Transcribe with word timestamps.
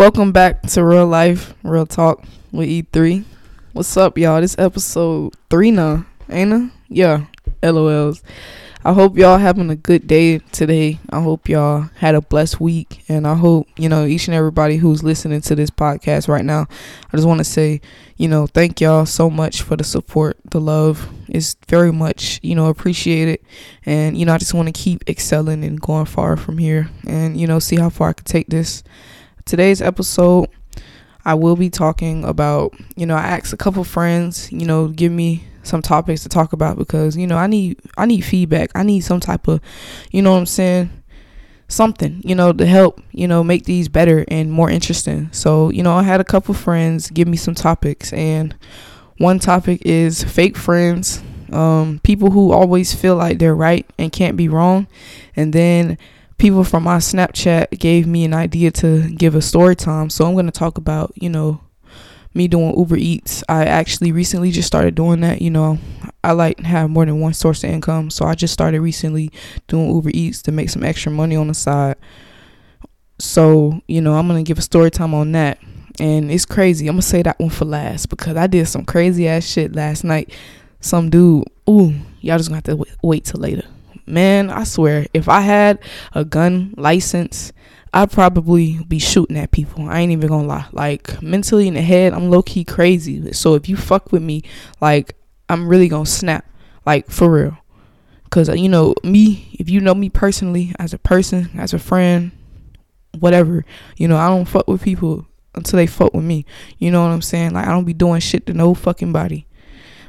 Welcome 0.00 0.32
back 0.32 0.62
to 0.62 0.82
Real 0.82 1.06
Life, 1.06 1.52
Real 1.62 1.84
Talk 1.84 2.24
with 2.52 2.70
E3. 2.70 3.22
What's 3.74 3.94
up, 3.98 4.16
y'all? 4.16 4.40
This 4.40 4.56
episode 4.58 5.34
three 5.50 5.70
now, 5.70 6.06
ain't 6.30 6.54
it? 6.54 6.70
Yeah, 6.88 7.26
LOLs. 7.62 8.22
I 8.82 8.94
hope 8.94 9.18
y'all 9.18 9.36
having 9.36 9.68
a 9.68 9.76
good 9.76 10.06
day 10.06 10.38
today. 10.38 11.00
I 11.10 11.20
hope 11.20 11.50
y'all 11.50 11.90
had 11.96 12.14
a 12.14 12.22
blessed 12.22 12.60
week, 12.60 13.04
and 13.10 13.26
I 13.26 13.34
hope 13.34 13.68
you 13.76 13.90
know 13.90 14.06
each 14.06 14.26
and 14.26 14.34
everybody 14.34 14.78
who's 14.78 15.02
listening 15.02 15.42
to 15.42 15.54
this 15.54 15.68
podcast 15.68 16.28
right 16.28 16.46
now. 16.46 16.66
I 17.12 17.16
just 17.18 17.28
want 17.28 17.40
to 17.40 17.44
say, 17.44 17.82
you 18.16 18.26
know, 18.26 18.46
thank 18.46 18.80
y'all 18.80 19.04
so 19.04 19.28
much 19.28 19.60
for 19.60 19.76
the 19.76 19.84
support, 19.84 20.38
the 20.50 20.62
love. 20.62 21.10
is 21.28 21.56
very 21.68 21.92
much 21.92 22.40
you 22.42 22.54
know 22.54 22.68
appreciated, 22.68 23.40
and 23.84 24.16
you 24.16 24.24
know 24.24 24.32
I 24.32 24.38
just 24.38 24.54
want 24.54 24.66
to 24.66 24.72
keep 24.72 25.06
excelling 25.06 25.62
and 25.62 25.78
going 25.78 26.06
far 26.06 26.38
from 26.38 26.56
here, 26.56 26.88
and 27.06 27.38
you 27.38 27.46
know 27.46 27.58
see 27.58 27.76
how 27.76 27.90
far 27.90 28.08
I 28.08 28.12
can 28.14 28.24
take 28.24 28.46
this 28.46 28.82
today's 29.44 29.82
episode 29.82 30.48
I 31.24 31.34
will 31.34 31.56
be 31.56 31.70
talking 31.70 32.24
about, 32.24 32.74
you 32.96 33.06
know, 33.06 33.14
I 33.14 33.22
asked 33.22 33.52
a 33.52 33.56
couple 33.56 33.84
friends, 33.84 34.50
you 34.50 34.66
know, 34.66 34.88
give 34.88 35.12
me 35.12 35.44
some 35.62 35.82
topics 35.82 36.22
to 36.22 36.28
talk 36.28 36.52
about 36.52 36.78
because, 36.78 37.16
you 37.16 37.26
know, 37.26 37.36
I 37.36 37.46
need 37.46 37.78
I 37.98 38.06
need 38.06 38.22
feedback. 38.22 38.70
I 38.74 38.82
need 38.82 39.00
some 39.00 39.20
type 39.20 39.46
of, 39.46 39.60
you 40.10 40.22
know 40.22 40.32
what 40.32 40.38
I'm 40.38 40.46
saying, 40.46 40.90
something, 41.68 42.22
you 42.24 42.34
know, 42.34 42.52
to 42.52 42.66
help, 42.66 43.02
you 43.12 43.28
know, 43.28 43.44
make 43.44 43.64
these 43.64 43.88
better 43.88 44.24
and 44.28 44.50
more 44.50 44.70
interesting. 44.70 45.28
So, 45.32 45.70
you 45.70 45.82
know, 45.82 45.92
I 45.92 46.02
had 46.02 46.20
a 46.20 46.24
couple 46.24 46.54
friends 46.54 47.10
give 47.10 47.28
me 47.28 47.36
some 47.36 47.54
topics 47.54 48.12
and 48.12 48.54
one 49.18 49.38
topic 49.38 49.82
is 49.84 50.24
fake 50.24 50.56
friends, 50.56 51.22
um, 51.52 52.00
people 52.02 52.30
who 52.30 52.52
always 52.52 52.94
feel 52.94 53.16
like 53.16 53.38
they're 53.38 53.54
right 53.54 53.86
and 53.98 54.10
can't 54.10 54.36
be 54.36 54.48
wrong. 54.48 54.86
And 55.36 55.52
then 55.52 55.98
people 56.40 56.64
from 56.64 56.84
my 56.84 56.96
Snapchat 56.96 57.78
gave 57.78 58.06
me 58.06 58.24
an 58.24 58.32
idea 58.32 58.70
to 58.70 59.08
give 59.10 59.34
a 59.34 59.42
story 59.42 59.76
time. 59.76 60.08
So 60.08 60.24
I'm 60.26 60.32
going 60.32 60.46
to 60.46 60.52
talk 60.52 60.78
about, 60.78 61.12
you 61.14 61.28
know, 61.28 61.60
me 62.32 62.48
doing 62.48 62.76
Uber 62.76 62.96
Eats. 62.96 63.44
I 63.48 63.66
actually 63.66 64.10
recently 64.10 64.50
just 64.50 64.66
started 64.66 64.94
doing 64.94 65.20
that. 65.20 65.42
You 65.42 65.50
know, 65.50 65.78
I 66.24 66.32
like 66.32 66.56
to 66.56 66.66
have 66.66 66.88
more 66.88 67.04
than 67.04 67.20
one 67.20 67.34
source 67.34 67.62
of 67.62 67.70
income. 67.70 68.08
So 68.08 68.24
I 68.24 68.34
just 68.34 68.54
started 68.54 68.80
recently 68.80 69.30
doing 69.68 69.94
Uber 69.94 70.10
Eats 70.14 70.40
to 70.42 70.52
make 70.52 70.70
some 70.70 70.82
extra 70.82 71.12
money 71.12 71.36
on 71.36 71.48
the 71.48 71.54
side. 71.54 71.96
So, 73.18 73.82
you 73.86 74.00
know, 74.00 74.14
I'm 74.14 74.26
going 74.26 74.42
to 74.42 74.48
give 74.48 74.58
a 74.58 74.62
story 74.62 74.90
time 74.90 75.12
on 75.12 75.32
that. 75.32 75.58
And 75.98 76.30
it's 76.30 76.46
crazy. 76.46 76.88
I'm 76.88 76.94
going 76.94 77.02
to 77.02 77.06
say 77.06 77.22
that 77.22 77.38
one 77.38 77.50
for 77.50 77.66
last 77.66 78.08
because 78.08 78.38
I 78.38 78.46
did 78.46 78.66
some 78.66 78.86
crazy 78.86 79.28
ass 79.28 79.44
shit 79.44 79.76
last 79.76 80.04
night. 80.04 80.32
Some 80.80 81.10
dude, 81.10 81.44
ooh, 81.68 81.94
y'all 82.22 82.38
just 82.38 82.48
going 82.48 82.62
to 82.62 82.70
have 82.70 82.78
to 82.78 82.96
wait 83.02 83.26
till 83.26 83.40
later 83.40 83.64
man, 84.10 84.50
I 84.50 84.64
swear, 84.64 85.06
if 85.14 85.28
I 85.28 85.40
had 85.40 85.78
a 86.12 86.24
gun 86.24 86.74
license, 86.76 87.52
I'd 87.92 88.10
probably 88.10 88.78
be 88.86 88.98
shooting 88.98 89.36
at 89.36 89.50
people. 89.50 89.88
I 89.88 90.00
ain't 90.00 90.12
even 90.12 90.28
gonna 90.28 90.46
lie. 90.46 90.66
Like 90.72 91.20
mentally 91.22 91.66
in 91.66 91.74
the 91.74 91.82
head, 91.82 92.12
I'm 92.12 92.30
low 92.30 92.42
key 92.42 92.64
crazy. 92.64 93.32
So 93.32 93.54
if 93.54 93.68
you 93.68 93.76
fuck 93.76 94.12
with 94.12 94.22
me, 94.22 94.42
like 94.80 95.16
I'm 95.48 95.66
really 95.66 95.88
gonna 95.88 96.06
snap. 96.06 96.46
Like 96.86 97.10
for 97.10 97.30
real. 97.30 97.56
Cause 98.30 98.48
uh, 98.48 98.52
you 98.52 98.68
know 98.68 98.94
me, 99.02 99.56
if 99.58 99.68
you 99.68 99.80
know 99.80 99.94
me 99.94 100.08
personally 100.08 100.72
as 100.78 100.94
a 100.94 100.98
person, 100.98 101.50
as 101.58 101.74
a 101.74 101.80
friend, 101.80 102.30
whatever, 103.18 103.64
you 103.96 104.06
know 104.06 104.16
I 104.16 104.28
don't 104.28 104.44
fuck 104.44 104.68
with 104.68 104.82
people 104.82 105.26
until 105.56 105.78
they 105.78 105.88
fuck 105.88 106.14
with 106.14 106.24
me. 106.24 106.46
You 106.78 106.92
know 106.92 107.02
what 107.02 107.10
I'm 107.10 107.22
saying? 107.22 107.54
Like 107.54 107.66
I 107.66 107.70
don't 107.70 107.84
be 107.84 107.92
doing 107.92 108.20
shit 108.20 108.46
to 108.46 108.54
no 108.54 108.72
fucking 108.74 109.12
body. 109.12 109.48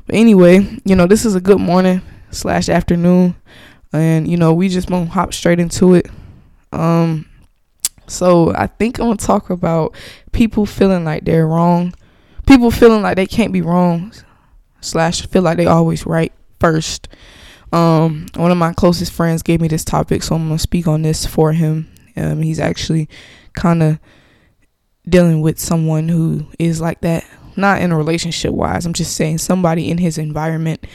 But 0.05 0.15
anyway, 0.15 0.59
you 0.85 0.95
know 0.95 1.07
this 1.07 1.25
is 1.25 1.33
a 1.33 1.41
good 1.41 1.59
morning 1.59 2.03
slash 2.29 2.69
afternoon 2.69 3.35
and 3.93 4.27
you 4.29 4.37
know 4.37 4.53
we 4.53 4.69
just 4.69 4.89
gonna 4.89 5.05
hop 5.05 5.33
straight 5.33 5.59
into 5.59 5.93
it. 5.93 6.07
Um 6.71 7.27
so 8.07 8.53
i 8.55 8.67
think 8.67 8.99
i'm 8.99 9.05
gonna 9.05 9.15
talk 9.15 9.49
about 9.49 9.95
people 10.33 10.65
feeling 10.65 11.03
like 11.05 11.25
they're 11.25 11.47
wrong. 11.47 11.93
People 12.47 12.71
feeling 12.71 13.01
like 13.01 13.15
they 13.15 13.27
can't 13.27 13.53
be 13.53 13.61
wrong 13.61 14.11
slash 14.81 15.25
feel 15.27 15.41
like 15.43 15.57
they 15.57 15.65
always 15.65 16.05
right 16.05 16.33
first. 16.59 17.07
Um 17.71 18.27
one 18.35 18.51
of 18.51 18.57
my 18.57 18.73
closest 18.73 19.11
friends 19.11 19.43
gave 19.43 19.61
me 19.61 19.67
this 19.67 19.85
topic 19.85 20.23
so 20.23 20.35
i'm 20.35 20.47
gonna 20.47 20.59
speak 20.59 20.87
on 20.87 21.01
this 21.01 21.25
for 21.25 21.53
him. 21.53 21.89
Um 22.17 22.41
he's 22.41 22.59
actually 22.59 23.09
kind 23.53 23.83
of 23.83 23.99
dealing 25.07 25.41
with 25.41 25.59
someone 25.59 26.07
who 26.07 26.45
is 26.59 26.79
like 26.79 27.01
that. 27.01 27.25
Not 27.57 27.81
in 27.81 27.91
a 27.91 27.97
relationship 27.97 28.53
wise 28.53 28.85
i'm 28.85 28.93
just 28.93 29.15
saying 29.15 29.37
somebody 29.37 29.89
in 29.89 29.97
his 29.97 30.17
environment 30.17 30.85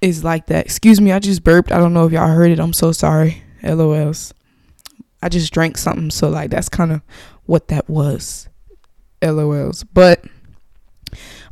is 0.00 0.24
like 0.24 0.46
that. 0.46 0.64
Excuse 0.64 1.00
me, 1.00 1.12
I 1.12 1.18
just 1.18 1.44
burped. 1.44 1.72
I 1.72 1.78
don't 1.78 1.94
know 1.94 2.06
if 2.06 2.12
y'all 2.12 2.28
heard 2.28 2.50
it. 2.50 2.60
I'm 2.60 2.72
so 2.72 2.92
sorry. 2.92 3.42
LOLs. 3.62 4.32
I 5.22 5.28
just 5.28 5.52
drank 5.52 5.76
something, 5.78 6.10
so 6.10 6.28
like 6.28 6.50
that's 6.50 6.68
kind 6.68 6.92
of 6.92 7.02
what 7.46 7.68
that 7.68 7.88
was. 7.88 8.48
LOLs. 9.20 9.84
But 9.92 10.24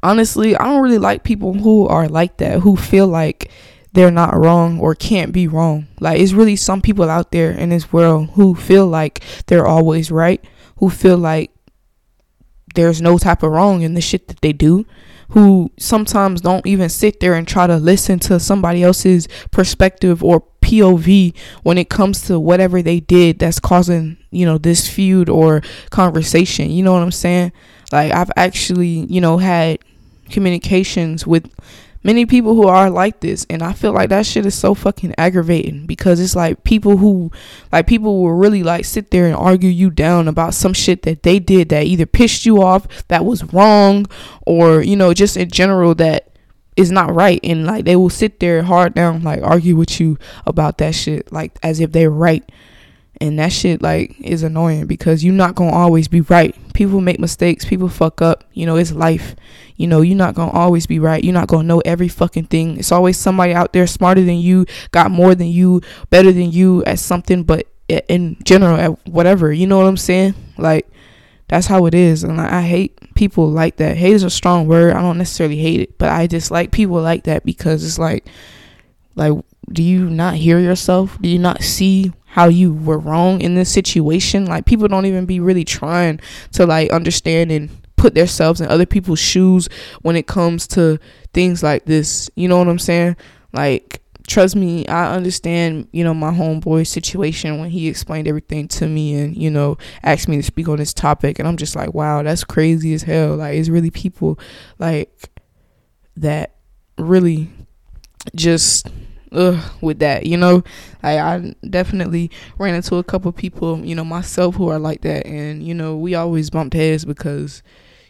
honestly, 0.02 0.56
I 0.56 0.64
don't 0.64 0.82
really 0.82 0.98
like 0.98 1.24
people 1.24 1.52
who 1.52 1.86
are 1.86 2.08
like 2.08 2.36
that, 2.38 2.60
who 2.60 2.76
feel 2.76 3.08
like 3.08 3.50
they're 3.92 4.10
not 4.10 4.36
wrong 4.36 4.78
or 4.78 4.94
can't 4.94 5.32
be 5.32 5.48
wrong. 5.48 5.88
Like 6.00 6.20
it's 6.20 6.32
really 6.32 6.56
some 6.56 6.80
people 6.80 7.08
out 7.10 7.32
there 7.32 7.50
in 7.50 7.70
this 7.70 7.92
world 7.92 8.30
who 8.34 8.54
feel 8.54 8.86
like 8.86 9.22
they're 9.46 9.66
always 9.66 10.10
right, 10.10 10.44
who 10.78 10.90
feel 10.90 11.18
like 11.18 11.50
there's 12.74 13.00
no 13.00 13.18
type 13.18 13.42
of 13.42 13.50
wrong 13.50 13.82
in 13.82 13.94
the 13.94 14.00
shit 14.00 14.28
that 14.28 14.42
they 14.42 14.52
do 14.52 14.86
who 15.30 15.70
sometimes 15.78 16.40
don't 16.40 16.66
even 16.66 16.88
sit 16.88 17.20
there 17.20 17.34
and 17.34 17.46
try 17.46 17.66
to 17.66 17.76
listen 17.76 18.18
to 18.20 18.38
somebody 18.38 18.82
else's 18.82 19.28
perspective 19.50 20.22
or 20.22 20.44
POV 20.62 21.36
when 21.62 21.78
it 21.78 21.88
comes 21.88 22.22
to 22.22 22.40
whatever 22.40 22.82
they 22.82 23.00
did 23.00 23.38
that's 23.38 23.60
causing, 23.60 24.16
you 24.30 24.44
know, 24.44 24.58
this 24.58 24.88
feud 24.88 25.28
or 25.28 25.62
conversation. 25.90 26.70
You 26.70 26.82
know 26.82 26.92
what 26.92 27.02
I'm 27.02 27.12
saying? 27.12 27.52
Like 27.92 28.12
I've 28.12 28.30
actually, 28.36 29.06
you 29.08 29.20
know, 29.20 29.38
had 29.38 29.78
communications 30.30 31.26
with 31.26 31.48
many 32.06 32.24
people 32.24 32.54
who 32.54 32.68
are 32.68 32.88
like 32.88 33.18
this 33.20 33.44
and 33.50 33.62
i 33.62 33.72
feel 33.72 33.92
like 33.92 34.08
that 34.08 34.24
shit 34.24 34.46
is 34.46 34.54
so 34.54 34.74
fucking 34.74 35.12
aggravating 35.18 35.86
because 35.86 36.20
it's 36.20 36.36
like 36.36 36.62
people 36.62 36.96
who 36.96 37.30
like 37.72 37.86
people 37.86 38.22
will 38.22 38.32
really 38.32 38.62
like 38.62 38.84
sit 38.84 39.10
there 39.10 39.26
and 39.26 39.34
argue 39.34 39.68
you 39.68 39.90
down 39.90 40.28
about 40.28 40.54
some 40.54 40.72
shit 40.72 41.02
that 41.02 41.24
they 41.24 41.40
did 41.40 41.68
that 41.68 41.84
either 41.84 42.06
pissed 42.06 42.46
you 42.46 42.62
off 42.62 42.86
that 43.08 43.24
was 43.24 43.52
wrong 43.52 44.06
or 44.46 44.80
you 44.80 44.94
know 44.94 45.12
just 45.12 45.36
in 45.36 45.50
general 45.50 45.94
that 45.94 46.26
is 46.76 46.92
not 46.92 47.14
right. 47.14 47.40
And 47.42 47.66
like 47.66 47.84
they 47.84 47.96
will 47.96 48.10
sit 48.10 48.38
there 48.38 48.62
hard 48.62 48.94
down 48.94 49.22
like 49.22 49.42
argue 49.42 49.76
with 49.76 49.98
you 49.98 50.18
about 50.46 50.78
that 50.78 50.94
shit 50.94 51.32
like 51.32 51.58
as 51.62 51.80
if 51.80 51.92
they're 51.92 52.10
right 52.10 52.44
and 53.20 53.38
that 53.38 53.52
shit 53.52 53.82
like 53.82 54.14
is 54.20 54.42
annoying 54.42 54.86
because 54.86 55.24
you're 55.24 55.34
not 55.34 55.54
gonna 55.54 55.72
always 55.72 56.08
be 56.08 56.20
right. 56.22 56.54
People 56.74 57.00
make 57.00 57.18
mistakes 57.18 57.64
people 57.64 57.88
fuck 57.88 58.20
up 58.20 58.44
you 58.52 58.66
know 58.66 58.76
it's 58.76 58.92
life. 58.92 59.34
You 59.76 59.86
know 59.86 60.00
you're 60.00 60.16
not 60.16 60.34
gonna 60.34 60.52
always 60.52 60.86
be 60.86 60.98
right. 60.98 61.22
You're 61.22 61.34
not 61.34 61.48
gonna 61.48 61.66
know 61.66 61.80
every 61.84 62.08
fucking 62.08 62.46
thing. 62.46 62.78
It's 62.78 62.92
always 62.92 63.16
somebody 63.16 63.54
out 63.54 63.72
there 63.72 63.86
smarter 63.86 64.22
than 64.22 64.38
you 64.38 64.66
got 64.90 65.10
more 65.10 65.34
than 65.34 65.48
you 65.48 65.80
better 66.10 66.32
than 66.32 66.50
you 66.50 66.84
at 66.84 66.98
something 66.98 67.42
but 67.42 67.66
in 67.88 68.36
general 68.44 68.76
at 68.76 69.08
whatever. 69.08 69.52
You 69.52 69.66
know 69.66 69.78
what 69.78 69.86
i'm 69.86 69.96
saying? 69.96 70.34
Like 70.58 70.88
that's 71.48 71.66
how 71.66 71.86
it 71.86 71.94
is. 71.94 72.24
And 72.24 72.40
i 72.40 72.62
hate 72.62 73.14
people 73.14 73.48
like 73.48 73.76
that. 73.76 73.96
Hate 73.96 74.12
is 74.12 74.22
a 74.22 74.30
strong 74.30 74.66
word. 74.66 74.94
I 74.94 75.02
don't 75.02 75.18
necessarily 75.18 75.56
hate 75.56 75.80
it 75.80 75.98
but 75.98 76.10
i 76.10 76.26
just 76.26 76.50
like 76.50 76.70
people 76.70 77.00
like 77.00 77.24
that 77.24 77.44
because 77.44 77.84
it's 77.84 77.98
like 77.98 78.26
like 79.14 79.32
do 79.72 79.82
you 79.82 80.08
not 80.08 80.34
hear 80.34 80.58
yourself? 80.58 81.20
Do 81.20 81.28
you 81.28 81.38
not 81.38 81.62
see 81.62 82.12
how 82.36 82.48
you 82.48 82.74
were 82.74 82.98
wrong 82.98 83.40
in 83.40 83.54
this 83.54 83.72
situation. 83.72 84.44
Like 84.44 84.66
people 84.66 84.88
don't 84.88 85.06
even 85.06 85.24
be 85.24 85.40
really 85.40 85.64
trying 85.64 86.20
to 86.52 86.66
like 86.66 86.90
understand 86.90 87.50
and 87.50 87.70
put 87.96 88.14
themselves 88.14 88.60
in 88.60 88.68
other 88.68 88.84
people's 88.84 89.18
shoes 89.18 89.70
when 90.02 90.16
it 90.16 90.26
comes 90.26 90.66
to 90.68 90.98
things 91.32 91.62
like 91.62 91.86
this. 91.86 92.28
You 92.34 92.46
know 92.46 92.58
what 92.58 92.68
I'm 92.68 92.78
saying? 92.78 93.16
Like 93.54 94.02
trust 94.26 94.54
me, 94.54 94.86
I 94.86 95.14
understand, 95.14 95.88
you 95.92 96.04
know, 96.04 96.12
my 96.12 96.30
homeboy 96.30 96.86
situation 96.86 97.58
when 97.58 97.70
he 97.70 97.88
explained 97.88 98.28
everything 98.28 98.68
to 98.68 98.86
me 98.86 99.14
and, 99.14 99.34
you 99.34 99.50
know, 99.50 99.78
asked 100.02 100.28
me 100.28 100.36
to 100.36 100.42
speak 100.42 100.68
on 100.68 100.76
this 100.76 100.92
topic 100.92 101.38
and 101.38 101.48
I'm 101.48 101.56
just 101.56 101.74
like, 101.74 101.94
wow, 101.94 102.22
that's 102.22 102.44
crazy 102.44 102.92
as 102.92 103.04
hell. 103.04 103.36
Like 103.36 103.56
it's 103.56 103.70
really 103.70 103.90
people 103.90 104.38
like 104.78 105.30
that 106.18 106.56
really 106.98 107.48
just 108.34 108.88
ugh, 109.32 109.62
with 109.80 109.98
that, 110.00 110.26
you 110.26 110.36
know. 110.36 110.62
I, 111.02 111.18
I 111.18 111.54
definitely 111.68 112.30
ran 112.58 112.74
into 112.74 112.96
a 112.96 113.04
couple 113.04 113.30
people, 113.32 113.84
you 113.84 113.94
know, 113.94 114.04
myself 114.04 114.56
who 114.56 114.68
are 114.68 114.78
like 114.78 115.02
that, 115.02 115.26
and 115.26 115.62
you 115.66 115.74
know, 115.74 115.96
we 115.96 116.14
always 116.14 116.50
bumped 116.50 116.74
heads 116.74 117.04
because, 117.04 117.62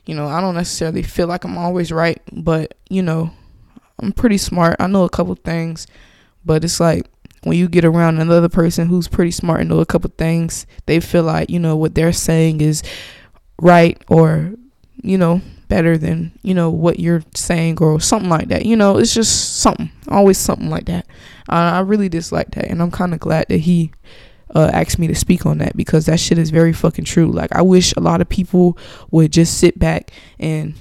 you 0.04 0.14
know, 0.14 0.26
I 0.26 0.40
don't 0.40 0.54
necessarily 0.54 1.02
feel 1.02 1.26
like 1.26 1.44
I'm 1.44 1.58
always 1.58 1.92
right, 1.92 2.20
but 2.32 2.74
you 2.88 3.02
know, 3.02 3.30
I'm 3.98 4.12
pretty 4.12 4.38
smart. 4.38 4.76
I 4.78 4.86
know 4.86 5.04
a 5.04 5.10
couple 5.10 5.34
things, 5.34 5.86
but 6.44 6.64
it's 6.64 6.80
like 6.80 7.06
when 7.44 7.56
you 7.56 7.68
get 7.68 7.84
around 7.84 8.18
another 8.18 8.48
person 8.48 8.88
who's 8.88 9.08
pretty 9.08 9.30
smart 9.30 9.60
and 9.60 9.68
know 9.68 9.80
a 9.80 9.86
couple 9.86 10.10
things, 10.18 10.66
they 10.86 11.00
feel 11.00 11.22
like 11.22 11.48
you 11.50 11.58
know 11.58 11.76
what 11.76 11.94
they're 11.94 12.12
saying 12.12 12.60
is 12.60 12.82
right 13.60 14.02
or 14.08 14.52
you 15.02 15.16
know 15.16 15.40
better 15.68 15.98
than 15.98 16.32
you 16.42 16.54
know 16.54 16.70
what 16.70 17.00
you're 17.00 17.22
saying 17.34 17.78
or 17.80 17.98
something 18.00 18.30
like 18.30 18.48
that 18.48 18.64
you 18.64 18.76
know 18.76 18.96
it's 18.98 19.14
just 19.14 19.58
something 19.58 19.90
always 20.08 20.38
something 20.38 20.70
like 20.70 20.84
that 20.86 21.06
uh, 21.48 21.74
i 21.74 21.80
really 21.80 22.08
dislike 22.08 22.50
that 22.52 22.66
and 22.66 22.80
i'm 22.80 22.90
kind 22.90 23.12
of 23.12 23.20
glad 23.20 23.44
that 23.48 23.58
he 23.58 23.90
uh, 24.54 24.70
asked 24.72 24.98
me 24.98 25.06
to 25.06 25.14
speak 25.14 25.44
on 25.44 25.58
that 25.58 25.76
because 25.76 26.06
that 26.06 26.20
shit 26.20 26.38
is 26.38 26.50
very 26.50 26.72
fucking 26.72 27.04
true. 27.04 27.30
Like 27.30 27.54
I 27.54 27.62
wish 27.62 27.92
a 27.96 28.00
lot 28.00 28.20
of 28.20 28.28
people 28.28 28.78
would 29.10 29.32
just 29.32 29.58
sit 29.58 29.78
back 29.78 30.10
and 30.38 30.74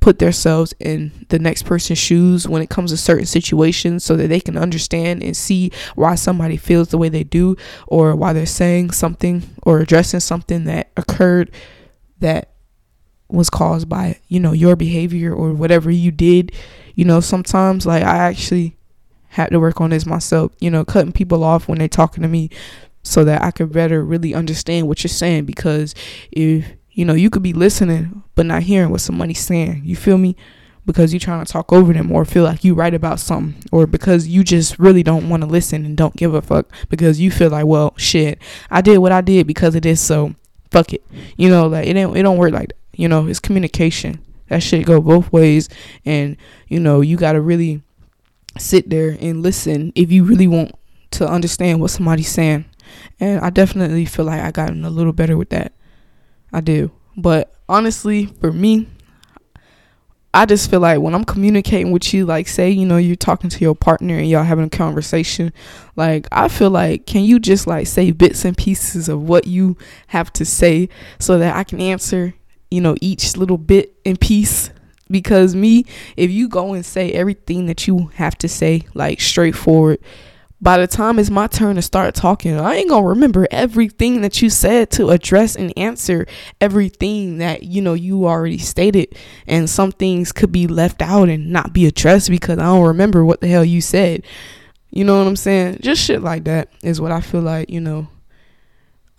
put 0.00 0.20
themselves 0.20 0.72
in 0.78 1.10
the 1.30 1.38
next 1.38 1.64
person's 1.64 1.98
shoes 1.98 2.46
when 2.46 2.62
it 2.62 2.70
comes 2.70 2.92
to 2.92 2.96
certain 2.96 3.26
situations 3.26 4.04
so 4.04 4.14
that 4.16 4.28
they 4.28 4.38
can 4.38 4.56
understand 4.56 5.22
and 5.22 5.36
see 5.36 5.72
why 5.96 6.14
somebody 6.14 6.56
feels 6.56 6.88
the 6.88 6.98
way 6.98 7.08
they 7.08 7.24
do 7.24 7.56
or 7.88 8.14
why 8.14 8.32
they're 8.32 8.46
saying 8.46 8.92
something 8.92 9.42
or 9.64 9.80
addressing 9.80 10.20
something 10.20 10.64
that 10.64 10.92
occurred 10.96 11.50
that 12.20 12.50
was 13.28 13.50
caused 13.50 13.88
by 13.88 14.18
you 14.28 14.38
know 14.38 14.52
your 14.52 14.76
behavior 14.76 15.34
or 15.34 15.52
whatever 15.52 15.90
you 15.90 16.10
did 16.10 16.52
you 16.94 17.04
know 17.04 17.20
sometimes 17.20 17.84
like 17.84 18.02
i 18.02 18.16
actually 18.16 18.76
had 19.28 19.50
to 19.50 19.60
work 19.60 19.80
on 19.80 19.90
this 19.90 20.06
myself 20.06 20.52
you 20.60 20.70
know 20.70 20.84
cutting 20.84 21.12
people 21.12 21.42
off 21.42 21.68
when 21.68 21.78
they're 21.78 21.88
talking 21.88 22.22
to 22.22 22.28
me 22.28 22.48
so 23.02 23.24
that 23.24 23.42
i 23.42 23.50
could 23.50 23.72
better 23.72 24.02
really 24.04 24.34
understand 24.34 24.86
what 24.86 25.02
you're 25.02 25.08
saying 25.08 25.44
because 25.44 25.94
if 26.30 26.66
you 26.92 27.04
know 27.04 27.14
you 27.14 27.28
could 27.30 27.42
be 27.42 27.52
listening 27.52 28.22
but 28.34 28.46
not 28.46 28.62
hearing 28.62 28.90
what 28.90 29.00
somebody's 29.00 29.40
saying 29.40 29.82
you 29.84 29.96
feel 29.96 30.18
me? 30.18 30.36
Because 30.84 31.12
you're 31.12 31.18
trying 31.18 31.44
to 31.44 31.52
talk 31.52 31.72
over 31.72 31.92
them 31.92 32.12
or 32.12 32.24
feel 32.24 32.44
like 32.44 32.62
you 32.62 32.72
right 32.72 32.94
about 32.94 33.18
something 33.18 33.60
or 33.72 33.88
because 33.88 34.28
you 34.28 34.44
just 34.44 34.78
really 34.78 35.02
don't 35.02 35.28
want 35.28 35.42
to 35.42 35.48
listen 35.48 35.84
and 35.84 35.96
don't 35.96 36.14
give 36.14 36.32
a 36.32 36.40
fuck 36.40 36.72
because 36.88 37.18
you 37.18 37.28
feel 37.28 37.50
like 37.50 37.66
well 37.66 37.92
shit 37.96 38.38
i 38.70 38.80
did 38.80 38.98
what 38.98 39.10
i 39.10 39.20
did 39.20 39.48
because 39.48 39.74
it 39.74 39.84
is 39.84 40.00
so 40.00 40.32
fuck 40.70 40.92
it 40.92 41.02
you 41.36 41.48
know 41.48 41.66
like 41.66 41.86
it 41.86 41.94
don't 41.94 42.16
it 42.16 42.22
don't 42.22 42.38
work 42.38 42.52
like 42.52 42.68
that 42.68 42.76
you 42.96 43.08
know, 43.08 43.26
it's 43.26 43.38
communication. 43.38 44.20
That 44.48 44.62
shit 44.62 44.86
go 44.86 45.00
both 45.00 45.32
ways 45.32 45.68
and 46.04 46.36
you 46.68 46.80
know, 46.80 47.00
you 47.00 47.16
got 47.16 47.32
to 47.32 47.40
really 47.40 47.82
sit 48.58 48.88
there 48.90 49.16
and 49.20 49.42
listen 49.42 49.92
if 49.94 50.10
you 50.10 50.24
really 50.24 50.46
want 50.46 50.72
to 51.12 51.28
understand 51.28 51.80
what 51.80 51.90
somebody's 51.90 52.28
saying. 52.28 52.64
And 53.20 53.40
I 53.40 53.50
definitely 53.50 54.06
feel 54.06 54.24
like 54.24 54.40
I 54.40 54.50
gotten 54.50 54.84
a 54.84 54.90
little 54.90 55.12
better 55.12 55.36
with 55.36 55.50
that. 55.50 55.72
I 56.52 56.60
do. 56.60 56.90
But 57.16 57.54
honestly, 57.68 58.26
for 58.26 58.52
me, 58.52 58.88
I 60.36 60.46
just 60.46 60.70
feel 60.70 60.80
like 60.80 61.00
when 61.00 61.14
I'm 61.14 61.24
communicating 61.24 61.92
with 61.92 62.12
you, 62.12 62.26
like 62.26 62.46
say, 62.46 62.70
you 62.70 62.86
know, 62.86 62.96
you're 62.98 63.16
talking 63.16 63.50
to 63.50 63.60
your 63.60 63.74
partner 63.74 64.16
and 64.16 64.28
y'all 64.28 64.44
having 64.44 64.66
a 64.66 64.70
conversation, 64.70 65.52
like 65.96 66.28
I 66.30 66.48
feel 66.48 66.70
like 66.70 67.06
can 67.06 67.24
you 67.24 67.38
just 67.38 67.66
like 67.66 67.86
say 67.86 68.10
bits 68.10 68.44
and 68.44 68.56
pieces 68.56 69.08
of 69.08 69.22
what 69.22 69.46
you 69.46 69.76
have 70.08 70.32
to 70.34 70.44
say 70.44 70.88
so 71.18 71.38
that 71.38 71.56
I 71.56 71.64
can 71.64 71.80
answer 71.80 72.34
you 72.70 72.80
know, 72.80 72.96
each 73.00 73.36
little 73.36 73.58
bit 73.58 73.96
and 74.04 74.20
piece. 74.20 74.70
Because 75.08 75.54
me, 75.54 75.84
if 76.16 76.30
you 76.30 76.48
go 76.48 76.74
and 76.74 76.84
say 76.84 77.12
everything 77.12 77.66
that 77.66 77.86
you 77.86 78.10
have 78.14 78.36
to 78.38 78.48
say, 78.48 78.82
like 78.92 79.20
straightforward, 79.20 80.00
by 80.66 80.78
the 80.78 80.86
time 80.88 81.20
it's 81.20 81.30
my 81.30 81.46
turn 81.46 81.76
to 81.76 81.80
start 81.80 82.12
talking, 82.12 82.58
I 82.58 82.74
ain't 82.74 82.90
gonna 82.90 83.06
remember 83.06 83.46
everything 83.52 84.22
that 84.22 84.42
you 84.42 84.50
said 84.50 84.90
to 84.90 85.10
address 85.10 85.54
and 85.54 85.72
answer 85.76 86.26
everything 86.60 87.38
that 87.38 87.62
you 87.62 87.80
know 87.80 87.94
you 87.94 88.26
already 88.26 88.58
stated. 88.58 89.16
And 89.46 89.70
some 89.70 89.92
things 89.92 90.32
could 90.32 90.50
be 90.50 90.66
left 90.66 91.02
out 91.02 91.28
and 91.28 91.52
not 91.52 91.72
be 91.72 91.86
addressed 91.86 92.30
because 92.30 92.58
I 92.58 92.64
don't 92.64 92.84
remember 92.84 93.24
what 93.24 93.40
the 93.40 93.46
hell 93.46 93.64
you 93.64 93.80
said. 93.80 94.24
You 94.90 95.04
know 95.04 95.16
what 95.16 95.28
I'm 95.28 95.36
saying? 95.36 95.78
Just 95.82 96.02
shit 96.02 96.20
like 96.20 96.42
that 96.46 96.68
is 96.82 97.00
what 97.00 97.12
I 97.12 97.20
feel 97.20 97.42
like, 97.42 97.70
you 97.70 97.80
know, 97.80 98.08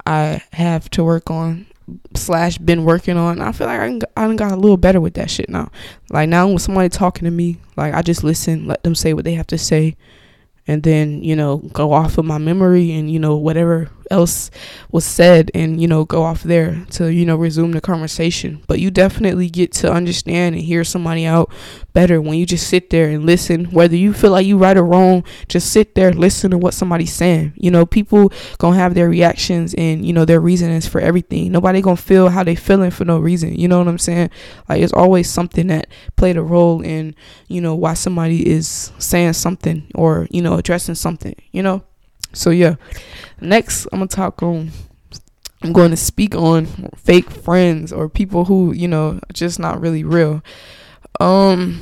I 0.06 0.44
have 0.52 0.90
to 0.90 1.04
work 1.06 1.32
on 1.32 1.66
slash 2.14 2.58
been 2.58 2.84
working 2.84 3.16
on. 3.16 3.40
I 3.40 3.54
feel 3.54 3.68
like 3.68 4.04
I 4.18 4.26
I 4.26 4.36
got 4.36 4.52
a 4.52 4.58
little 4.58 4.76
better 4.76 5.00
with 5.00 5.14
that 5.14 5.32
shit 5.32 5.48
now. 5.48 5.72
Like 6.10 6.28
now 6.28 6.46
when 6.46 6.60
somebody 6.60 6.90
talking 6.90 7.24
to 7.24 7.32
me, 7.32 7.62
like 7.78 7.94
I 7.94 8.02
just 8.02 8.26
listen, 8.26 8.68
let 8.68 8.84
them 8.84 8.96
say 8.96 9.14
what 9.14 9.24
they 9.24 9.36
have 9.36 9.48
to 9.48 9.58
say, 9.58 9.96
and 10.68 10.84
then 10.84 11.24
you 11.24 11.36
know 11.36 11.58
go 11.74 11.94
off 11.94 12.18
of 12.18 12.26
my 12.26 12.38
memory 12.38 12.92
and 12.92 13.12
you 13.12 13.20
know 13.20 13.36
whatever 13.36 13.90
else 14.12 14.50
was 14.92 15.06
said 15.06 15.52
and 15.54 15.82
you 15.82 15.88
know 15.88 16.06
go 16.06 16.24
off 16.24 16.44
there 16.44 16.86
to 16.92 17.12
you 17.12 17.26
know 17.26 17.36
resume 17.36 17.72
the 17.72 17.82
conversation. 17.82 18.64
But 18.68 18.80
you 18.80 18.92
definitely 18.92 19.50
get 19.50 19.72
to 19.74 19.92
understand 19.92 20.56
and 20.56 20.64
hear 20.64 20.84
somebody 20.84 21.26
out 21.26 21.52
better 21.94 22.22
when 22.22 22.38
you 22.38 22.46
just 22.46 22.68
sit 22.68 22.90
there 22.90 23.10
and 23.10 23.26
listen. 23.26 23.66
Whether 23.66 23.96
you 23.96 24.14
feel 24.14 24.32
like 24.32 24.46
you 24.46 24.58
right 24.58 24.78
or 24.78 24.86
wrong 24.86 25.24
just 25.48 25.72
sit 25.72 25.96
there 25.96 26.14
listen 26.14 26.52
to 26.52 26.58
what 26.58 26.74
somebody's 26.74 27.14
saying. 27.14 27.54
You 27.56 27.72
know 27.72 27.86
people 27.86 28.32
gonna 28.58 28.78
have 28.78 28.94
their 28.94 29.10
reactions 29.10 29.74
and 29.76 30.06
you 30.06 30.14
know 30.14 30.26
their 30.26 30.40
reasons 30.40 30.88
for 30.88 31.02
everything. 31.02 31.52
Nobody 31.52 31.82
gonna 31.82 31.98
feel 31.98 32.30
how 32.30 32.44
they 32.44 32.56
feeling 32.56 32.92
for 32.92 33.06
no 33.06 33.20
reason. 33.20 33.56
You 33.56 33.68
know 33.68 33.80
what 33.80 33.88
i'm 33.88 33.98
saying? 33.98 34.30
Like 34.70 34.82
it's 34.82 34.94
always 34.94 35.30
something 35.30 35.68
that 35.68 35.88
played 36.16 36.38
a 36.38 36.44
role 36.44 36.82
in 36.82 37.16
you 37.48 37.62
know 37.62 37.76
why 37.76 37.94
somebody 37.94 38.48
is 38.48 38.92
saying 38.98 39.34
something 39.34 39.90
or 39.96 40.28
you 40.32 40.42
know 40.42 40.56
addressing 40.56 40.96
something 40.96 41.36
you 41.52 41.64
know 41.64 41.84
so 42.38 42.52
yeah, 42.52 42.76
next 43.42 43.88
I'm 43.92 44.00
gonna 44.00 44.08
talk 44.08 44.42
on. 44.44 44.72
I'm 45.64 45.74
going 45.74 45.90
to 45.90 45.98
speak 45.98 46.36
on 46.36 46.68
fake 46.96 47.32
friends 47.32 47.92
or 47.92 48.08
people 48.10 48.46
who 48.46 48.74
you 48.74 48.88
know 48.88 49.20
just 49.34 49.60
not 49.60 49.82
really 49.82 50.04
real. 50.04 50.44
Um, 51.20 51.82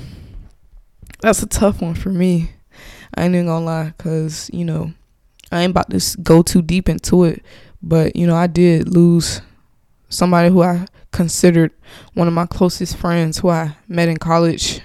that's 1.19 1.43
a 1.43 1.47
tough 1.47 1.81
one 1.81 1.93
for 1.93 2.09
me. 2.09 2.51
I 3.13 3.25
ain't 3.25 3.35
even 3.35 3.47
gonna 3.47 3.65
lie, 3.65 3.93
cause 3.97 4.49
you 4.53 4.63
know 4.63 4.93
I 5.51 5.61
ain't 5.61 5.71
about 5.71 5.89
to 5.89 6.17
go 6.21 6.41
too 6.41 6.61
deep 6.61 6.87
into 6.87 7.25
it, 7.25 7.43
but 7.83 8.15
you 8.15 8.25
know 8.25 8.35
I 8.35 8.47
did 8.47 8.87
lose 8.87 9.41
somebody 10.07 10.49
who 10.49 10.61
I 10.63 10.85
considered 11.11 11.71
one 12.13 12.27
of 12.27 12.33
my 12.33 12.45
closest 12.45 12.95
friends 12.97 13.39
who 13.39 13.49
I 13.49 13.75
met 13.87 14.07
in 14.07 14.17
college 14.17 14.81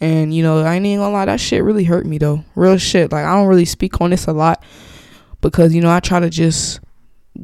and 0.00 0.34
you 0.34 0.42
know, 0.42 0.60
I 0.60 0.76
ain't 0.76 0.84
gonna 0.84 1.10
lie, 1.10 1.26
that 1.26 1.40
shit 1.40 1.62
really 1.62 1.84
hurt 1.84 2.06
me 2.06 2.18
though. 2.18 2.44
Real 2.54 2.78
shit. 2.78 3.12
Like 3.12 3.24
I 3.24 3.34
don't 3.34 3.48
really 3.48 3.64
speak 3.64 4.00
on 4.00 4.10
this 4.10 4.26
a 4.26 4.32
lot 4.32 4.64
because 5.40 5.74
you 5.74 5.80
know 5.80 5.90
I 5.90 6.00
try 6.00 6.20
to 6.20 6.30
just 6.30 6.80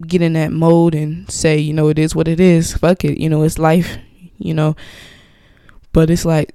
get 0.06 0.23
in 0.23 0.32
that 0.35 0.53
mode 0.53 0.94
and 0.94 1.31
say, 1.31 1.58
you 1.58 1.73
know, 1.73 1.88
it 1.88 1.99
is 1.99 2.14
what 2.14 2.29
it 2.29 2.41
is. 2.41 2.76
Fuck 2.76 3.05
it. 3.05 3.19
You 3.19 3.29
know, 3.29 3.43
it's 3.43 3.58
life. 3.58 3.99
You 4.38 4.55
know, 4.55 4.76
but 5.93 6.11
it's 6.11 6.25
like 6.25 6.55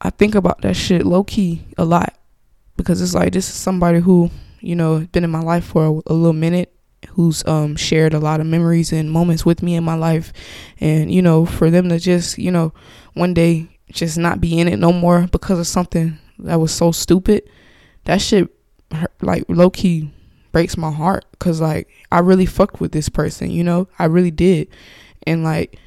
I 0.00 0.10
think 0.10 0.34
about 0.34 0.62
that 0.62 0.76
shit 0.76 1.04
low 1.04 1.24
key 1.24 1.64
a 1.76 1.84
lot 1.84 2.14
because 2.76 3.02
it's 3.02 3.14
like 3.14 3.32
this 3.32 3.48
is 3.48 3.54
somebody 3.54 4.00
who 4.00 4.30
you 4.60 4.74
know 4.74 5.06
been 5.12 5.24
in 5.24 5.30
my 5.30 5.40
life 5.40 5.64
for 5.64 5.86
a, 5.86 6.12
a 6.12 6.14
little 6.14 6.32
minute 6.32 6.72
who's 7.10 7.46
um 7.46 7.76
shared 7.76 8.14
a 8.14 8.18
lot 8.18 8.40
of 8.40 8.46
memories 8.46 8.92
and 8.92 9.10
moments 9.10 9.44
with 9.44 9.62
me 9.62 9.74
in 9.74 9.84
my 9.84 9.94
life 9.94 10.32
and 10.80 11.12
you 11.12 11.22
know 11.22 11.46
for 11.46 11.70
them 11.70 11.88
to 11.88 11.98
just 11.98 12.38
you 12.38 12.50
know 12.50 12.72
one 13.14 13.32
day 13.32 13.66
just 13.92 14.18
not 14.18 14.40
be 14.40 14.58
in 14.58 14.68
it 14.68 14.78
no 14.78 14.92
more 14.92 15.26
because 15.30 15.58
of 15.58 15.66
something 15.66 16.18
that 16.38 16.60
was 16.60 16.72
so 16.72 16.92
stupid, 16.92 17.48
that 18.04 18.20
shit 18.20 18.48
like 19.20 19.44
low 19.48 19.70
key 19.70 20.12
breaks 20.52 20.76
my 20.76 20.90
heart 20.90 21.24
because 21.32 21.60
like 21.60 21.88
I 22.10 22.20
really 22.20 22.46
fucked 22.46 22.80
with 22.80 22.92
this 22.92 23.08
person, 23.08 23.50
you 23.50 23.64
know, 23.64 23.88
I 23.98 24.06
really 24.06 24.30
did, 24.30 24.68
and 25.26 25.44
like 25.44 25.78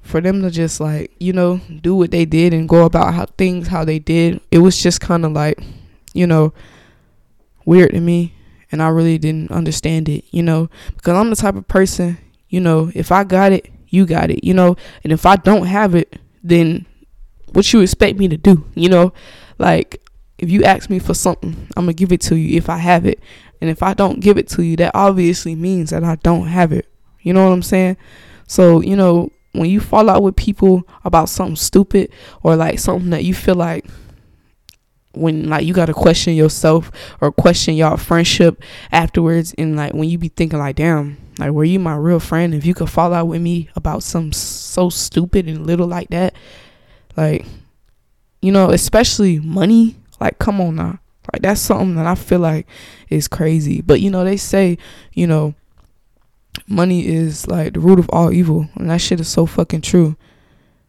for 0.00 0.20
them 0.20 0.42
to 0.42 0.50
just 0.50 0.80
like 0.80 1.12
you 1.20 1.32
know 1.32 1.60
do 1.80 1.94
what 1.94 2.10
they 2.10 2.24
did 2.24 2.52
and 2.52 2.68
go 2.68 2.84
about 2.84 3.14
how 3.14 3.26
things 3.26 3.68
how 3.68 3.84
they 3.84 3.98
did, 3.98 4.40
it 4.50 4.58
was 4.58 4.82
just 4.82 5.00
kind 5.00 5.24
of 5.24 5.32
like 5.32 5.58
you 6.14 6.26
know 6.26 6.52
weird 7.64 7.92
to 7.92 8.00
me, 8.00 8.34
and 8.70 8.82
I 8.82 8.88
really 8.88 9.18
didn't 9.18 9.50
understand 9.50 10.08
it, 10.08 10.24
you 10.30 10.42
know, 10.42 10.70
because 10.96 11.14
I'm 11.14 11.30
the 11.30 11.36
type 11.36 11.54
of 11.54 11.68
person, 11.68 12.18
you 12.48 12.60
know, 12.60 12.90
if 12.94 13.12
I 13.12 13.24
got 13.24 13.52
it, 13.52 13.70
you 13.88 14.06
got 14.06 14.30
it, 14.30 14.44
you 14.44 14.54
know, 14.54 14.76
and 15.04 15.12
if 15.12 15.26
I 15.26 15.36
don't 15.36 15.66
have 15.66 15.94
it, 15.94 16.18
then 16.42 16.86
what 17.54 17.72
you 17.72 17.80
expect 17.80 18.18
me 18.18 18.28
to 18.28 18.36
do, 18.36 18.64
you 18.74 18.88
know? 18.88 19.12
Like 19.58 20.02
if 20.38 20.50
you 20.50 20.64
ask 20.64 20.90
me 20.90 20.98
for 20.98 21.14
something, 21.14 21.68
I'm 21.76 21.84
gonna 21.84 21.94
give 21.94 22.12
it 22.12 22.20
to 22.22 22.36
you 22.36 22.56
if 22.56 22.68
I 22.68 22.78
have 22.78 23.06
it. 23.06 23.20
And 23.60 23.70
if 23.70 23.82
I 23.82 23.94
don't 23.94 24.20
give 24.20 24.38
it 24.38 24.48
to 24.48 24.62
you, 24.62 24.76
that 24.76 24.90
obviously 24.94 25.54
means 25.54 25.90
that 25.90 26.02
I 26.02 26.16
don't 26.16 26.48
have 26.48 26.72
it. 26.72 26.86
You 27.20 27.32
know 27.32 27.44
what 27.44 27.52
I'm 27.52 27.62
saying? 27.62 27.96
So, 28.48 28.80
you 28.80 28.96
know, 28.96 29.30
when 29.52 29.70
you 29.70 29.80
fall 29.80 30.10
out 30.10 30.22
with 30.22 30.34
people 30.34 30.82
about 31.04 31.28
something 31.28 31.56
stupid 31.56 32.12
or 32.42 32.56
like 32.56 32.78
something 32.78 33.10
that 33.10 33.24
you 33.24 33.34
feel 33.34 33.54
like 33.54 33.86
when 35.14 35.48
like 35.48 35.64
you 35.64 35.74
gotta 35.74 35.92
question 35.92 36.34
yourself 36.34 36.90
or 37.20 37.30
question 37.30 37.74
y'all 37.74 37.98
friendship 37.98 38.62
afterwards 38.90 39.54
and 39.58 39.76
like 39.76 39.92
when 39.92 40.08
you 40.08 40.16
be 40.16 40.28
thinking 40.28 40.58
like 40.58 40.76
damn 40.76 41.18
like 41.38 41.50
were 41.50 41.64
you 41.64 41.78
my 41.78 41.94
real 41.94 42.18
friend 42.18 42.54
if 42.54 42.64
you 42.64 42.72
could 42.72 42.88
fall 42.88 43.12
out 43.12 43.26
with 43.26 43.42
me 43.42 43.68
about 43.76 44.02
something 44.02 44.32
so 44.32 44.88
stupid 44.88 45.46
and 45.46 45.66
little 45.66 45.86
like 45.86 46.08
that 46.08 46.34
like, 47.16 47.46
you 48.40 48.52
know, 48.52 48.70
especially 48.70 49.38
money. 49.38 49.96
Like, 50.20 50.38
come 50.38 50.60
on 50.60 50.76
now. 50.76 50.98
Like, 51.32 51.42
that's 51.42 51.60
something 51.60 51.94
that 51.96 52.06
I 52.06 52.14
feel 52.14 52.40
like 52.40 52.66
is 53.08 53.28
crazy. 53.28 53.80
But, 53.80 54.00
you 54.00 54.10
know, 54.10 54.24
they 54.24 54.36
say, 54.36 54.78
you 55.12 55.26
know, 55.26 55.54
money 56.66 57.06
is 57.06 57.46
like 57.46 57.74
the 57.74 57.80
root 57.80 57.98
of 57.98 58.10
all 58.12 58.32
evil. 58.32 58.68
And 58.74 58.90
that 58.90 59.00
shit 59.00 59.20
is 59.20 59.28
so 59.28 59.46
fucking 59.46 59.82
true. 59.82 60.16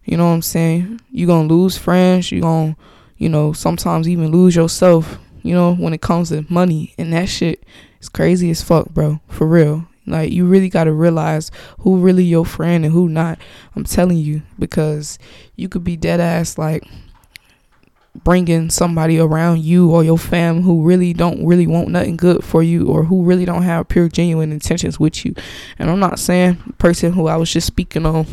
You 0.03 0.17
know 0.17 0.27
what 0.27 0.33
I'm 0.33 0.41
saying? 0.41 0.99
you 1.11 1.27
going 1.27 1.47
to 1.47 1.53
lose 1.53 1.77
friends. 1.77 2.31
you 2.31 2.41
going 2.41 2.75
to, 2.75 2.81
you 3.17 3.29
know, 3.29 3.53
sometimes 3.53 4.09
even 4.09 4.31
lose 4.31 4.55
yourself, 4.55 5.17
you 5.43 5.53
know, 5.53 5.75
when 5.75 5.93
it 5.93 6.01
comes 6.01 6.29
to 6.29 6.45
money. 6.49 6.93
And 6.97 7.13
that 7.13 7.29
shit 7.29 7.63
is 8.01 8.09
crazy 8.09 8.49
as 8.49 8.61
fuck, 8.61 8.89
bro. 8.89 9.21
For 9.27 9.47
real. 9.47 9.87
Like 10.05 10.31
you 10.31 10.45
really 10.45 10.69
got 10.69 10.86
to 10.86 10.91
realize 10.91 11.51
who 11.79 12.00
really 12.00 12.24
your 12.24 12.45
friend 12.45 12.86
and 12.86 12.93
who 12.93 13.10
not. 13.10 13.39
I'm 13.75 13.83
telling 13.83 14.17
you 14.17 14.41
because 14.60 15.17
you 15.55 15.69
could 15.69 15.83
be 15.83 15.95
dead 15.95 16.19
ass 16.19 16.57
like 16.57 16.83
bringing 18.24 18.69
somebody 18.69 19.19
around 19.19 19.63
you 19.63 19.89
or 19.89 20.03
your 20.03 20.17
fam 20.17 20.62
who 20.62 20.83
really 20.83 21.13
don't 21.13 21.45
really 21.45 21.65
want 21.65 21.89
nothing 21.89 22.15
good 22.15 22.43
for 22.43 22.62
you 22.62 22.88
or 22.88 23.03
who 23.03 23.24
really 23.24 23.43
don't 23.43 23.63
have 23.63 23.88
pure 23.88 24.07
genuine 24.07 24.51
intentions 24.51 25.00
with 25.00 25.25
you. 25.25 25.33
And 25.79 25.89
i'm 25.89 26.00
not 26.00 26.19
saying 26.19 26.57
person 26.77 27.13
who 27.13 27.27
i 27.27 27.36
was 27.36 27.51
just 27.51 27.65
speaking 27.65 28.05
on 28.05 28.27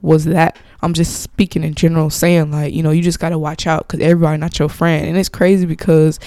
was 0.00 0.24
that. 0.26 0.56
I'm 0.80 0.94
just 0.94 1.22
speaking 1.22 1.64
in 1.64 1.74
general 1.74 2.08
saying 2.08 2.52
like 2.52 2.72
you 2.72 2.82
know 2.82 2.90
you 2.90 3.02
just 3.02 3.18
got 3.18 3.30
to 3.30 3.38
watch 3.38 3.66
out 3.66 3.86
because 3.86 4.00
everybody 4.00 4.38
not 4.38 4.58
your 4.58 4.68
friend. 4.68 5.06
And 5.06 5.16
it's 5.16 5.28
crazy 5.28 5.66
because 5.66 6.20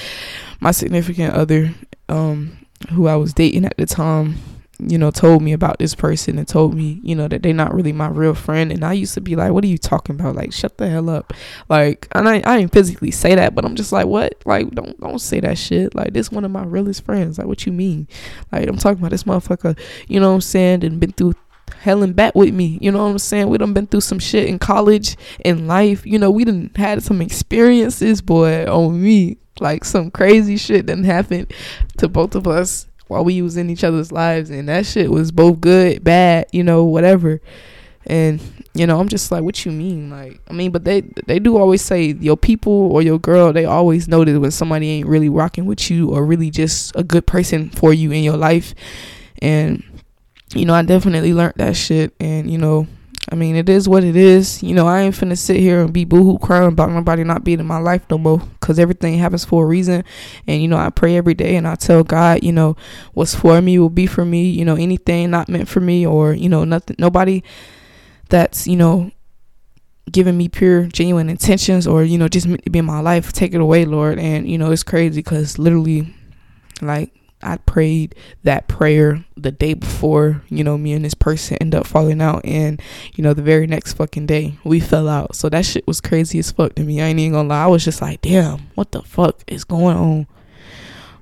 my 0.60 0.71
significant 0.71 1.33
other 1.33 1.74
um 2.10 2.57
who 2.89 3.07
i 3.07 3.15
was 3.15 3.33
dating 3.33 3.65
at 3.65 3.77
the 3.77 3.86
time 3.86 4.36
you 4.88 4.97
know, 4.97 5.11
told 5.11 5.41
me 5.41 5.53
about 5.53 5.79
this 5.79 5.93
person 5.93 6.38
and 6.38 6.47
told 6.47 6.73
me, 6.73 7.00
you 7.03 7.15
know, 7.15 7.27
that 7.27 7.43
they're 7.43 7.53
not 7.53 7.73
really 7.73 7.93
my 7.93 8.07
real 8.07 8.33
friend. 8.33 8.71
And 8.71 8.83
I 8.83 8.93
used 8.93 9.13
to 9.13 9.21
be 9.21 9.35
like, 9.35 9.51
what 9.51 9.63
are 9.63 9.67
you 9.67 9.77
talking 9.77 10.19
about? 10.19 10.35
Like, 10.35 10.51
shut 10.53 10.77
the 10.77 10.89
hell 10.89 11.09
up. 11.09 11.33
Like, 11.69 12.07
and 12.13 12.27
I, 12.27 12.41
I 12.45 12.57
didn't 12.57 12.71
physically 12.71 13.11
say 13.11 13.35
that, 13.35 13.53
but 13.53 13.65
I'm 13.65 13.75
just 13.75 13.91
like, 13.91 14.07
what? 14.07 14.41
Like, 14.45 14.71
don't, 14.71 15.00
don't 15.00 15.19
say 15.19 15.39
that 15.41 15.57
shit. 15.57 15.93
Like, 15.93 16.13
this 16.13 16.31
one 16.31 16.45
of 16.45 16.51
my 16.51 16.63
realest 16.63 17.05
friends. 17.05 17.38
Like, 17.38 17.47
what 17.47 17.65
you 17.65 17.71
mean? 17.71 18.07
Like, 18.51 18.67
I'm 18.67 18.77
talking 18.77 19.00
about 19.00 19.11
this 19.11 19.23
motherfucker, 19.23 19.77
you 20.07 20.19
know 20.19 20.29
what 20.29 20.35
I'm 20.35 20.41
saying? 20.41 20.83
And 20.83 21.00
been 21.00 21.11
through 21.11 21.35
hell 21.79 22.03
and 22.03 22.15
back 22.15 22.35
with 22.35 22.53
me. 22.53 22.77
You 22.81 22.91
know 22.91 23.03
what 23.03 23.11
I'm 23.11 23.19
saying? 23.19 23.50
We 23.50 23.57
done 23.57 23.73
been 23.73 23.88
through 23.88 24.01
some 24.01 24.19
shit 24.19 24.47
in 24.47 24.59
college, 24.59 25.15
in 25.43 25.67
life. 25.67 26.05
You 26.05 26.19
know, 26.19 26.31
we 26.31 26.45
done 26.45 26.71
had 26.75 27.03
some 27.03 27.21
experiences, 27.21 28.21
boy, 28.21 28.65
on 28.65 29.01
me. 29.01 29.38
Like 29.59 29.85
some 29.85 30.09
crazy 30.09 30.57
shit 30.57 30.88
done 30.88 31.03
happened 31.03 31.53
to 31.97 32.07
both 32.07 32.33
of 32.33 32.47
us 32.47 32.88
while 33.11 33.25
we 33.25 33.41
was 33.41 33.57
in 33.57 33.69
each 33.69 33.83
other's 33.83 34.11
lives 34.11 34.49
and 34.49 34.69
that 34.69 34.85
shit 34.85 35.11
was 35.11 35.31
both 35.31 35.59
good, 35.59 36.01
bad, 36.01 36.47
you 36.53 36.63
know, 36.63 36.85
whatever. 36.85 37.41
And 38.05 38.41
you 38.73 38.87
know, 38.87 39.01
I'm 39.01 39.09
just 39.09 39.31
like, 39.33 39.43
what 39.43 39.65
you 39.65 39.71
mean? 39.71 40.09
Like, 40.09 40.39
I 40.49 40.53
mean, 40.53 40.71
but 40.71 40.85
they 40.85 41.01
they 41.27 41.39
do 41.39 41.57
always 41.57 41.81
say 41.81 42.13
your 42.13 42.37
people 42.37 42.71
or 42.71 43.01
your 43.01 43.19
girl. 43.19 43.51
They 43.51 43.65
always 43.65 44.07
notice 44.07 44.37
when 44.37 44.51
somebody 44.51 44.89
ain't 44.89 45.07
really 45.07 45.27
rocking 45.27 45.65
with 45.65 45.91
you 45.91 46.09
or 46.09 46.25
really 46.25 46.49
just 46.49 46.95
a 46.95 47.03
good 47.03 47.27
person 47.27 47.69
for 47.69 47.93
you 47.93 48.11
in 48.11 48.23
your 48.23 48.37
life. 48.37 48.73
And 49.41 49.83
you 50.55 50.65
know, 50.65 50.73
I 50.73 50.83
definitely 50.83 51.33
learned 51.33 51.55
that 51.57 51.75
shit. 51.75 52.13
And 52.19 52.49
you 52.49 52.57
know, 52.57 52.87
I 53.29 53.35
mean, 53.35 53.55
it 53.55 53.69
is 53.69 53.87
what 53.87 54.03
it 54.03 54.15
is. 54.15 54.63
You 54.63 54.73
know, 54.73 54.87
I 54.87 55.01
ain't 55.01 55.15
finna 55.15 55.37
sit 55.37 55.57
here 55.57 55.81
and 55.81 55.93
be 55.93 56.05
boohoo 56.05 56.39
crying 56.39 56.67
about 56.67 56.89
nobody 56.89 57.23
not 57.23 57.43
being 57.43 57.59
in 57.59 57.67
my 57.67 57.77
life 57.77 58.03
no 58.09 58.17
more 58.17 58.39
because 58.39 58.79
everything 58.79 59.19
happens 59.19 59.45
for 59.45 59.63
a 59.63 59.67
reason. 59.67 60.03
And, 60.47 60.61
you 60.61 60.67
know, 60.67 60.77
I 60.77 60.89
pray 60.89 61.17
every 61.17 61.35
day 61.35 61.55
and 61.55 61.67
I 61.67 61.75
tell 61.75 62.03
God, 62.03 62.43
you 62.43 62.51
know, 62.51 62.75
what's 63.13 63.35
for 63.35 63.61
me 63.61 63.77
will 63.77 63.89
be 63.89 64.07
for 64.07 64.25
me. 64.25 64.49
You 64.49 64.65
know, 64.65 64.75
anything 64.75 65.29
not 65.29 65.49
meant 65.49 65.69
for 65.69 65.79
me 65.81 66.05
or, 66.05 66.33
you 66.33 66.49
know, 66.49 66.63
nothing, 66.63 66.95
nobody 66.97 67.43
that's, 68.29 68.65
you 68.65 68.75
know, 68.75 69.11
giving 70.11 70.37
me 70.37 70.49
pure, 70.49 70.87
genuine 70.87 71.29
intentions 71.29 71.85
or, 71.85 72.03
you 72.03 72.17
know, 72.17 72.27
just 72.27 72.47
meant 72.47 72.65
to 72.65 72.71
be 72.71 72.79
in 72.79 72.85
my 72.85 73.01
life, 73.01 73.31
take 73.31 73.53
it 73.53 73.61
away, 73.61 73.85
Lord. 73.85 74.17
And, 74.17 74.49
you 74.49 74.57
know, 74.57 74.71
it's 74.71 74.83
crazy 74.83 75.19
because 75.19 75.59
literally, 75.59 76.13
like, 76.81 77.13
I 77.43 77.57
prayed 77.57 78.15
that 78.43 78.67
prayer 78.67 79.24
the 79.36 79.51
day 79.51 79.74
before, 79.74 80.43
you 80.50 80.63
know, 80.63 80.77
me 80.77 80.93
and 80.93 81.03
this 81.03 81.13
person 81.13 81.57
end 81.57 81.75
up 81.75 81.88
falling 81.88 82.21
out 82.21 82.45
and, 82.45 82.81
you 83.15 83.24
know, 83.24 83.33
the 83.33 83.41
very 83.41 83.67
next 83.67 83.93
fucking 83.93 84.25
day 84.25 84.57
we 84.63 84.79
fell 84.79 85.07
out. 85.07 85.36
So 85.36 85.50
that 85.50 85.65
shit 85.65 85.88
was 85.88 86.01
crazy 86.01 86.39
as 86.39 86.51
fuck 86.51 86.75
to 86.75 86.83
me. 86.83 87.01
I 87.01 87.05
ain't 87.05 87.19
even 87.19 87.33
gonna 87.33 87.50
lie. 87.50 87.63
I 87.63 87.67
was 87.67 87.83
just 87.83 88.01
like, 88.01 88.21
damn, 88.21 88.60
what 88.75 88.91
the 88.91 89.01
fuck 89.01 89.43
is 89.48 89.63
going 89.63 89.98
on? 89.98 90.27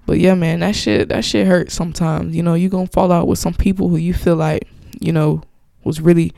But 0.05 0.19
yeah, 0.19 0.33
man, 0.33 0.61
that 0.61 0.75
shit 0.75 1.09
that 1.09 1.23
shit 1.23 1.45
hurts 1.45 1.73
sometimes. 1.73 2.35
You 2.35 2.43
know, 2.43 2.55
you 2.55 2.69
gonna 2.69 2.87
fall 2.87 3.11
out 3.11 3.27
with 3.27 3.39
some 3.39 3.53
people 3.53 3.89
who 3.89 3.97
you 3.97 4.13
feel 4.13 4.35
like, 4.35 4.67
you 4.99 5.13
know, 5.13 5.43
was 5.83 6.01
really, 6.01 6.33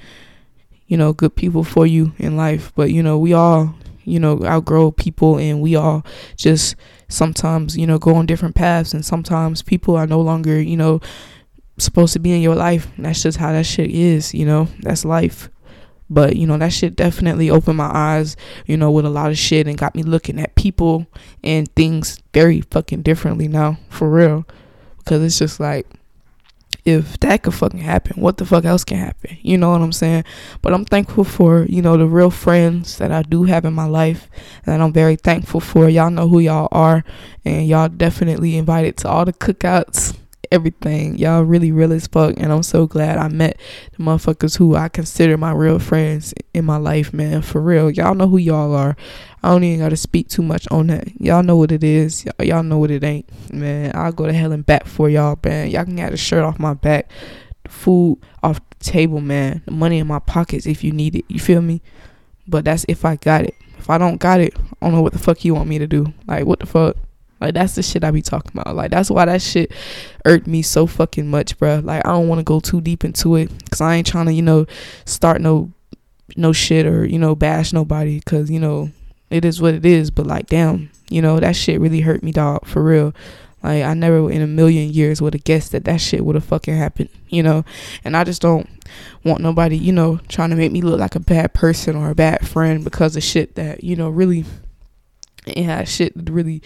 you 0.88 0.98
know, 0.98 1.14
good 1.14 1.36
people 1.36 1.64
for 1.64 1.88
you 1.88 2.14
in 2.18 2.36
life. 2.36 2.72
But, 2.76 2.92
you 2.92 3.02
know, 3.02 3.18
we 3.18 3.34
all, 3.34 3.74
you 4.04 4.20
know, 4.20 4.44
outgrow 4.44 4.92
people 4.92 5.38
and 5.38 5.62
we 5.62 5.76
all 5.76 6.06
just 6.36 6.76
sometimes, 7.08 7.78
you 7.78 7.86
know, 7.86 7.98
go 7.98 8.16
on 8.16 8.26
different 8.26 8.56
paths 8.56 8.94
and 8.94 9.06
sometimes 9.06 9.62
people 9.62 9.96
are 9.96 10.08
no 10.08 10.22
longer, 10.22 10.62
you 10.62 10.78
know, 10.78 11.02
supposed 11.78 12.14
to 12.14 12.20
be 12.20 12.32
in 12.32 12.42
your 12.42 12.56
life. 12.56 12.88
That's 12.98 13.24
just 13.24 13.38
how 13.38 13.52
that 13.52 13.66
shit 13.66 13.92
is, 13.92 14.34
you 14.34 14.46
know. 14.46 14.68
That's 14.80 15.06
life. 15.06 15.50
But, 16.10 16.36
you 16.36 16.46
know, 16.46 16.58
that 16.58 16.74
shit 16.74 16.98
definitely 16.98 17.50
opened 17.50 17.78
my 17.78 17.90
eyes, 17.90 18.36
you 18.66 18.76
know, 18.76 18.92
with 18.92 19.06
a 19.06 19.10
lot 19.10 19.32
of 19.32 19.38
shit 19.38 19.66
and 19.66 19.78
got 19.78 19.96
me 19.96 20.04
looking 20.04 20.42
at 20.42 20.56
people 20.56 21.08
and 21.42 21.74
things 21.76 22.22
very 22.34 22.62
fucking 22.62 23.02
differently 23.02 23.48
now, 23.48 23.78
for 23.90 24.10
real. 24.10 24.46
Because 24.98 25.24
it's 25.24 25.40
just 25.40 25.60
like 25.62 25.88
if 26.84 27.20
that 27.20 27.44
could 27.44 27.54
fucking 27.54 27.80
happen, 27.80 28.22
what 28.22 28.38
the 28.38 28.46
fuck 28.46 28.66
else 28.66 28.84
can 28.84 28.98
happen? 28.98 29.38
You 29.42 29.58
know 29.58 29.72
what 29.72 29.82
I'm 29.82 29.92
saying? 29.92 30.24
But 30.62 30.74
I'm 30.74 30.86
thankful 30.86 31.24
for, 31.24 31.66
you 31.66 31.82
know, 31.82 31.98
the 31.98 32.08
real 32.08 32.32
friends 32.32 32.98
that 32.98 33.12
I 33.12 33.22
do 33.22 33.44
have 33.44 33.66
in 33.66 33.74
my 33.74 33.86
life 33.86 34.30
and 34.66 34.82
I'm 34.82 34.94
very 34.94 35.16
thankful 35.16 35.60
for. 35.60 35.90
Y'all 35.90 36.10
know 36.10 36.28
who 36.28 36.40
y'all 36.40 36.70
are 36.72 37.04
and 37.46 37.68
y'all 37.68 37.90
definitely 37.90 38.58
invited 38.58 38.98
to 38.98 39.10
all 39.10 39.26
the 39.26 39.34
cookouts 39.34 40.18
everything. 40.52 41.18
Y'all 41.18 41.44
really 41.44 41.72
real 41.72 41.94
as 41.94 42.08
fuck, 42.08 42.36
and 42.38 42.52
I'm 42.52 42.64
so 42.64 42.86
glad 42.86 43.18
I 43.18 43.30
met 43.30 43.60
the 43.98 44.04
motherfuckers 44.04 44.58
who 44.58 44.76
I 44.76 44.90
consider 44.90 45.38
my 45.38 45.52
real 45.52 45.80
friends 45.80 46.34
in 46.54 46.66
my 46.66 46.78
life, 46.78 47.14
man. 47.14 47.42
For 47.42 47.62
real, 47.62 47.90
y'all 47.90 48.16
know 48.16 48.28
who 48.28 48.38
y'all 48.38 48.76
are. 48.76 48.96
I 49.44 49.50
don't 49.50 49.64
even 49.64 49.80
gotta 49.80 49.98
speak 49.98 50.28
too 50.28 50.44
much 50.44 50.68
on 50.70 50.88
that. 50.88 51.10
Y'all 51.20 51.44
know 51.44 51.58
what 51.58 51.72
it 51.72 51.84
is. 51.84 52.26
Y- 52.40 52.46
y'all 52.46 52.64
know 52.64 52.78
what 52.78 52.92
it 52.92 53.04
ain't, 53.04 53.28
man. 53.52 53.92
I'll 53.96 54.12
go 54.12 54.28
to 54.28 54.34
hell 54.34 54.52
and 54.52 54.66
back 54.66 54.86
for 54.86 55.10
y'all, 55.10 55.40
man. 55.44 55.70
Y'all 55.70 55.86
can 55.86 55.96
get 55.96 56.12
the 56.12 56.18
shirt 56.18 56.44
off 56.44 56.60
my 56.60 56.74
back, 56.74 57.10
food 57.68 58.20
off 58.44 58.60
the 58.70 58.84
table, 58.84 59.20
man. 59.20 59.64
The 59.66 59.72
money 59.72 60.00
in 60.00 60.08
my 60.08 60.20
pockets 60.20 60.66
if 60.66 60.84
you 60.84 60.92
need 60.92 61.16
it. 61.16 61.26
You 61.28 61.40
feel 61.40 61.62
me? 61.62 61.82
But 62.48 62.66
that's 62.66 62.86
if 62.88 63.04
I 63.06 63.16
got 63.16 63.46
it. 63.46 63.56
If 63.80 63.90
I 63.90 63.98
don't 63.98 64.20
got 64.20 64.40
it, 64.40 64.54
I 64.58 64.86
don't 64.86 64.94
know 64.94 65.02
what 65.02 65.14
the 65.14 65.20
fuck 65.20 65.44
you 65.44 65.56
want 65.56 65.70
me 65.70 65.80
to 65.80 65.88
do. 65.88 66.14
Like, 66.28 66.46
what 66.46 66.60
the 66.60 66.68
fuck? 66.68 66.98
Like 67.40 67.56
that's 67.56 67.74
the 67.74 67.82
shit 67.82 68.04
I 68.04 68.12
be 68.12 68.22
talking 68.22 68.52
about. 68.54 68.76
Like 68.76 68.92
that's 68.92 69.10
why 69.10 69.26
that 69.26 69.42
shit 69.42 69.72
irked 70.26 70.46
me 70.46 70.62
so 70.62 70.86
fucking 70.86 71.28
much, 71.28 71.58
bro. 71.58 71.82
Like 71.84 72.06
I 72.06 72.12
don't 72.12 72.28
want 72.28 72.38
to 72.38 72.44
go 72.44 72.60
too 72.60 72.80
deep 72.80 73.04
into 73.04 73.36
it 73.36 73.50
because 73.58 73.82
I 73.82 73.96
ain't 73.96 74.06
trying 74.06 74.28
to, 74.28 74.34
you 74.34 74.44
know, 74.44 74.68
start 75.06 75.42
no 75.42 75.72
no 76.38 76.54
shit 76.54 76.86
or 76.86 77.04
you 77.04 77.18
know 77.20 77.36
bash 77.36 77.74
nobody 77.74 78.20
because 78.20 78.50
you 78.50 78.60
know 78.60 78.92
it 79.32 79.46
is 79.46 79.62
what 79.62 79.74
it 79.74 79.86
is. 79.86 80.12
But 80.12 80.28
like, 80.28 80.48
damn, 80.48 80.92
you 81.10 81.22
know 81.22 81.40
that 81.40 81.56
shit 81.56 81.80
really 81.80 82.02
hurt 82.02 82.24
me, 82.24 82.32
dog, 82.32 82.66
for 82.66 82.84
real. 82.84 83.14
Like 83.64 83.84
I 83.84 83.94
never 83.94 84.32
in 84.32 84.42
a 84.42 84.48
million 84.48 84.92
years 84.92 85.22
would 85.22 85.34
have 85.34 85.44
guessed 85.44 85.72
that 85.72 85.86
that 85.86 86.02
shit 86.02 86.26
would 86.26 86.36
have 86.36 86.46
fucking 86.46 86.76
happened, 86.76 87.10
you 87.30 87.44
know. 87.44 87.64
And 88.04 88.18
I 88.18 88.24
just 88.24 88.42
don't 88.42 88.68
want 89.24 89.42
nobody, 89.42 89.78
you 89.78 89.92
know, 89.92 90.20
trying 90.28 90.50
to 90.50 90.56
make 90.56 90.72
me 90.72 90.82
look 90.82 91.00
like 91.00 91.16
a 91.16 91.20
bad 91.20 91.54
person 91.54 91.96
or 91.96 92.10
a 92.10 92.16
bad 92.16 92.48
friend 92.48 92.84
because 92.84 93.16
of 93.16 93.24
shit 93.24 93.56
that 93.56 93.84
you 93.84 93.96
know 93.96 94.10
really 94.10 94.46
it 95.46 95.64
has 95.64 95.94
shit 95.94 96.14
really 96.16 96.62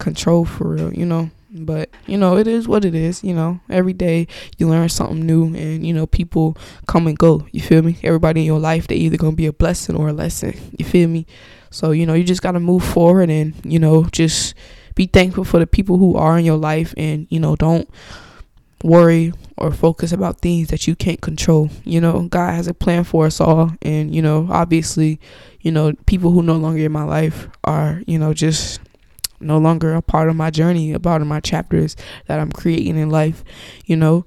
control 0.00 0.44
for 0.44 0.68
real, 0.68 0.92
you 0.92 1.06
know. 1.06 1.30
But 1.52 1.90
you 2.06 2.16
know, 2.16 2.36
it 2.36 2.46
is 2.46 2.68
what 2.68 2.84
it 2.84 2.94
is. 2.94 3.24
You 3.24 3.34
know, 3.34 3.60
every 3.68 3.92
day 3.92 4.28
you 4.58 4.68
learn 4.68 4.88
something 4.88 5.24
new, 5.24 5.54
and 5.54 5.86
you 5.86 5.92
know, 5.92 6.06
people 6.06 6.56
come 6.86 7.06
and 7.06 7.18
go. 7.18 7.46
You 7.52 7.60
feel 7.60 7.82
me? 7.82 7.98
Everybody 8.02 8.40
in 8.40 8.46
your 8.46 8.60
life, 8.60 8.86
they 8.86 8.96
either 8.96 9.16
gonna 9.16 9.36
be 9.36 9.46
a 9.46 9.52
blessing 9.52 9.96
or 9.96 10.08
a 10.08 10.12
lesson. 10.12 10.54
You 10.78 10.84
feel 10.84 11.08
me? 11.08 11.26
So 11.70 11.90
you 11.90 12.06
know, 12.06 12.14
you 12.14 12.24
just 12.24 12.42
gotta 12.42 12.60
move 12.60 12.84
forward, 12.84 13.30
and 13.30 13.54
you 13.64 13.78
know, 13.78 14.04
just 14.12 14.54
be 14.94 15.06
thankful 15.06 15.44
for 15.44 15.58
the 15.58 15.66
people 15.66 15.98
who 15.98 16.16
are 16.16 16.38
in 16.38 16.44
your 16.44 16.56
life, 16.56 16.94
and 16.96 17.26
you 17.30 17.40
know, 17.40 17.56
don't 17.56 17.88
worry 18.82 19.32
or 19.56 19.70
focus 19.70 20.12
about 20.12 20.40
things 20.40 20.68
that 20.68 20.86
you 20.86 20.96
can't 20.96 21.20
control. 21.20 21.68
You 21.84 22.00
know, 22.00 22.28
God 22.28 22.54
has 22.54 22.66
a 22.66 22.74
plan 22.74 23.04
for 23.04 23.26
us 23.26 23.40
all, 23.40 23.72
and 23.82 24.14
you 24.14 24.22
know, 24.22 24.46
obviously, 24.50 25.20
you 25.60 25.72
know, 25.72 25.92
people 26.06 26.30
who 26.30 26.42
no 26.42 26.56
longer 26.56 26.84
in 26.84 26.92
my 26.92 27.04
life 27.04 27.48
are, 27.64 28.02
you 28.06 28.18
know, 28.18 28.32
just 28.32 28.80
no 29.40 29.58
longer 29.58 29.94
a 29.94 30.02
part 30.02 30.28
of 30.28 30.36
my 30.36 30.50
journey, 30.50 30.92
a 30.92 31.00
part 31.00 31.22
of 31.22 31.28
my 31.28 31.40
chapters 31.40 31.96
that 32.26 32.38
I'm 32.38 32.52
creating 32.52 32.96
in 32.96 33.10
life, 33.10 33.44
you 33.84 33.96
know. 33.96 34.26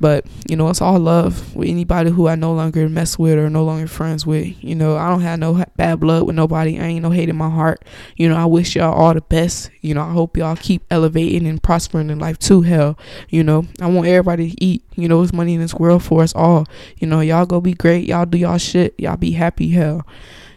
But, 0.00 0.26
you 0.48 0.56
know, 0.56 0.68
it's 0.68 0.82
all 0.82 0.98
love 0.98 1.54
with 1.54 1.68
anybody 1.68 2.10
who 2.10 2.28
I 2.28 2.34
no 2.34 2.52
longer 2.52 2.88
mess 2.88 3.18
with 3.18 3.38
or 3.38 3.48
no 3.48 3.64
longer 3.64 3.86
friends 3.86 4.26
with. 4.26 4.62
You 4.62 4.74
know, 4.74 4.96
I 4.96 5.08
don't 5.08 5.20
have 5.20 5.38
no 5.38 5.64
bad 5.76 6.00
blood 6.00 6.24
with 6.24 6.34
nobody. 6.34 6.78
I 6.78 6.84
ain't 6.84 7.02
no 7.02 7.10
hate 7.10 7.28
in 7.28 7.36
my 7.36 7.48
heart. 7.48 7.84
You 8.16 8.28
know, 8.28 8.36
I 8.36 8.44
wish 8.44 8.74
y'all 8.74 8.92
all 8.92 9.14
the 9.14 9.20
best. 9.20 9.70
You 9.82 9.94
know, 9.94 10.02
I 10.02 10.12
hope 10.12 10.36
y'all 10.36 10.56
keep 10.56 10.82
elevating 10.90 11.46
and 11.46 11.62
prospering 11.62 12.10
in 12.10 12.18
life 12.18 12.38
too, 12.38 12.62
hell. 12.62 12.98
You 13.30 13.44
know, 13.44 13.66
I 13.80 13.86
want 13.86 14.08
everybody 14.08 14.50
to 14.50 14.64
eat. 14.64 14.84
You 14.96 15.08
know, 15.08 15.20
there's 15.20 15.32
money 15.32 15.54
in 15.54 15.60
this 15.60 15.74
world 15.74 16.02
for 16.02 16.22
us 16.22 16.34
all. 16.34 16.66
You 16.98 17.06
know, 17.06 17.20
y'all 17.20 17.46
go 17.46 17.60
be 17.60 17.72
great. 17.72 18.04
Y'all 18.04 18.26
do 18.26 18.36
y'all 18.36 18.58
shit. 18.58 18.94
Y'all 18.98 19.16
be 19.16 19.30
happy, 19.30 19.70
hell. 19.70 20.06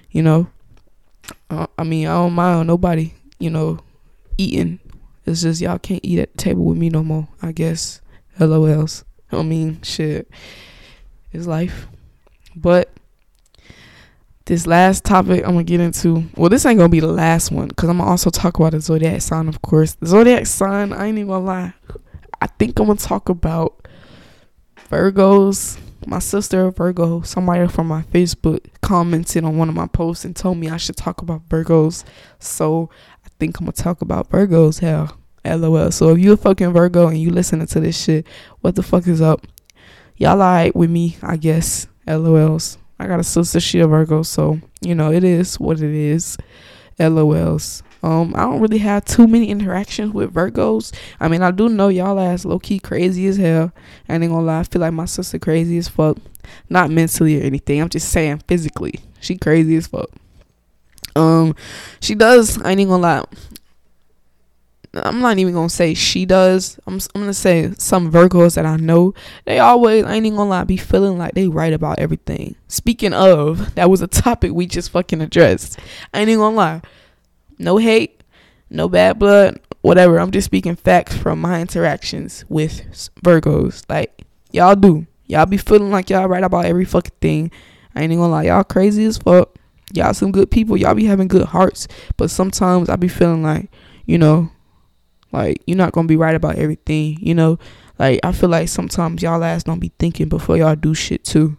You 0.09 0.23
know, 0.23 0.47
uh, 1.51 1.67
I 1.77 1.83
mean, 1.83 2.07
I 2.07 2.15
don't 2.15 2.33
mind 2.33 2.67
nobody 2.67 3.13
you 3.39 3.49
know, 3.49 3.79
eating. 4.37 4.79
It's 5.25 5.41
just 5.41 5.61
y'all 5.61 5.79
can't 5.79 6.03
eat 6.03 6.19
at 6.19 6.31
the 6.31 6.37
table 6.37 6.63
with 6.65 6.77
me 6.77 6.89
no 6.89 7.03
more. 7.03 7.27
I 7.41 7.51
guess. 7.51 8.01
LOLs. 8.39 9.03
I 9.31 9.41
mean, 9.43 9.81
shit. 9.81 10.29
It's 11.31 11.47
life. 11.47 11.87
But 12.55 12.91
this 14.45 14.65
last 14.65 15.03
topic 15.03 15.43
I'm 15.43 15.51
gonna 15.51 15.63
get 15.63 15.81
into. 15.81 16.23
Well, 16.35 16.49
this 16.49 16.65
ain't 16.65 16.77
gonna 16.77 16.89
be 16.89 17.01
the 17.01 17.07
last 17.07 17.51
one 17.51 17.67
because 17.67 17.89
I'm 17.89 17.97
gonna 17.97 18.09
also 18.09 18.29
talk 18.29 18.57
about 18.57 18.71
the 18.71 18.79
zodiac 18.79 19.21
sign, 19.21 19.47
of 19.47 19.61
course. 19.61 19.93
The 19.95 20.07
zodiac 20.07 20.45
sign. 20.45 20.93
I 20.93 21.07
ain't 21.07 21.17
even 21.17 21.29
gonna 21.29 21.45
lie. 21.45 21.73
I 22.41 22.47
think 22.47 22.79
I'm 22.79 22.87
gonna 22.87 22.97
talk 22.97 23.29
about 23.29 23.87
Virgos, 24.89 25.77
my 26.05 26.19
sister 26.19 26.71
Virgo, 26.71 27.21
somebody 27.21 27.67
from 27.67 27.87
my 27.87 28.03
Facebook 28.03 28.65
commented 28.81 29.43
on 29.43 29.57
one 29.57 29.67
of 29.67 29.75
my 29.75 29.87
posts 29.87 30.23
and 30.23 30.35
told 30.35 30.57
me 30.57 30.69
I 30.69 30.77
should 30.77 30.95
talk 30.95 31.21
about 31.21 31.47
Virgos. 31.49 32.05
So 32.39 32.89
think 33.39 33.59
I'm 33.59 33.65
gonna 33.65 33.73
talk 33.73 34.01
about 34.01 34.29
Virgos. 34.29 34.79
Hell, 34.79 35.17
lol. 35.45 35.91
So 35.91 36.09
if 36.09 36.19
you 36.19 36.33
a 36.33 36.37
fucking 36.37 36.73
Virgo 36.73 37.07
and 37.07 37.17
you 37.17 37.31
listening 37.31 37.67
to 37.67 37.79
this 37.79 38.01
shit, 38.01 38.25
what 38.61 38.75
the 38.75 38.83
fuck 38.83 39.07
is 39.07 39.21
up? 39.21 39.45
Y'all 40.17 40.41
alright 40.41 40.75
with 40.75 40.89
me, 40.89 41.17
I 41.21 41.37
guess. 41.37 41.87
LOLs. 42.07 42.77
I 42.99 43.05
got 43.05 43.19
a 43.19 43.23
sister, 43.23 43.59
she 43.59 43.79
a 43.79 43.87
Virgo, 43.87 44.23
so 44.23 44.59
you 44.81 44.95
know 44.95 45.11
it 45.11 45.23
is 45.23 45.59
what 45.59 45.81
it 45.81 45.93
is. 45.93 46.37
LOLs. 46.99 47.83
Um, 48.03 48.33
I 48.35 48.41
don't 48.41 48.61
really 48.61 48.77
have 48.79 49.05
too 49.05 49.27
many 49.27 49.49
interactions 49.49 50.13
with 50.13 50.33
Virgos. 50.33 50.93
I 51.19 51.27
mean, 51.27 51.41
I 51.41 51.51
do 51.51 51.69
know 51.69 51.89
y'all 51.89 52.19
ass 52.19 52.45
low 52.45 52.59
key 52.59 52.79
crazy 52.79 53.27
as 53.27 53.37
hell. 53.37 53.71
I 54.07 54.15
ain't 54.15 54.23
gonna 54.23 54.41
lie, 54.41 54.59
I 54.59 54.63
feel 54.63 54.81
like 54.81 54.93
my 54.93 55.05
sister 55.05 55.39
crazy 55.39 55.77
as 55.77 55.87
fuck. 55.87 56.17
Not 56.69 56.89
mentally 56.89 57.41
or 57.41 57.43
anything. 57.43 57.81
I'm 57.81 57.89
just 57.89 58.09
saying 58.09 58.43
physically. 58.47 59.01
She 59.19 59.37
crazy 59.37 59.75
as 59.75 59.87
fuck. 59.87 60.09
Um, 61.17 61.55
she 61.99 62.15
does. 62.15 62.61
I 62.61 62.71
ain't 62.71 62.79
even 62.79 62.91
gonna 62.91 63.03
lie. 63.03 63.23
I'm 64.93 65.19
not 65.19 65.37
even 65.37 65.53
gonna 65.53 65.69
say 65.69 65.93
she 65.93 66.25
does. 66.25 66.79
I'm 66.87 66.99
I'm 67.13 67.21
gonna 67.21 67.33
say 67.33 67.71
some 67.77 68.11
Virgos 68.11 68.55
that 68.55 68.65
I 68.65 68.77
know. 68.77 69.13
They 69.45 69.59
always 69.59 70.03
I 70.03 70.15
ain't 70.15 70.25
even 70.25 70.37
gonna 70.37 70.49
lie 70.49 70.63
be 70.63 70.77
feeling 70.77 71.17
like 71.17 71.33
they 71.33 71.47
right 71.47 71.73
about 71.73 71.99
everything. 71.99 72.55
Speaking 72.67 73.13
of, 73.13 73.75
that 73.75 73.89
was 73.89 74.01
a 74.01 74.07
topic 74.07 74.53
we 74.53 74.65
just 74.65 74.91
fucking 74.91 75.21
addressed. 75.21 75.79
I 76.13 76.21
ain't 76.21 76.29
even 76.29 76.39
gonna 76.39 76.55
lie. 76.55 76.81
No 77.59 77.77
hate, 77.77 78.23
no 78.69 78.87
bad 78.87 79.19
blood, 79.19 79.59
whatever. 79.81 80.19
I'm 80.19 80.31
just 80.31 80.45
speaking 80.45 80.75
facts 80.75 81.15
from 81.15 81.41
my 81.41 81.61
interactions 81.61 82.45
with 82.49 82.83
Virgos. 83.23 83.83
Like 83.89 84.23
y'all 84.51 84.75
do. 84.75 85.05
Y'all 85.25 85.45
be 85.45 85.57
feeling 85.57 85.91
like 85.91 86.09
y'all 86.09 86.27
right 86.27 86.43
about 86.43 86.65
every 86.65 86.85
fucking 86.85 87.15
thing. 87.19 87.51
I 87.93 88.01
ain't 88.03 88.11
even 88.11 88.23
gonna 88.23 88.31
lie. 88.31 88.43
Y'all 88.43 88.63
crazy 88.63 89.05
as 89.05 89.17
fuck. 89.17 89.46
Y'all 89.93 90.13
some 90.13 90.31
good 90.31 90.51
people. 90.51 90.77
Y'all 90.77 90.95
be 90.95 91.05
having 91.05 91.27
good 91.27 91.45
hearts. 91.45 91.87
But 92.17 92.29
sometimes 92.29 92.89
I 92.89 92.95
be 92.95 93.07
feeling 93.07 93.43
like, 93.43 93.71
you 94.05 94.17
know, 94.17 94.51
like 95.31 95.61
you're 95.65 95.77
not 95.77 95.93
gonna 95.93 96.07
be 96.07 96.17
right 96.17 96.35
about 96.35 96.55
everything, 96.55 97.17
you 97.21 97.33
know. 97.33 97.57
Like 97.99 98.19
I 98.23 98.31
feel 98.31 98.49
like 98.49 98.69
sometimes 98.69 99.21
y'all 99.21 99.43
ass 99.43 99.63
don't 99.63 99.79
be 99.79 99.91
thinking 99.99 100.29
before 100.29 100.57
y'all 100.57 100.75
do 100.75 100.93
shit 100.93 101.23
too. 101.23 101.57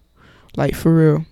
Like 0.56 0.74
for 0.74 0.94
real. 0.94 1.26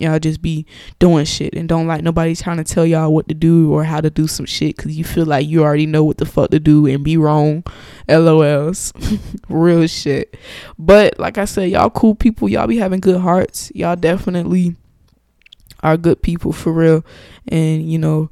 Y'all 0.00 0.18
just 0.18 0.42
be 0.42 0.66
doing 0.98 1.24
shit 1.24 1.54
and 1.54 1.68
don't 1.68 1.86
like 1.86 2.02
nobody 2.02 2.34
trying 2.34 2.56
to 2.56 2.64
tell 2.64 2.84
y'all 2.84 3.14
what 3.14 3.28
to 3.28 3.34
do 3.34 3.72
or 3.72 3.84
how 3.84 4.00
to 4.00 4.10
do 4.10 4.26
some 4.26 4.44
shit 4.44 4.76
because 4.76 4.98
you 4.98 5.04
feel 5.04 5.24
like 5.24 5.46
you 5.46 5.62
already 5.62 5.86
know 5.86 6.02
what 6.02 6.18
the 6.18 6.26
fuck 6.26 6.50
to 6.50 6.58
do 6.58 6.86
and 6.86 7.04
be 7.04 7.16
wrong. 7.16 7.62
LOLs. 8.08 8.92
Real 9.48 9.86
shit. 9.86 10.36
But 10.76 11.16
like 11.20 11.38
I 11.38 11.44
said, 11.44 11.70
y'all 11.70 11.90
cool 11.90 12.16
people. 12.16 12.48
Y'all 12.48 12.66
be 12.66 12.78
having 12.78 12.98
good 12.98 13.20
hearts. 13.20 13.70
Y'all 13.72 13.94
definitely 13.94 14.74
are 15.84 15.96
good 15.96 16.22
people 16.22 16.52
for 16.52 16.72
real. 16.72 17.04
And 17.46 17.88
you 17.88 17.98
know, 17.98 18.30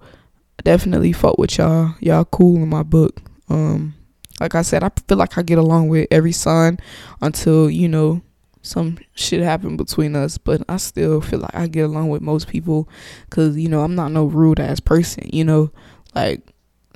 definitely 0.64 1.12
fuck 1.12 1.38
with 1.38 1.58
y'all. 1.58 1.94
Y'all 2.00 2.24
cool 2.24 2.56
in 2.56 2.68
my 2.68 2.82
book. 2.82 3.20
Um, 3.48 3.94
like 4.40 4.54
I 4.54 4.62
said, 4.62 4.82
I 4.82 4.90
feel 5.06 5.18
like 5.18 5.38
I 5.38 5.42
get 5.42 5.58
along 5.58 5.88
with 5.88 6.08
every 6.10 6.32
sign 6.32 6.78
until 7.20 7.70
you 7.70 7.88
know 7.88 8.22
some 8.62 8.98
shit 9.14 9.42
happened 9.42 9.78
between 9.78 10.16
us. 10.16 10.38
But 10.38 10.62
I 10.68 10.78
still 10.78 11.20
feel 11.20 11.40
like 11.40 11.54
I 11.54 11.66
get 11.66 11.84
along 11.84 12.08
with 12.08 12.22
most 12.22 12.48
people 12.48 12.88
because 13.28 13.56
you 13.56 13.68
know 13.68 13.82
I'm 13.82 13.94
not 13.94 14.10
no 14.10 14.24
rude 14.24 14.58
ass 14.58 14.80
person. 14.80 15.28
You 15.32 15.44
know, 15.44 15.70
like 16.14 16.40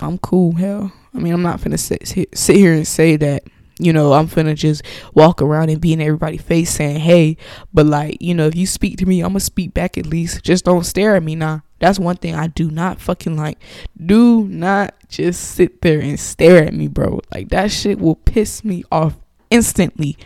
I'm 0.01 0.19
cool. 0.19 0.53
Hell, 0.53 0.91
I 1.15 1.19
mean 1.19 1.35
I'm 1.35 1.43
not 1.43 1.63
gonna 1.63 1.79
sit 1.79 2.09
sit 2.09 2.57
here 2.57 2.73
and 2.73 2.89
say 2.89 3.17
that 3.17 3.45
you 3.79 3.93
know, 3.93 4.15
I'm 4.15 4.29
finna 4.29 4.55
just 4.55 4.83
walk 5.15 5.43
around 5.43 5.69
and 5.69 5.81
be 5.81 5.93
in 5.93 6.01
everybody's 6.01 6.43
face 6.43 6.71
saying, 6.71 7.01
hey, 7.01 7.37
but 7.75 7.87
like, 7.87 8.17
you 8.21 8.35
know, 8.35 8.47
if 8.47 8.57
you 8.57 8.67
speak 8.67 8.97
to 8.99 9.07
me, 9.07 9.21
I'm 9.21 9.31
gonna 9.31 9.41
speak 9.41 9.75
back 9.75 9.99
at 9.99 10.07
least. 10.07 10.43
Just 10.43 10.65
don't 10.65 10.85
stare 10.85 11.17
at 11.17 11.23
me 11.23 11.35
now. 11.35 11.63
That's 11.79 11.99
one 11.99 12.17
thing 12.17 12.35
I 12.35 12.47
do 12.47 12.71
not 12.71 13.01
fucking 13.01 13.37
like. 13.37 13.59
Do 14.05 14.45
not 14.49 14.95
just 15.09 15.43
sit 15.53 15.83
there 15.83 16.01
and 16.01 16.19
stare 16.19 16.65
at 16.65 16.73
me, 16.73 16.89
bro. 16.89 17.21
Like 17.35 17.51
that 17.51 17.71
shit 17.71 18.01
will 18.01 18.17
piss 18.17 18.65
me 18.65 18.83
off 18.91 19.15
instantly. 19.51 20.17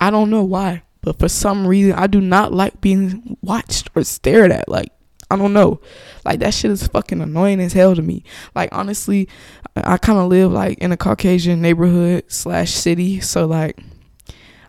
I 0.00 0.10
don't 0.10 0.30
know 0.30 0.42
why, 0.42 0.82
but 1.02 1.18
for 1.18 1.28
some 1.28 1.66
reason 1.66 1.92
I 1.92 2.06
do 2.06 2.22
not 2.22 2.54
like 2.54 2.80
being 2.80 3.36
watched 3.42 3.90
or 3.94 4.02
stared 4.02 4.50
at. 4.50 4.68
Like 4.68 4.92
I 5.32 5.36
don't 5.36 5.54
know. 5.54 5.80
Like 6.26 6.40
that 6.40 6.52
shit 6.52 6.70
is 6.70 6.86
fucking 6.86 7.22
annoying 7.22 7.58
as 7.60 7.72
hell 7.72 7.94
to 7.94 8.02
me. 8.02 8.22
Like 8.54 8.68
honestly, 8.70 9.30
I 9.74 9.96
kind 9.96 10.18
of 10.18 10.28
live 10.28 10.52
like 10.52 10.76
in 10.78 10.92
a 10.92 10.96
Caucasian 10.98 11.62
neighborhood 11.62 12.24
slash 12.28 12.72
city, 12.72 13.18
so 13.20 13.46
like 13.46 13.80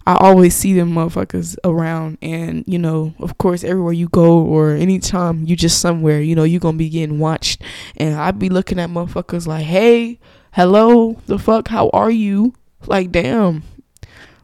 I 0.07 0.15
always 0.15 0.55
see 0.55 0.73
them 0.73 0.93
motherfuckers 0.93 1.57
around, 1.65 2.17
and 2.21 2.63
you 2.65 2.79
know, 2.79 3.13
of 3.19 3.37
course, 3.37 3.65
everywhere 3.65 3.91
you 3.91 4.07
go 4.07 4.41
or 4.41 4.71
anytime 4.71 5.43
you 5.45 5.57
just 5.57 5.81
somewhere, 5.81 6.21
you 6.21 6.33
know, 6.33 6.45
you 6.45 6.59
gonna 6.59 6.77
be 6.77 6.87
getting 6.87 7.19
watched, 7.19 7.61
and 7.97 8.15
I'd 8.15 8.39
be 8.39 8.47
looking 8.47 8.79
at 8.79 8.89
motherfuckers 8.89 9.45
like, 9.45 9.65
hey, 9.65 10.17
hello, 10.53 11.19
the 11.25 11.37
fuck, 11.37 11.67
how 11.67 11.89
are 11.89 12.11
you? 12.11 12.53
Like, 12.87 13.11
damn. 13.11 13.63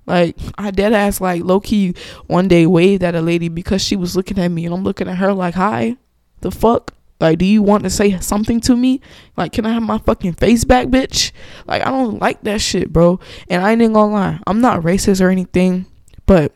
Like 0.05 0.35
I 0.57 0.71
dead 0.71 0.91
ass 0.91 1.21
like 1.21 1.43
low 1.43 1.59
key 1.59 1.93
one 2.25 2.47
day 2.47 2.65
waved 2.65 3.03
at 3.03 3.13
a 3.13 3.21
lady 3.21 3.47
because 3.47 3.83
she 3.83 3.95
was 3.95 4.15
looking 4.15 4.39
at 4.39 4.47
me 4.47 4.65
and 4.65 4.73
I'm 4.73 4.83
looking 4.83 5.07
at 5.07 5.17
her 5.17 5.33
like 5.33 5.53
hi, 5.53 5.97
the 6.41 6.51
fuck. 6.51 6.93
Like, 7.19 7.37
do 7.37 7.45
you 7.45 7.61
want 7.61 7.83
to 7.83 7.89
say 7.89 8.17
something 8.19 8.61
to 8.61 8.77
me? 8.77 9.01
Like, 9.35 9.51
can 9.51 9.65
I 9.65 9.73
have 9.73 9.83
my 9.83 9.97
fucking 9.97 10.33
face 10.33 10.63
back, 10.63 10.87
bitch? 10.87 11.31
Like, 11.67 11.85
I 11.85 11.89
don't 11.89 12.21
like 12.21 12.43
that 12.43 12.61
shit, 12.61 12.93
bro. 12.93 13.19
And 13.49 13.61
I 13.61 13.71
ain't 13.71 13.93
gonna 13.93 14.11
lie, 14.11 14.39
I'm 14.47 14.61
not 14.61 14.83
racist 14.83 15.19
or 15.19 15.29
anything, 15.29 15.85
but 16.25 16.53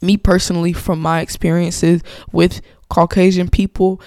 me 0.00 0.16
personally, 0.16 0.72
from 0.72 1.00
my 1.00 1.20
experiences 1.20 2.02
with 2.30 2.60
Caucasian 2.88 3.48
people, 3.48 4.00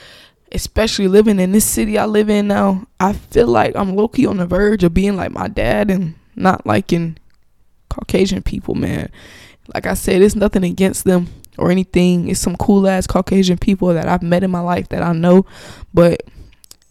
especially 0.54 1.08
living 1.08 1.40
in 1.40 1.52
this 1.52 1.66
city 1.66 1.98
I 1.98 2.06
live 2.06 2.30
in 2.30 2.48
now, 2.48 2.88
I 3.00 3.14
feel 3.14 3.48
like 3.48 3.76
I'm 3.76 3.96
low 3.96 4.08
key 4.08 4.26
on 4.26 4.38
the 4.38 4.46
verge 4.46 4.84
of 4.84 4.94
being 4.94 5.18
like 5.18 5.32
my 5.32 5.48
dad 5.50 5.92
and 5.92 6.16
not 6.36 6.66
liking 6.66 7.18
Caucasian 7.90 8.42
people, 8.44 8.76
man. 8.76 9.12
Like 9.74 9.86
I 9.86 9.96
said, 9.96 10.22
it's 10.22 10.36
nothing 10.36 10.64
against 10.64 11.04
them 11.04 11.28
or 11.58 11.72
anything. 11.72 12.28
It's 12.28 12.40
some 12.40 12.56
cool 12.56 12.88
ass 12.88 13.08
Caucasian 13.08 13.58
people 13.58 13.90
that 13.90 14.08
I've 14.08 14.24
met 14.24 14.44
in 14.44 14.52
my 14.52 14.60
life 14.60 14.90
that 14.90 15.04
I 15.04 15.14
know, 15.14 15.46
but 15.94 16.24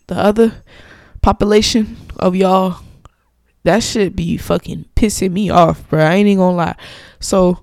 the 0.07 0.16
other 0.16 0.62
population 1.22 1.96
of 2.18 2.37
y'all, 2.37 2.81
that 3.64 3.83
should 3.83 4.14
be 4.14 4.37
fucking 4.37 4.85
pissing 4.94 5.33
me 5.33 5.50
off, 5.50 5.88
bro. 5.88 6.00
I 6.00 6.14
ain't 6.14 6.29
even 6.29 6.38
gonna 6.38 6.57
lie. 6.57 6.76
So, 7.18 7.61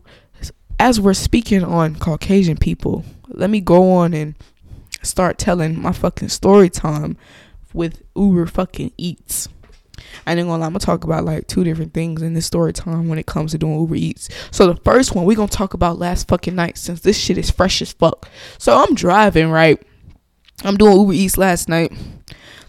as 0.79 0.99
we're 0.99 1.13
speaking 1.13 1.63
on 1.63 1.95
Caucasian 1.95 2.57
people, 2.57 3.05
let 3.29 3.49
me 3.49 3.61
go 3.61 3.91
on 3.93 4.13
and 4.13 4.35
start 5.01 5.37
telling 5.37 5.81
my 5.81 5.91
fucking 5.91 6.29
story 6.29 6.69
time 6.69 7.17
with 7.73 8.01
Uber 8.15 8.47
fucking 8.47 8.91
Eats. 8.97 9.47
I 10.25 10.31
ain't 10.31 10.47
gonna 10.47 10.57
lie, 10.57 10.65
I'm 10.65 10.73
gonna 10.73 10.79
talk 10.79 11.03
about 11.03 11.25
like 11.25 11.47
two 11.47 11.63
different 11.63 11.93
things 11.93 12.21
in 12.21 12.33
this 12.33 12.45
story 12.45 12.73
time 12.73 13.09
when 13.09 13.19
it 13.19 13.25
comes 13.25 13.51
to 13.51 13.57
doing 13.57 13.79
Uber 13.79 13.95
Eats. 13.95 14.29
So 14.51 14.67
the 14.67 14.79
first 14.81 15.15
one 15.15 15.25
we 15.25 15.35
gonna 15.35 15.47
talk 15.47 15.73
about 15.73 15.99
last 15.99 16.27
fucking 16.27 16.55
night 16.55 16.77
since 16.77 17.01
this 17.01 17.17
shit 17.17 17.37
is 17.37 17.49
fresh 17.49 17.81
as 17.81 17.91
fuck. 17.93 18.29
So 18.57 18.77
I'm 18.77 18.95
driving, 18.95 19.49
right? 19.49 19.81
I'm 20.63 20.77
doing 20.77 20.97
Uber 20.97 21.13
Eats 21.13 21.37
last 21.37 21.67
night. 21.67 21.91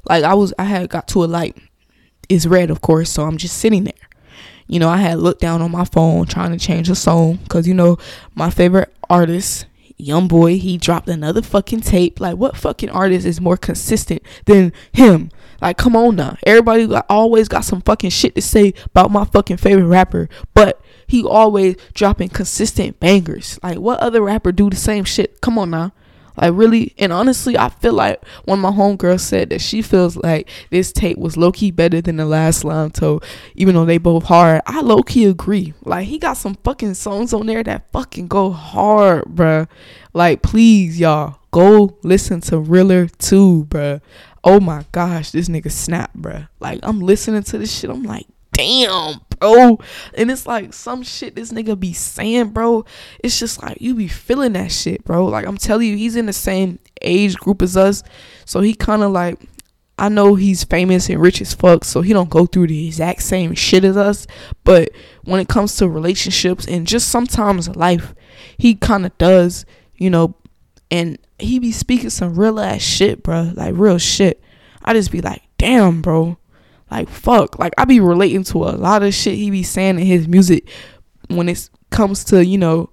Like 0.08 0.24
I 0.24 0.34
was 0.34 0.52
I 0.58 0.64
had 0.64 0.88
got 0.88 1.08
to 1.08 1.24
a 1.24 1.26
light. 1.26 1.56
It's 2.28 2.46
red 2.46 2.70
of 2.70 2.80
course, 2.80 3.10
so 3.10 3.24
I'm 3.24 3.36
just 3.36 3.58
sitting 3.58 3.84
there. 3.84 3.92
You 4.66 4.78
know, 4.78 4.88
I 4.88 4.96
had 4.96 5.18
looked 5.18 5.42
down 5.42 5.60
on 5.60 5.70
my 5.70 5.84
phone 5.84 6.26
trying 6.26 6.52
to 6.52 6.58
change 6.58 6.88
a 6.88 6.94
song 6.94 7.36
because 7.36 7.68
you 7.68 7.74
know 7.74 7.98
my 8.34 8.50
favorite 8.50 8.92
artist 9.10 9.66
young 9.96 10.26
boy 10.26 10.58
he 10.58 10.76
dropped 10.76 11.08
another 11.08 11.40
fucking 11.40 11.80
tape 11.80 12.18
like 12.18 12.36
what 12.36 12.56
fucking 12.56 12.90
artist 12.90 13.24
is 13.24 13.40
more 13.40 13.56
consistent 13.56 14.20
than 14.46 14.72
him 14.92 15.30
like, 15.64 15.78
come 15.78 15.96
on 15.96 16.16
now. 16.16 16.36
Everybody 16.46 16.86
got, 16.86 17.06
always 17.08 17.48
got 17.48 17.64
some 17.64 17.80
fucking 17.80 18.10
shit 18.10 18.34
to 18.34 18.42
say 18.42 18.74
about 18.84 19.10
my 19.10 19.24
fucking 19.24 19.56
favorite 19.56 19.86
rapper, 19.86 20.28
but 20.52 20.78
he 21.06 21.24
always 21.24 21.76
dropping 21.94 22.28
consistent 22.28 23.00
bangers. 23.00 23.58
Like, 23.62 23.78
what 23.78 23.98
other 24.00 24.20
rapper 24.20 24.52
do 24.52 24.68
the 24.68 24.76
same 24.76 25.04
shit? 25.04 25.40
Come 25.40 25.58
on 25.58 25.70
now. 25.70 25.92
Like 26.36 26.52
really, 26.52 26.92
and 26.98 27.12
honestly, 27.12 27.56
I 27.56 27.70
feel 27.70 27.94
like 27.94 28.22
when 28.44 28.58
my 28.58 28.72
homegirl 28.72 29.20
said 29.20 29.50
that 29.50 29.60
she 29.60 29.80
feels 29.80 30.16
like 30.16 30.50
this 30.68 30.92
tape 30.92 31.16
was 31.16 31.36
low 31.36 31.52
key 31.52 31.70
better 31.70 32.02
than 32.02 32.16
the 32.16 32.26
last 32.26 32.64
Slimeto, 32.64 33.22
even 33.54 33.74
though 33.74 33.84
they 33.84 33.98
both 33.98 34.24
hard. 34.24 34.60
I 34.66 34.80
low 34.80 35.02
key 35.02 35.26
agree. 35.26 35.74
Like 35.84 36.08
he 36.08 36.18
got 36.18 36.36
some 36.36 36.56
fucking 36.56 36.94
songs 36.94 37.32
on 37.32 37.46
there 37.46 37.62
that 37.62 37.90
fucking 37.92 38.26
go 38.26 38.50
hard, 38.50 39.26
bruh. 39.26 39.68
Like 40.12 40.42
please, 40.42 40.98
y'all, 40.98 41.38
go 41.52 41.96
listen 42.02 42.40
to 42.42 42.58
Realer 42.58 43.06
2, 43.06 43.66
bruh 43.70 44.00
oh 44.44 44.60
my 44.60 44.84
gosh, 44.92 45.30
this 45.30 45.48
nigga 45.48 45.70
snap, 45.70 46.12
bruh. 46.16 46.48
Like 46.60 46.80
I'm 46.82 47.00
listening 47.00 47.42
to 47.44 47.58
this 47.58 47.76
shit, 47.76 47.90
I'm 47.90 48.04
like, 48.04 48.26
damn, 48.52 49.20
bro. 49.40 49.78
And 50.14 50.30
it's 50.30 50.46
like 50.46 50.72
some 50.72 51.02
shit 51.02 51.34
this 51.34 51.52
nigga 51.52 51.78
be 51.78 51.92
saying, 51.92 52.50
bro. 52.50 52.84
It's 53.22 53.38
just 53.38 53.62
like 53.62 53.80
you 53.80 53.94
be 53.94 54.08
feeling 54.08 54.52
that 54.52 54.70
shit, 54.70 55.04
bro. 55.04 55.26
Like 55.26 55.46
I'm 55.46 55.56
telling 55.56 55.88
you, 55.88 55.96
he's 55.96 56.16
in 56.16 56.26
the 56.26 56.32
same 56.32 56.78
age 57.02 57.36
group 57.36 57.62
as 57.62 57.76
us. 57.76 58.02
So 58.44 58.60
he 58.60 58.74
kind 58.74 59.02
of 59.02 59.10
like 59.10 59.38
I 59.98 60.08
know 60.08 60.34
he's 60.34 60.64
famous 60.64 61.08
and 61.08 61.20
rich 61.20 61.40
as 61.40 61.54
fuck, 61.54 61.84
so 61.84 62.02
he 62.02 62.12
don't 62.12 62.30
go 62.30 62.46
through 62.46 62.66
the 62.66 62.86
exact 62.88 63.22
same 63.22 63.54
shit 63.54 63.84
as 63.84 63.96
us. 63.96 64.26
But 64.64 64.90
when 65.22 65.40
it 65.40 65.48
comes 65.48 65.76
to 65.76 65.88
relationships 65.88 66.66
and 66.66 66.86
just 66.86 67.08
sometimes 67.08 67.74
life, 67.76 68.14
he 68.58 68.74
kind 68.74 69.06
of 69.06 69.16
does, 69.18 69.64
you 69.94 70.10
know. 70.10 70.34
And 70.90 71.18
he 71.38 71.58
be 71.58 71.72
speaking 71.72 72.10
some 72.10 72.34
real 72.38 72.60
ass 72.60 72.80
shit, 72.80 73.22
bro, 73.22 73.52
like 73.54 73.74
real 73.76 73.98
shit. 73.98 74.42
I 74.84 74.92
just 74.92 75.10
be 75.10 75.20
like, 75.20 75.42
damn, 75.58 76.02
bro, 76.02 76.38
like 76.90 77.08
fuck. 77.08 77.58
Like 77.58 77.72
I 77.78 77.84
be 77.84 78.00
relating 78.00 78.44
to 78.44 78.64
a 78.64 78.76
lot 78.76 79.02
of 79.02 79.14
shit 79.14 79.36
he 79.36 79.50
be 79.50 79.62
saying 79.62 79.98
in 79.98 80.06
his 80.06 80.28
music 80.28 80.68
when 81.28 81.48
it 81.48 81.68
comes 81.90 82.24
to 82.24 82.44
you 82.44 82.58
know 82.58 82.90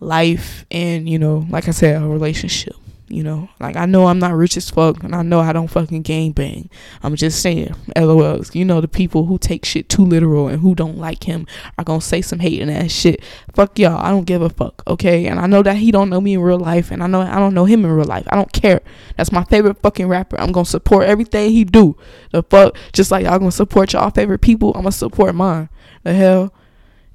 life 0.00 0.64
and 0.70 1.08
you 1.08 1.18
know, 1.18 1.46
like 1.50 1.68
I 1.68 1.72
said, 1.72 2.00
a 2.00 2.06
relationship. 2.06 2.74
You 3.08 3.22
know, 3.22 3.50
like 3.60 3.76
I 3.76 3.84
know 3.84 4.06
I'm 4.06 4.18
not 4.18 4.32
rich 4.32 4.56
as 4.56 4.70
fuck, 4.70 5.04
and 5.04 5.14
I 5.14 5.20
know 5.20 5.40
I 5.40 5.52
don't 5.52 5.68
fucking 5.68 6.02
gang 6.02 6.32
bang. 6.32 6.70
I'm 7.02 7.16
just 7.16 7.42
saying, 7.42 7.74
LOLs. 7.94 8.54
You 8.54 8.64
know, 8.64 8.80
the 8.80 8.88
people 8.88 9.26
who 9.26 9.36
take 9.36 9.66
shit 9.66 9.90
too 9.90 10.06
literal 10.06 10.48
and 10.48 10.62
who 10.62 10.74
don't 10.74 10.96
like 10.96 11.24
him 11.24 11.46
are 11.76 11.84
gonna 11.84 12.00
say 12.00 12.22
some 12.22 12.38
hating 12.38 12.70
ass 12.70 12.90
shit. 12.90 13.22
Fuck 13.52 13.78
y'all. 13.78 13.98
I 13.98 14.08
don't 14.08 14.24
give 14.24 14.40
a 14.40 14.48
fuck. 14.48 14.82
Okay, 14.86 15.26
and 15.26 15.38
I 15.38 15.46
know 15.46 15.62
that 15.62 15.76
he 15.76 15.90
don't 15.90 16.08
know 16.08 16.20
me 16.20 16.32
in 16.32 16.40
real 16.40 16.58
life, 16.58 16.90
and 16.90 17.02
I 17.02 17.06
know 17.06 17.20
I 17.20 17.38
don't 17.38 17.52
know 17.52 17.66
him 17.66 17.84
in 17.84 17.90
real 17.90 18.06
life. 18.06 18.26
I 18.30 18.36
don't 18.36 18.52
care. 18.52 18.80
That's 19.18 19.30
my 19.32 19.44
favorite 19.44 19.82
fucking 19.82 20.08
rapper. 20.08 20.40
I'm 20.40 20.52
gonna 20.52 20.64
support 20.64 21.04
everything 21.04 21.50
he 21.50 21.64
do. 21.64 21.98
The 22.32 22.42
fuck, 22.42 22.74
just 22.94 23.10
like 23.10 23.24
y'all 23.24 23.38
gonna 23.38 23.52
support 23.52 23.92
y'all 23.92 24.10
favorite 24.10 24.40
people, 24.40 24.72
I'm 24.74 24.82
gonna 24.82 24.92
support 24.92 25.34
mine. 25.34 25.68
The 26.04 26.14
hell. 26.14 26.54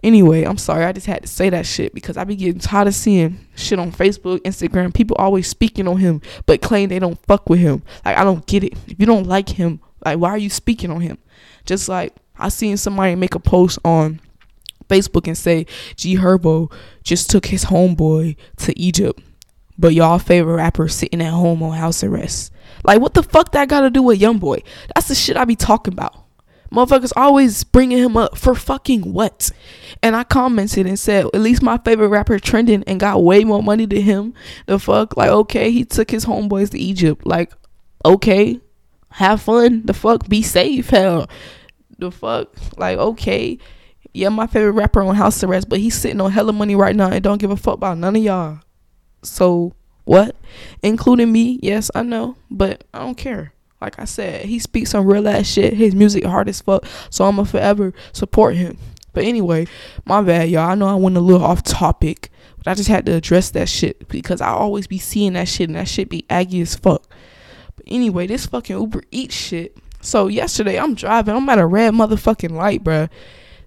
Anyway, 0.02 0.44
I'm 0.44 0.58
sorry. 0.58 0.86
I 0.86 0.94
just 0.94 1.08
had 1.08 1.24
to 1.24 1.28
say 1.28 1.50
that 1.50 1.66
shit 1.66 1.94
because 1.94 2.16
I 2.16 2.24
be 2.24 2.36
getting 2.36 2.62
tired 2.62 2.88
of 2.88 2.96
seeing 2.96 3.46
shit 3.56 3.80
on 3.80 3.92
Facebook, 3.92 4.40
Instagram. 4.40 4.94
People 4.94 5.18
always 5.20 5.48
speaking 5.48 5.88
on 5.88 5.98
him, 5.98 6.22
but 6.46 6.62
claim 6.62 6.90
they 6.90 7.00
don't 7.00 7.20
fuck 7.26 7.50
with 7.50 7.60
him. 7.60 7.84
Like 8.06 8.18
I 8.18 8.24
don't 8.24 8.46
get 8.46 8.64
it. 8.64 8.74
If 8.88 9.00
you 9.00 9.06
don't 9.06 9.28
like 9.28 9.50
him, 9.50 9.82
like 10.06 10.20
why 10.20 10.30
are 10.30 10.38
you 10.38 10.50
speaking 10.50 10.90
on 10.92 11.02
him? 11.02 11.18
Just 11.66 11.90
like 11.90 12.16
I 12.38 12.48
seen 12.50 12.78
somebody 12.78 13.16
make 13.16 13.36
a 13.36 13.40
post 13.40 13.80
on 13.84 14.22
Facebook 14.88 15.28
and 15.28 15.38
say 15.38 15.66
G 15.98 16.16
Herbo 16.16 16.72
just 17.04 17.30
took 17.30 17.48
his 17.48 17.66
homeboy 17.66 18.38
to 18.58 18.80
Egypt, 18.80 19.22
but 19.78 19.94
y'all 19.94 20.18
favorite 20.18 20.56
rapper 20.56 20.88
sitting 20.88 21.22
at 21.22 21.34
home 21.34 21.62
on 21.62 21.78
house 21.78 22.04
arrest. 22.06 22.54
Like 22.86 23.02
what 23.02 23.14
the 23.14 23.24
fuck 23.24 23.52
that 23.52 23.68
got 23.68 23.82
to 23.82 23.90
do 23.90 24.02
with 24.02 24.22
Young 24.22 24.38
Boy? 24.38 24.64
That's 24.96 25.10
the 25.10 25.16
shit 25.16 25.36
I 25.36 25.44
be 25.44 25.58
talking 25.58 25.94
about. 25.94 26.19
Motherfuckers 26.72 27.12
always 27.16 27.64
bringing 27.64 27.98
him 27.98 28.16
up 28.16 28.38
for 28.38 28.54
fucking 28.54 29.14
what? 29.14 29.52
And 30.04 30.16
I 30.16 30.24
commented 30.24 30.86
and 30.86 31.00
said, 31.00 31.26
at 31.26 31.42
least 31.42 31.64
my 31.64 31.78
favorite 31.80 32.10
rapper 32.10 32.38
trending 32.40 32.84
and 32.86 33.00
got 33.00 33.24
way 33.24 33.44
more 33.44 33.64
money 33.64 33.86
than 33.86 34.02
him. 34.02 34.34
The 34.68 34.78
fuck? 34.78 35.18
Like, 35.18 35.30
okay, 35.30 35.72
he 35.72 35.84
took 35.84 36.12
his 36.12 36.26
homeboys 36.26 36.70
to 36.72 36.80
Egypt. 36.80 37.26
Like, 37.26 37.52
okay, 38.06 38.60
have 39.12 39.42
fun. 39.42 39.86
The 39.86 39.94
fuck? 39.94 40.30
Be 40.30 40.42
safe. 40.42 40.90
Hell. 40.90 41.28
The 41.98 42.12
fuck? 42.12 42.54
Like, 42.78 42.98
okay. 42.98 43.58
Yeah, 44.14 44.30
my 44.30 44.48
favorite 44.48 44.74
rapper 44.74 45.02
on 45.02 45.16
house 45.16 45.44
arrest, 45.44 45.70
but 45.70 45.80
he's 45.80 45.96
sitting 45.96 46.22
on 46.22 46.32
hella 46.32 46.54
money 46.54 46.76
right 46.76 46.96
now 46.96 47.10
and 47.10 47.24
don't 47.24 47.40
give 47.40 47.52
a 47.52 47.58
fuck 47.58 47.76
about 47.76 47.98
none 47.98 48.16
of 48.16 48.24
y'all. 48.24 48.60
So, 49.24 49.74
what? 50.06 50.36
Including 50.82 51.32
me? 51.32 51.60
Yes, 51.62 51.92
I 51.94 52.04
know, 52.04 52.36
but 52.50 52.84
I 52.94 53.00
don't 53.00 53.18
care. 53.18 53.54
Like 53.82 54.00
I 54.00 54.06
said, 54.06 54.46
he 54.46 54.60
speaks 54.60 54.92
some 54.92 55.06
real 55.06 55.28
ass 55.28 55.48
shit. 55.48 55.74
His 55.74 55.96
music 55.96 56.26
hard 56.26 56.50
as 56.50 56.62
fuck. 56.62 56.86
So 57.10 57.26
I'ma 57.26 57.44
forever 57.44 57.94
support 58.12 58.56
him. 58.56 58.78
But 59.14 59.24
anyway, 59.24 59.68
my 60.06 60.22
bad, 60.22 60.50
y'all. 60.50 60.70
I 60.70 60.76
know 60.76 60.88
I 60.88 60.96
went 60.96 61.18
a 61.18 61.22
little 61.22 61.46
off 61.46 61.64
topic, 61.64 62.30
but 62.58 62.68
I 62.68 62.74
just 62.74 62.90
had 62.90 63.06
to 63.08 63.16
address 63.16 63.50
that 63.52 63.70
shit 63.70 64.08
because 64.08 64.42
I 64.42 64.50
always 64.50 64.88
be 64.88 64.98
seeing 64.98 65.34
that 65.34 65.48
shit 65.48 65.70
and 65.70 65.78
that 65.78 65.88
shit 65.88 66.10
be 66.10 66.26
aggy 66.30 66.62
as 66.62 66.76
fuck. 66.76 67.10
But 67.76 67.86
anyway, 67.88 68.28
this 68.28 68.46
fucking 68.46 68.78
Uber 68.78 69.04
Eats 69.12 69.36
shit. 69.36 69.78
So 70.02 70.28
yesterday 70.28 70.80
I'm 70.80 70.94
driving, 70.94 71.36
I'm 71.36 71.50
at 71.50 71.60
a 71.60 71.66
red 71.66 71.94
motherfucking 71.94 72.52
light, 72.52 72.84
bruh. 72.84 73.10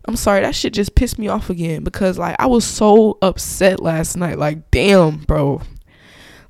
I'm 0.05 0.17
sorry, 0.17 0.41
that 0.41 0.55
shit 0.55 0.73
just 0.73 0.95
pissed 0.95 1.19
me 1.19 1.29
off 1.29 1.51
again 1.51 1.85
because 1.85 2.19
like 2.19 2.37
I 2.39 2.47
was 2.47 2.65
so 2.65 3.19
upset 3.23 3.81
last 3.81 4.17
night. 4.17 4.39
Like, 4.39 4.71
damn, 4.71 5.19
bro. 5.19 5.63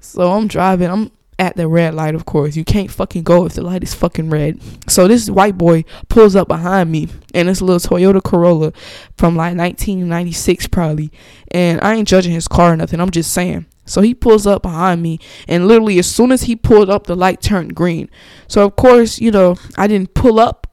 So 0.01 0.33
I'm 0.33 0.47
driving, 0.47 0.91
I'm 0.91 1.11
at 1.39 1.57
the 1.57 1.67
red 1.67 1.95
light, 1.95 2.15
of 2.15 2.25
course. 2.25 2.57
You 2.57 2.65
can't 2.65 2.91
fucking 2.91 3.23
go 3.23 3.47
if 3.47 3.55
the 3.55 3.63
light 3.63 3.83
is 3.83 3.95
fucking 3.95 4.31
red. 4.31 4.61
So 4.89 5.09
this 5.09 5.31
white 5.31 5.59
boy 5.59 5.85
pulls 6.09 6.37
up 6.37 6.49
behind 6.49 6.93
me 6.93 7.09
in 7.35 7.47
this 7.47 7.63
little 7.63 7.81
Toyota 7.81 8.23
Corolla 8.23 8.73
from 9.17 9.37
like 9.37 9.57
1996 9.57 10.69
probably. 10.69 11.11
And 11.51 11.81
I 11.81 11.95
ain't 11.95 12.09
judging 12.09 12.33
his 12.33 12.49
car 12.49 12.73
or 12.73 12.77
nothing. 12.77 13.01
I'm 13.01 13.11
just 13.11 13.33
saying. 13.33 13.67
So 13.85 14.01
he 14.01 14.15
pulls 14.15 14.47
up 14.47 14.63
behind 14.63 15.03
me, 15.03 15.19
and 15.49 15.67
literally 15.67 15.99
as 15.99 16.07
soon 16.07 16.31
as 16.31 16.43
he 16.43 16.55
pulled 16.55 16.89
up, 16.89 17.09
the 17.09 17.17
light 17.17 17.41
turned 17.41 17.75
green. 17.75 18.09
So 18.47 18.65
of 18.65 18.77
course, 18.77 19.21
you 19.21 19.33
know, 19.33 19.57
I 19.77 19.89
didn't 19.89 20.15
pull 20.15 20.39
up 20.39 20.69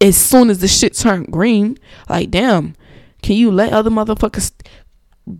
as 0.00 0.16
soon 0.16 0.50
as 0.50 0.60
the 0.60 0.68
shit 0.68 0.94
turned 0.94 1.32
green. 1.32 1.76
Like, 2.08 2.30
damn, 2.30 2.76
can 3.22 3.36
you 3.36 3.50
let 3.50 3.72
other 3.72 3.90
motherfuckers 3.90 4.52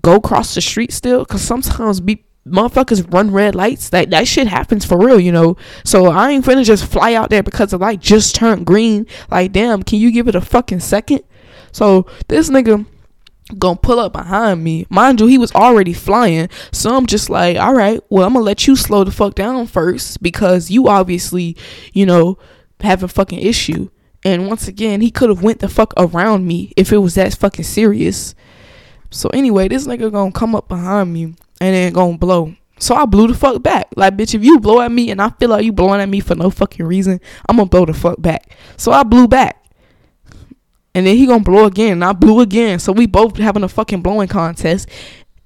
go 0.03 0.17
across 0.17 0.55
the 0.55 0.61
street 0.61 0.93
still? 0.93 1.25
Cause 1.25 1.43
sometimes 1.43 2.01
be 2.01 2.25
motherfuckers 2.47 3.13
run 3.13 3.31
red 3.31 3.55
lights. 3.55 3.89
That 3.91 4.11
that 4.11 4.29
shit 4.29 4.47
happens 4.47 4.85
for 4.85 4.99
real, 4.99 5.21
you 5.21 5.33
know. 5.33 5.57
So 5.85 6.07
I 6.07 6.31
ain't 6.31 6.45
finna 6.45 6.65
just 6.65 6.91
fly 6.91 7.15
out 7.15 7.31
there 7.31 7.43
because 7.43 7.71
the 7.71 7.79
light 7.79 8.01
just 8.01 8.35
turned 8.35 8.67
green. 8.67 9.07
Like, 9.31 9.53
damn, 9.53 9.83
can 9.83 9.99
you 9.99 10.11
give 10.11 10.29
it 10.29 10.35
a 10.35 10.41
fucking 10.41 10.81
second? 10.81 11.23
So 11.73 12.07
this 12.29 12.51
nigga 12.51 12.87
gonna 13.59 13.77
pull 13.77 13.99
up 13.99 14.13
behind 14.13 14.63
me. 14.63 14.87
Mind 14.89 15.21
you, 15.21 15.27
he 15.27 15.39
was 15.39 15.53
already 15.53 15.93
flying. 15.93 16.49
So 16.73 16.97
I'm 16.97 17.07
just 17.07 17.31
like, 17.31 17.57
all 17.57 17.75
right, 17.75 18.01
well, 18.11 18.27
I'm 18.27 18.35
gonna 18.35 18.45
let 18.45 18.67
you 18.67 18.77
slow 18.77 19.05
the 19.05 19.11
fuck 19.11 19.35
down 19.35 19.67
first 19.67 20.23
because 20.23 20.71
you 20.71 20.89
obviously, 20.89 21.57
you 21.93 22.07
know, 22.07 22.39
have 22.81 23.03
a 23.03 23.09
fucking 23.09 23.41
issue. 23.41 23.91
And 24.25 24.49
once 24.49 24.69
again, 24.69 25.03
he 25.03 25.11
could 25.11 25.29
have 25.29 25.43
went 25.43 25.59
the 25.59 25.69
fuck 25.69 25.93
around 25.99 26.47
me 26.47 26.73
if 26.77 26.93
it 26.93 26.99
was 26.99 27.15
that 27.15 27.35
fucking 27.35 27.65
serious. 27.65 28.35
So 29.11 29.29
anyway, 29.31 29.69
this 29.69 29.87
nigga 29.87 30.11
gonna 30.11 30.33
come 30.33 30.55
up 30.55 30.67
behind 30.69 31.13
me 31.13 31.35
and 31.65 31.75
then 31.75 31.93
gonna 31.93 32.19
blow. 32.19 32.55
So 32.79 32.95
I 32.95 33.07
blew 33.07 33.29
the 33.29 33.35
fuck 33.35 33.63
back. 33.63 33.89
Like, 33.97 34.17
bitch, 34.17 34.35
if 34.35 34.45
you 34.45 34.61
blow 34.61 34.81
at 34.81 34.93
me 34.93 35.11
and 35.11 35.23
I 35.23 35.31
feel 35.31 35.49
like 35.49 35.65
you 35.65 35.73
blowing 35.73 36.01
at 36.01 36.09
me 36.09 36.21
for 36.21 36.35
no 36.35 36.51
fucking 36.51 36.85
reason, 36.85 37.21
I'm 37.49 37.57
gonna 37.57 37.69
blow 37.69 37.87
the 37.87 37.95
fuck 37.95 38.21
back. 38.21 38.57
So 38.77 38.93
I 38.93 39.03
blew 39.03 39.27
back. 39.27 39.65
And 40.95 41.07
then 41.07 41.17
he 41.17 41.27
gonna 41.27 41.43
blow 41.43 41.65
again, 41.65 41.93
and 41.93 42.05
I 42.05 42.13
blew 42.13 42.41
again. 42.41 42.79
So 42.79 42.93
we 42.93 43.07
both 43.07 43.37
having 43.37 43.65
a 43.65 43.69
fucking 43.69 44.03
blowing 44.03 44.29
contest 44.29 44.89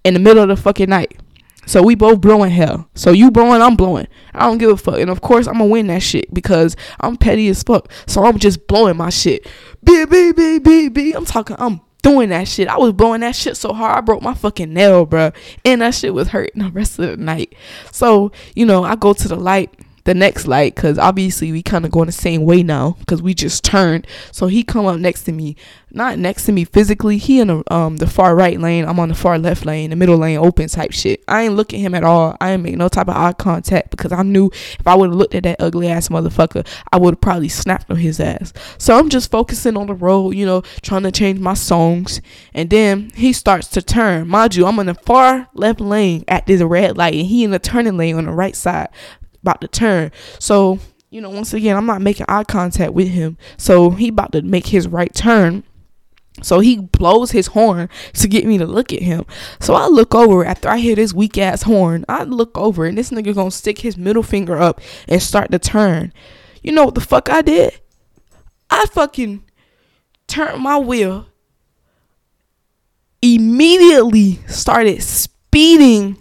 in 0.05 0.15
the 0.15 0.21
middle 0.21 0.43
of 0.43 0.49
the 0.49 0.57
fucking 0.57 0.91
night. 0.91 1.19
So 1.65 1.83
we 1.83 1.95
both 1.95 2.21
blowing 2.21 2.51
hell. 2.51 2.89
So 2.95 3.13
you 3.13 3.31
blowing, 3.31 3.61
I'm 3.61 3.77
blowing. 3.77 4.09
I 4.35 4.47
don't 4.47 4.59
give 4.59 4.71
a 4.71 4.77
fuck. 4.77 4.99
And 4.99 5.11
of 5.11 5.21
course 5.21 5.47
I'm 5.47 5.59
gonna 5.59 5.67
win 5.67 5.87
that 5.89 6.03
shit 6.03 6.33
because 6.33 6.77
I'm 6.99 7.17
petty 7.17 7.49
as 7.49 7.63
fuck. 7.63 7.91
So 8.07 8.25
I'm 8.25 8.39
just 8.39 8.67
blowing 8.67 8.97
my 8.97 9.11
shit. 9.11 9.47
Beep 9.85 10.11
beep 10.11 10.35
beep 10.37 10.65
beep 10.65 10.95
beep. 10.95 11.15
I'm 11.15 11.27
talking. 11.27 11.57
I'm 11.59 11.83
doing 12.03 12.29
that 12.31 12.49
shit. 12.49 12.69
I 12.69 12.79
was 12.79 12.93
blowing 12.93 13.21
that 13.21 13.35
shit 13.37 13.57
so 13.57 13.73
hard 13.73 13.99
I 13.99 14.01
broke 14.01 14.23
my 14.23 14.35
fucking 14.35 14.73
nail, 14.73 15.07
bro. 15.07 15.33
And 15.65 15.83
that 15.83 15.95
shit 15.95 16.15
was 16.15 16.29
hurting 16.29 16.63
the 16.63 16.71
rest 16.71 16.99
of 16.99 17.09
the 17.09 17.17
night. 17.17 17.55
So, 17.93 18.33
you 18.55 18.67
know, 18.67 18.85
I 18.85 18.97
go 18.97 19.13
to 19.13 19.29
the 19.29 19.37
light 19.37 19.73
the 20.09 20.15
next 20.15 20.49
light 20.49 20.75
because 20.75 20.99
obviously 20.99 21.53
we 21.53 21.63
kind 21.63 21.85
of 21.85 21.91
going 21.91 22.07
the 22.07 22.13
same 22.13 22.47
way 22.47 22.63
now 22.63 22.97
because 22.99 23.21
we 23.21 23.35
just 23.35 23.63
turned. 23.63 24.07
So 24.33 24.47
he 24.47 24.63
come 24.63 24.87
up 24.87 24.99
next 24.99 25.25
to 25.25 25.33
me. 25.33 25.55
Not 25.91 26.19
next 26.19 26.47
to 26.47 26.53
me 26.53 26.65
physically 26.65 27.19
he 27.19 27.41
in 27.41 27.49
the 27.49 27.63
um 27.73 27.99
the 27.99 28.07
far 28.07 28.35
right 28.35 28.59
lane 28.59 28.85
i'm 28.85 29.01
on 29.01 29.09
the 29.09 29.15
far 29.15 29.39
left 29.39 29.65
lane 29.65 29.89
the 29.89 29.97
middle 29.97 30.17
lane 30.17 30.39
open 30.39 30.69
type 30.69 30.93
shit. 30.93 31.23
I 31.29 31.43
ain't 31.43 31.57
look 31.57 31.75
at 31.75 31.81
him 31.81 31.95
at 31.95 32.05
all. 32.05 32.39
I 32.41 32.53
ain't 32.53 32.63
make 32.63 32.77
no 32.77 32.89
type 32.89 33.09
of 33.09 33.17
eye 33.17 33.35
contact 33.35 33.91
because 33.91 34.11
i 34.11 34.23
knew 34.23 34.51
if 34.79 34.87
i 34.87 34.95
would 34.95 35.11
have 35.11 35.19
looked 35.19 35.35
at 35.35 35.43
that 35.43 35.61
ugly 35.61 35.89
ass 35.89 36.09
motherfucker 36.09 36.67
i 36.91 36.97
would 36.97 37.15
have 37.15 37.21
probably 37.21 37.49
snapped 37.51 37.91
on 37.91 37.97
his 37.99 38.19
ass. 38.19 38.55
So 38.79 38.99
i'm 38.99 39.11
just 39.11 39.31
focusing 39.31 39.77
on 39.77 39.89
the 39.89 39.95
road 39.95 40.31
you 40.31 40.47
know 40.47 40.63
trying 40.81 41.03
to 41.03 41.13
change 41.13 41.39
my 41.39 41.55
songs. 41.55 42.23
And 42.55 42.71
then 42.71 43.11
he 43.15 43.35
starts 43.35 43.69
to 43.69 43.83
turn. 43.83 44.27
Mind 44.27 44.55
you 44.55 44.65
i'm 44.65 44.79
in 44.79 44.87
the 44.87 44.95
far 44.95 45.49
left 45.53 45.81
lane 45.81 46.25
at 46.29 46.47
this 46.47 46.63
red 46.63 46.97
light 46.97 47.15
and 47.15 47.27
he 47.27 47.45
in 47.45 47.51
the 47.51 47.59
turning 47.59 47.99
lane 47.99 48.17
on 48.17 48.25
the 48.25 48.33
right 48.33 48.57
side 48.57 48.89
about 49.49 49.61
to 49.63 49.69
turn. 49.69 50.13
So, 50.39 50.79
you 51.11 51.21
know, 51.21 51.31
once 51.31 51.55
again, 51.55 51.77
I'm 51.77 51.87
not 51.87 52.03
making 52.03 52.27
eye 52.29 52.45
contact 52.45 52.93
with 52.93 53.09
him. 53.09 53.39
So 53.57 53.91
he 53.91 54.09
about 54.09 54.33
to 54.33 54.43
make 54.43 54.67
his 54.67 54.87
right 54.87 55.13
turn. 55.15 55.65
So 56.43 56.61
he 56.61 56.77
blows 56.79 57.33
his 57.33 57.49
horn 57.49 57.89
to 58.13 58.29
get 58.29 58.47
me 58.47 58.59
to 58.59 58.67
look 58.67 58.93
at 58.93 59.03
him. 59.03 59.25
So 59.61 59.75
I 59.75 59.87
look 59.87 60.15
over 60.15 60.45
after 60.45 60.69
I 60.69 60.79
hear 60.79 60.95
this 60.95 61.13
weak 61.13 61.39
ass 61.39 61.63
horn. 61.63 62.05
I 62.09 62.25
look 62.25 62.57
over 62.57 62.85
and 62.85 62.97
this 62.97 63.11
nigga 63.11 63.35
gonna 63.35 63.51
stick 63.51 63.79
his 63.79 63.97
middle 63.97 64.23
finger 64.23 64.57
up 64.59 64.81
and 65.09 65.23
start 65.23 65.51
to 65.51 65.59
turn. 65.59 66.13
You 66.63 66.73
know 66.73 66.85
what 66.85 66.95
the 66.95 67.01
fuck 67.01 67.29
I 67.31 67.43
did? 67.43 67.81
I 68.71 68.87
fucking 68.87 69.45
turned 70.27 70.63
my 70.63 70.79
wheel. 70.79 71.27
Immediately 73.21 74.39
started 74.47 75.03
speeding 75.03 76.19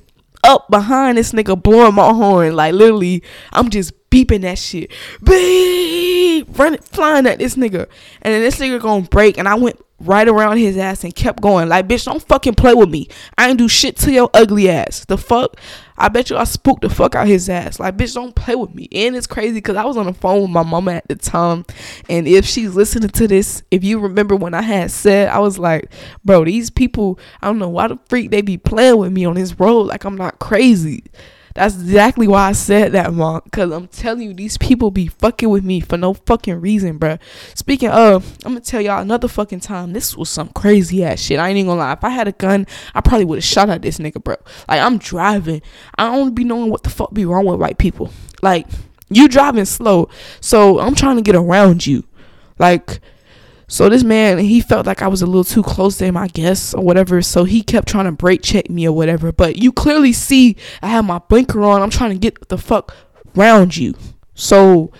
up 0.47 0.69
behind 0.69 1.17
this 1.17 1.33
nigga 1.33 1.61
blowing 1.61 1.93
my 1.93 2.13
horn. 2.13 2.55
Like 2.55 2.73
literally, 2.73 3.23
I'm 3.51 3.69
just 3.69 3.93
beeping 4.09 4.41
that 4.41 4.57
shit. 4.57 4.91
Beep 5.23 6.57
running 6.57 6.81
flying 6.81 7.27
at 7.27 7.39
this 7.39 7.55
nigga. 7.55 7.87
And 8.21 8.33
then 8.33 8.41
this 8.41 8.57
nigga 8.57 8.81
gonna 8.81 9.03
break 9.03 9.37
and 9.37 9.47
I 9.47 9.55
went 9.55 9.79
right 9.99 10.27
around 10.27 10.57
his 10.57 10.77
ass 10.77 11.03
and 11.03 11.15
kept 11.15 11.41
going. 11.41 11.69
Like, 11.69 11.87
bitch, 11.87 12.05
don't 12.05 12.21
fucking 12.21 12.55
play 12.55 12.73
with 12.73 12.89
me. 12.89 13.07
I 13.37 13.49
ain't 13.49 13.57
do 13.57 13.67
shit 13.67 13.97
to 13.97 14.11
your 14.11 14.29
ugly 14.33 14.69
ass. 14.69 15.05
The 15.05 15.17
fuck? 15.17 15.57
I 15.97 16.09
bet 16.09 16.29
you 16.29 16.37
I 16.37 16.43
spooked 16.43 16.81
the 16.81 16.89
fuck 16.89 17.15
out 17.15 17.27
his 17.27 17.49
ass. 17.49 17.79
Like, 17.79 17.97
bitch, 17.97 18.13
don't 18.13 18.35
play 18.35 18.55
with 18.55 18.73
me. 18.75 18.87
And 18.91 19.15
it's 19.15 19.27
crazy 19.27 19.55
because 19.55 19.75
I 19.75 19.85
was 19.85 19.97
on 19.97 20.05
the 20.05 20.13
phone 20.13 20.41
with 20.43 20.51
my 20.51 20.63
mama 20.63 20.93
at 20.93 21.07
the 21.07 21.15
time. 21.15 21.65
And 22.09 22.27
if 22.27 22.45
she's 22.45 22.75
listening 22.75 23.09
to 23.09 23.27
this, 23.27 23.63
if 23.71 23.83
you 23.83 23.99
remember 23.99 24.35
when 24.35 24.53
I 24.53 24.61
had 24.61 24.91
said, 24.91 25.29
I 25.29 25.39
was 25.39 25.57
like, 25.57 25.91
bro, 26.23 26.45
these 26.45 26.69
people, 26.69 27.19
I 27.41 27.47
don't 27.47 27.59
know 27.59 27.69
why 27.69 27.87
the 27.87 27.97
freak 28.07 28.31
they 28.31 28.41
be 28.41 28.57
playing 28.57 28.97
with 28.97 29.11
me 29.11 29.25
on 29.25 29.35
this 29.35 29.59
road. 29.59 29.83
Like, 29.83 30.03
I'm 30.03 30.17
not 30.17 30.39
crazy. 30.39 31.03
That's 31.57 31.73
exactly 31.73 32.27
why 32.27 32.49
I 32.49 32.51
said 32.51 32.91
that, 32.91 33.11
mom. 33.11 33.41
Cause 33.51 33.71
I'm 33.71 33.87
telling 33.87 34.21
you, 34.21 34.33
these 34.35 34.59
people 34.59 34.91
be 34.91 35.07
fucking 35.07 35.49
with 35.49 35.63
me 35.63 35.79
for 35.79 35.97
no 35.97 36.13
fucking 36.13 36.61
reason, 36.61 36.99
bro. 36.99 37.17
Speaking 37.55 37.89
of, 37.89 38.37
I'm 38.45 38.51
gonna 38.51 38.59
tell 38.59 38.79
y'all 38.79 39.01
another 39.01 39.27
fucking 39.27 39.61
time. 39.61 39.91
This 39.91 40.15
was 40.15 40.29
some 40.29 40.49
crazy 40.49 41.03
ass 41.03 41.19
shit. 41.19 41.39
I 41.39 41.49
ain't 41.49 41.57
even 41.57 41.69
gonna 41.69 41.79
lie. 41.79 41.93
If 41.93 42.03
I 42.03 42.09
had 42.09 42.27
a 42.27 42.31
gun, 42.31 42.67
I 42.93 43.01
probably 43.01 43.25
would 43.25 43.37
have 43.37 43.43
shot 43.43 43.71
at 43.71 43.81
this 43.81 43.97
nigga, 43.97 44.23
bro. 44.23 44.35
Like 44.67 44.79
I'm 44.79 44.99
driving. 44.99 45.63
I 45.97 46.15
don't 46.15 46.35
be 46.35 46.43
knowing 46.43 46.69
what 46.69 46.83
the 46.83 46.91
fuck 46.91 47.11
be 47.11 47.25
wrong 47.25 47.45
with 47.45 47.59
white 47.59 47.79
people. 47.79 48.11
Like 48.43 48.67
you 49.09 49.27
driving 49.27 49.65
slow, 49.65 50.09
so 50.39 50.79
I'm 50.79 50.93
trying 50.93 51.15
to 51.15 51.23
get 51.23 51.35
around 51.35 51.87
you. 51.87 52.03
Like 52.59 52.99
so 53.67 53.89
this 53.89 54.03
man, 54.03 54.37
he 54.37 54.61
felt 54.61 54.85
like 54.85 55.01
I 55.01 55.07
was 55.07 55.21
a 55.21 55.25
little 55.25 55.43
too 55.43 55.61
close 55.61 55.97
to 55.97 56.05
him, 56.05 56.15
I 56.15 56.27
guess, 56.27 56.73
or 56.73 56.83
whatever. 56.83 57.21
So 57.21 57.43
he 57.43 57.61
kept 57.61 57.87
trying 57.89 58.05
to 58.05 58.13
brake 58.13 58.41
check 58.41 58.69
me 58.69 58.87
or 58.87 58.93
whatever. 58.93 59.33
But 59.33 59.57
you 59.57 59.73
clearly 59.73 60.13
see 60.13 60.55
I 60.81 60.87
have 60.87 61.03
my 61.03 61.19
blinker 61.19 61.61
on. 61.63 61.81
I'm 61.81 61.89
trying 61.89 62.11
to 62.11 62.17
get 62.17 62.47
the 62.47 62.57
fuck 62.57 62.95
round 63.35 63.75
you. 63.75 63.93
So 64.35 64.91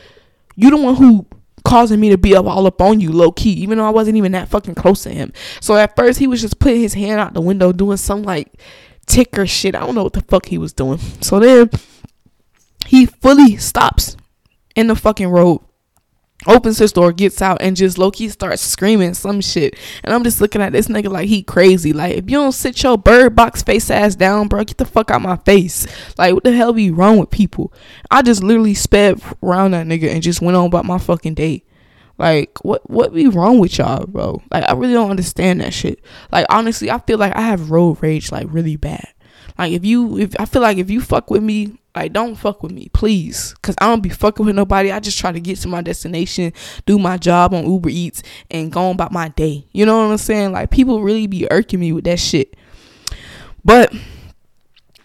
you 0.56 0.70
the 0.70 0.78
one 0.78 0.96
who 0.96 1.26
causing 1.64 2.00
me 2.00 2.10
to 2.10 2.18
be 2.18 2.36
up 2.36 2.46
all 2.46 2.68
up 2.68 2.82
on 2.82 3.00
you 3.00 3.12
low 3.12 3.32
key, 3.32 3.52
even 3.52 3.78
though 3.78 3.86
I 3.86 3.92
wasn't 3.92 4.18
even 4.18 4.34
that 4.34 4.50
fucking 4.50 4.76
close 4.76 5.04
to 5.04 5.12
him. 5.12 5.32
So 5.62 5.76
at 5.78 5.96
first 5.96 6.20
he 6.20 6.28
was 6.28 6.42
just 6.42 6.60
putting 6.60 6.82
his 6.82 6.94
hand 6.94 7.22
out 7.22 7.34
the 7.34 7.42
window 7.42 7.72
doing 7.72 7.98
some 7.98 8.24
like 8.24 8.52
ticker 9.06 9.48
shit. 9.48 9.76
I 9.76 9.80
don't 9.80 9.96
know 9.96 10.04
what 10.04 10.14
the 10.14 10.22
fuck 10.22 10.46
he 10.48 10.58
was 10.58 10.74
doing. 10.74 10.98
So 11.22 11.40
then 11.40 11.70
he 12.86 13.06
fully 13.06 13.56
stops 13.56 14.18
in 14.76 14.88
the 14.88 14.96
fucking 14.96 15.30
road 15.30 15.62
opens 16.46 16.78
his 16.78 16.92
door, 16.92 17.12
gets 17.12 17.42
out, 17.42 17.62
and 17.62 17.76
just 17.76 17.98
low 17.98 18.12
key 18.12 18.30
starts 18.30 18.62
screaming 18.62 19.14
some 19.14 19.42
shit. 19.42 19.76
And 20.04 20.14
I'm 20.14 20.24
just 20.24 20.40
looking 20.40 20.62
at 20.62 20.72
this 20.72 20.88
nigga 20.88 21.10
like 21.10 21.28
he 21.28 21.42
crazy. 21.42 21.94
Like, 21.94 22.16
if 22.16 22.30
you 22.30 22.38
don't 22.38 22.52
sit 22.52 22.82
your 22.84 22.98
bird 22.98 23.36
box 23.36 23.64
face 23.64 23.90
ass 23.90 24.16
down, 24.16 24.48
bro, 24.48 24.64
get 24.64 24.78
the 24.78 24.86
fuck 24.86 25.10
out 25.10 25.22
my 25.22 25.38
face. 25.38 25.88
Like, 26.18 26.34
what 26.34 26.44
the 26.44 26.54
hell 26.54 26.74
be 26.74 26.92
wrong 26.92 27.18
with 27.18 27.32
people? 27.32 27.74
I 28.12 28.22
just 28.22 28.44
literally 28.44 28.76
sped 28.76 29.22
around 29.42 29.72
that 29.72 29.88
nigga 29.88 30.12
and 30.12 30.22
just 30.22 30.42
went 30.42 30.58
on 30.58 30.68
about 30.68 30.86
my 30.86 31.00
fucking 31.00 31.34
day. 31.34 31.64
Like, 32.18 32.64
what 32.64 32.88
what 32.90 33.14
be 33.14 33.28
wrong 33.28 33.60
with 33.60 33.78
y'all, 33.78 34.06
bro? 34.08 34.42
Like, 34.52 34.64
I 34.68 34.74
really 34.74 34.94
don't 34.94 35.12
understand 35.12 35.62
that 35.62 35.74
shit. 35.74 36.04
Like, 36.32 36.48
honestly, 36.50 36.90
I 36.90 37.00
feel 37.00 37.20
like 37.20 37.36
I 37.36 37.42
have 37.42 37.70
road 37.70 38.02
rage 38.02 38.32
like 38.32 38.48
really 38.50 38.76
bad. 38.76 39.08
Like, 39.58 39.74
if 39.74 39.86
you 39.86 40.18
if 40.18 40.36
I 40.40 40.46
feel 40.46 40.62
like 40.62 40.78
if 40.78 40.90
you 40.90 41.02
fuck 41.02 41.30
with 41.30 41.44
me 41.44 41.78
like, 41.98 42.14
don't 42.14 42.36
fuck 42.36 42.62
with 42.62 42.72
me, 42.72 42.90
please. 42.94 43.56
Cause 43.64 43.74
I 43.82 43.88
don't 43.88 44.02
be 44.04 44.10
fucking 44.10 44.46
with 44.46 44.56
nobody. 44.56 44.92
I 44.92 45.00
just 45.00 45.18
try 45.18 45.32
to 45.32 45.40
get 45.40 45.58
to 45.62 45.68
my 45.68 45.82
destination, 45.82 46.54
do 46.86 47.00
my 47.00 47.18
job 47.18 47.56
on 47.56 47.66
Uber 47.68 47.90
Eats, 47.90 48.22
and 48.52 48.72
go 48.72 48.82
on 48.82 48.92
about 48.96 49.12
my 49.12 49.30
day. 49.30 49.66
You 49.72 49.88
know 49.88 49.98
what 49.98 50.12
I'm 50.12 50.18
saying? 50.20 50.52
Like, 50.52 50.70
people 50.70 51.02
really 51.02 51.26
be 51.26 51.50
irking 51.50 51.80
me 51.80 51.92
with 51.94 52.04
that 52.04 52.20
shit. 52.20 52.56
But 53.66 53.92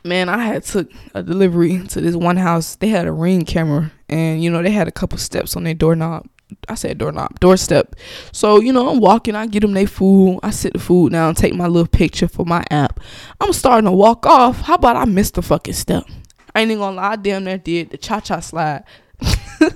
man, 0.05 0.29
I 0.29 0.45
had 0.45 0.65
took 0.65 0.91
a 1.15 1.23
delivery 1.23 1.83
to 1.89 2.03
this 2.03 2.15
one 2.15 2.37
house. 2.37 2.77
They 2.77 2.89
had 2.89 3.07
a 3.07 3.13
ring 3.13 3.47
camera, 3.47 3.91
and 4.11 4.43
you 4.43 4.51
know 4.51 4.63
they 4.63 4.71
had 4.71 4.87
a 4.87 4.93
couple 4.93 5.17
steps 5.17 5.57
on 5.57 5.65
their 5.65 5.73
doorknob. 5.73 6.27
I 6.69 6.75
said 6.75 6.99
doorknob, 6.99 7.41
doorstep. 7.41 7.97
So, 8.33 8.61
you 8.61 8.73
know, 8.73 8.89
I'm 8.89 9.01
walking, 9.01 9.35
I 9.35 9.47
get 9.47 9.61
them 9.61 9.73
their 9.73 9.87
food, 9.87 10.41
I 10.43 10.51
sit 10.51 10.73
the 10.73 10.79
food 10.79 11.13
down, 11.13 11.35
take 11.35 11.55
my 11.55 11.67
little 11.67 11.89
picture 11.89 12.29
for 12.29 12.45
my 12.45 12.65
app. 12.71 13.01
I'm 13.41 13.53
starting 13.53 13.87
to 13.87 13.93
walk 13.93 14.27
off. 14.27 14.61
How 14.61 14.75
about 14.75 14.97
I 14.97 15.05
miss 15.05 15.31
the 15.31 15.43
fucking 15.43 15.75
step? 15.75 16.05
I 16.55 16.61
ain't 16.61 16.71
even 16.71 16.81
gonna 16.81 16.97
lie, 16.97 17.13
I 17.13 17.17
damn 17.17 17.45
near 17.45 17.59
did 17.59 17.91
the 17.91 17.99
cha 17.99 18.21
cha 18.21 18.41
slide. 18.41 18.85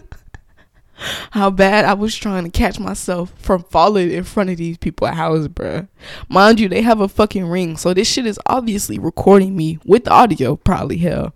How 1.31 1.51
bad 1.51 1.85
I 1.85 1.93
was 1.93 2.17
trying 2.17 2.45
to 2.45 2.51
catch 2.51 2.79
myself 2.79 3.33
from 3.37 3.63
falling 3.65 4.11
in 4.11 4.25
front 4.25 4.51
of 4.51 4.57
these 4.57 4.79
people 4.79 5.07
at 5.07 5.15
house, 5.15 5.47
bruh. 5.47 5.89
Mind 6.29 6.59
you, 6.59 6.69
they 6.69 6.81
have 6.83 7.01
a 7.01 7.09
fucking 7.09 7.47
ring, 7.47 7.77
so 7.77 7.93
this 7.93 8.11
shit 8.11 8.27
is 8.27 8.41
obviously 8.47 8.99
recording 8.99 9.55
me 9.55 9.79
with 9.85 10.09
audio, 10.09 10.57
probably 10.57 10.97
hell. 10.97 11.35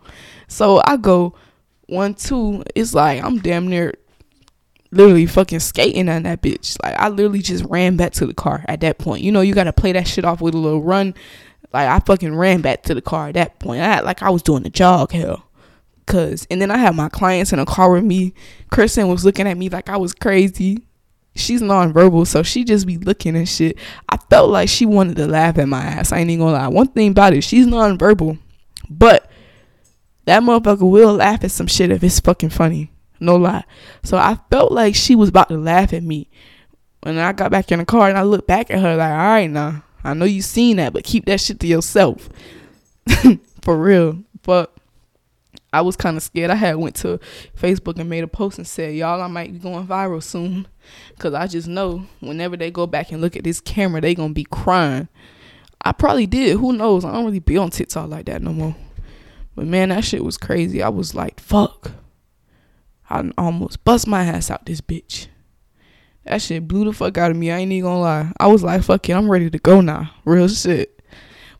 So 0.48 0.80
I 0.86 0.96
go 0.96 1.34
one, 1.86 2.14
two, 2.14 2.62
it's 2.74 2.94
like 2.94 3.22
I'm 3.22 3.38
damn 3.38 3.68
near 3.68 3.94
literally 4.92 5.26
fucking 5.26 5.60
skating 5.60 6.08
on 6.08 6.24
that 6.24 6.42
bitch. 6.42 6.76
Like 6.82 6.96
I 6.98 7.08
literally 7.08 7.42
just 7.42 7.64
ran 7.64 7.96
back 7.96 8.12
to 8.14 8.26
the 8.26 8.34
car 8.34 8.64
at 8.68 8.80
that 8.80 8.98
point. 8.98 9.22
You 9.22 9.32
know, 9.32 9.40
you 9.40 9.54
gotta 9.54 9.72
play 9.72 9.92
that 9.92 10.08
shit 10.08 10.24
off 10.24 10.40
with 10.40 10.54
a 10.54 10.58
little 10.58 10.82
run 10.82 11.14
like 11.72 11.88
I 11.88 12.00
fucking 12.00 12.34
ran 12.34 12.60
back 12.60 12.82
to 12.84 12.94
the 12.94 13.02
car 13.02 13.28
at 13.28 13.34
that 13.34 13.58
point. 13.58 13.80
I 13.82 14.00
like 14.00 14.22
I 14.22 14.30
was 14.30 14.42
doing 14.42 14.62
the 14.62 14.70
jog 14.70 15.12
hell. 15.12 15.44
Cause 16.06 16.46
and 16.50 16.60
then 16.60 16.70
I 16.70 16.78
had 16.78 16.96
my 16.96 17.08
clients 17.08 17.52
in 17.52 17.60
a 17.60 17.66
car 17.66 17.92
with 17.92 18.04
me. 18.04 18.34
Kristen 18.70 19.08
was 19.08 19.24
looking 19.24 19.46
at 19.46 19.56
me 19.56 19.68
like 19.68 19.88
I 19.88 19.96
was 19.96 20.12
crazy. 20.12 20.78
She's 21.36 21.62
nonverbal, 21.62 22.26
so 22.26 22.42
she 22.42 22.64
just 22.64 22.86
be 22.86 22.98
looking 22.98 23.36
and 23.36 23.48
shit. 23.48 23.78
I 24.08 24.16
felt 24.28 24.50
like 24.50 24.68
she 24.68 24.84
wanted 24.84 25.16
to 25.16 25.28
laugh 25.28 25.58
at 25.58 25.68
my 25.68 25.80
ass. 25.80 26.10
I 26.10 26.18
ain't 26.18 26.30
even 26.30 26.46
gonna 26.46 26.58
lie. 26.58 26.68
One 26.68 26.88
thing 26.88 27.12
about 27.12 27.34
it, 27.34 27.42
she's 27.42 27.66
nonverbal. 27.66 28.38
But 28.88 29.30
that 30.24 30.42
motherfucker 30.42 30.90
will 30.90 31.14
laugh 31.14 31.44
at 31.44 31.52
some 31.52 31.68
shit 31.68 31.92
if 31.92 32.02
it's 32.02 32.18
fucking 32.18 32.50
funny. 32.50 32.90
No 33.20 33.36
lie. 33.36 33.64
So 34.02 34.16
I 34.16 34.38
felt 34.50 34.72
like 34.72 34.94
she 34.94 35.14
was 35.14 35.28
about 35.28 35.48
to 35.48 35.58
laugh 35.58 35.92
at 35.92 36.02
me. 36.02 36.28
When 37.02 37.18
I 37.18 37.32
got 37.32 37.50
back 37.50 37.70
in 37.70 37.78
the 37.78 37.84
car 37.84 38.08
and 38.08 38.18
I 38.18 38.22
looked 38.22 38.46
back 38.46 38.70
at 38.70 38.80
her 38.80 38.96
like, 38.96 39.10
all 39.10 39.16
right 39.16 39.50
now. 39.50 39.84
I 40.02 40.14
know 40.14 40.24
you 40.24 40.42
seen 40.42 40.78
that, 40.78 40.92
but 40.92 41.04
keep 41.04 41.26
that 41.26 41.40
shit 41.40 41.60
to 41.60 41.66
yourself. 41.66 42.28
For 43.62 43.76
real. 43.76 44.22
But 44.42 44.74
I 45.72 45.82
was 45.82 45.96
kind 45.96 46.16
of 46.16 46.22
scared. 46.22 46.50
I 46.50 46.56
had 46.56 46.76
went 46.76 46.96
to 46.96 47.20
Facebook 47.56 47.98
and 47.98 48.10
made 48.10 48.24
a 48.24 48.28
post 48.28 48.58
and 48.58 48.66
said, 48.66 48.94
"Y'all, 48.94 49.20
I 49.20 49.28
might 49.28 49.52
be 49.52 49.58
going 49.58 49.86
viral 49.86 50.22
soon," 50.22 50.66
because 51.10 51.34
I 51.34 51.46
just 51.46 51.68
know 51.68 52.06
whenever 52.20 52.56
they 52.56 52.70
go 52.70 52.86
back 52.86 53.12
and 53.12 53.20
look 53.20 53.36
at 53.36 53.44
this 53.44 53.60
camera, 53.60 54.00
they 54.00 54.14
gonna 54.14 54.34
be 54.34 54.44
crying. 54.44 55.08
I 55.82 55.92
probably 55.92 56.26
did. 56.26 56.58
Who 56.58 56.72
knows? 56.72 57.04
I 57.04 57.12
don't 57.12 57.24
really 57.24 57.38
be 57.38 57.56
on 57.56 57.70
TikTok 57.70 58.08
like 58.08 58.26
that 58.26 58.42
no 58.42 58.52
more. 58.52 58.76
But 59.54 59.66
man, 59.66 59.90
that 59.90 60.04
shit 60.04 60.24
was 60.24 60.36
crazy. 60.36 60.82
I 60.82 60.88
was 60.88 61.14
like, 61.14 61.38
"Fuck!" 61.38 61.92
I 63.10 63.30
almost 63.36 63.84
bust 63.84 64.06
my 64.06 64.24
ass 64.24 64.50
out 64.50 64.66
this 64.66 64.80
bitch. 64.80 65.26
That 66.24 66.40
shit 66.40 66.68
blew 66.68 66.84
the 66.84 66.92
fuck 66.92 67.18
out 67.18 67.30
of 67.30 67.36
me. 67.36 67.50
I 67.50 67.58
ain't 67.58 67.72
even 67.72 67.90
gonna 67.90 68.00
lie. 68.00 68.32
I 68.38 68.46
was 68.46 68.62
like, 68.62 68.82
fuck 68.82 69.08
it, 69.08 69.12
I'm 69.12 69.30
ready 69.30 69.50
to 69.50 69.58
go 69.58 69.80
now. 69.80 70.12
Real 70.24 70.48
shit. 70.48 71.02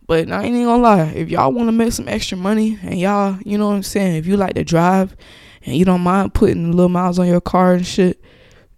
But 0.06 0.30
I 0.30 0.42
ain't 0.42 0.54
even 0.54 0.64
gonna 0.64 0.82
lie. 0.82 1.02
If 1.06 1.28
y'all 1.28 1.52
wanna 1.52 1.72
make 1.72 1.92
some 1.92 2.08
extra 2.08 2.38
money 2.38 2.78
and 2.82 2.98
y'all, 2.98 3.38
you 3.44 3.58
know 3.58 3.68
what 3.68 3.74
I'm 3.74 3.82
saying, 3.82 4.16
if 4.16 4.26
you 4.26 4.36
like 4.36 4.54
to 4.54 4.64
drive 4.64 5.16
and 5.64 5.76
you 5.76 5.84
don't 5.84 6.02
mind 6.02 6.34
putting 6.34 6.72
little 6.72 6.88
miles 6.88 7.18
on 7.18 7.26
your 7.26 7.40
car 7.40 7.74
and 7.74 7.86
shit, 7.86 8.22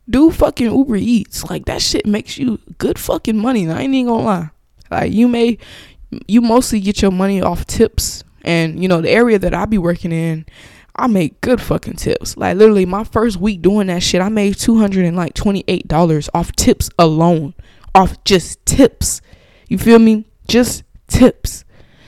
do 0.09 0.31
fucking 0.31 0.71
Uber 0.71 0.97
Eats. 0.97 1.45
Like 1.45 1.67
that 1.67 1.83
shit 1.83 2.07
makes 2.07 2.39
you 2.39 2.59
good 2.79 2.99
fucking 2.99 3.37
money. 3.37 3.69
I 3.69 3.83
ain't 3.83 3.95
even 3.95 4.13
gonna 4.13 4.25
lie. 4.25 4.51
Like 4.91 5.13
you 5.13 5.29
may 5.29 5.59
you 6.27 6.41
mostly 6.41 6.81
get 6.81 7.03
your 7.03 7.11
money 7.13 7.41
off 7.41 7.67
tips 7.67 8.25
and 8.43 8.83
you 8.83 8.89
know 8.89 9.01
the 9.01 9.11
area 9.11 9.39
that 9.39 9.55
I 9.55 9.65
be 9.65 9.79
working 9.79 10.13
in 10.13 10.47
I 10.95 11.07
made 11.07 11.41
good 11.41 11.61
fucking 11.61 11.95
tips. 11.97 12.37
Like 12.37 12.57
literally 12.57 12.87
my 12.87 13.05
first 13.05 13.39
week 13.39 13.63
doing 13.63 13.87
that 13.87 14.03
shit, 14.03 14.21
I 14.21 14.29
made 14.29 14.57
two 14.57 14.79
hundred 14.79 15.07
and 15.07 15.17
like 15.17 15.35
twenty 15.35 15.65
eight 15.69 15.89
dollars 15.89 16.29
off 16.35 16.53
tips 16.53 16.91
alone. 16.99 17.55
Off 17.95 18.23
just 18.25 18.65
tips. 18.67 19.21
You 19.69 19.79
feel 19.79 19.99
me? 19.99 20.27
Just 20.49 20.85
tips. 21.09 21.65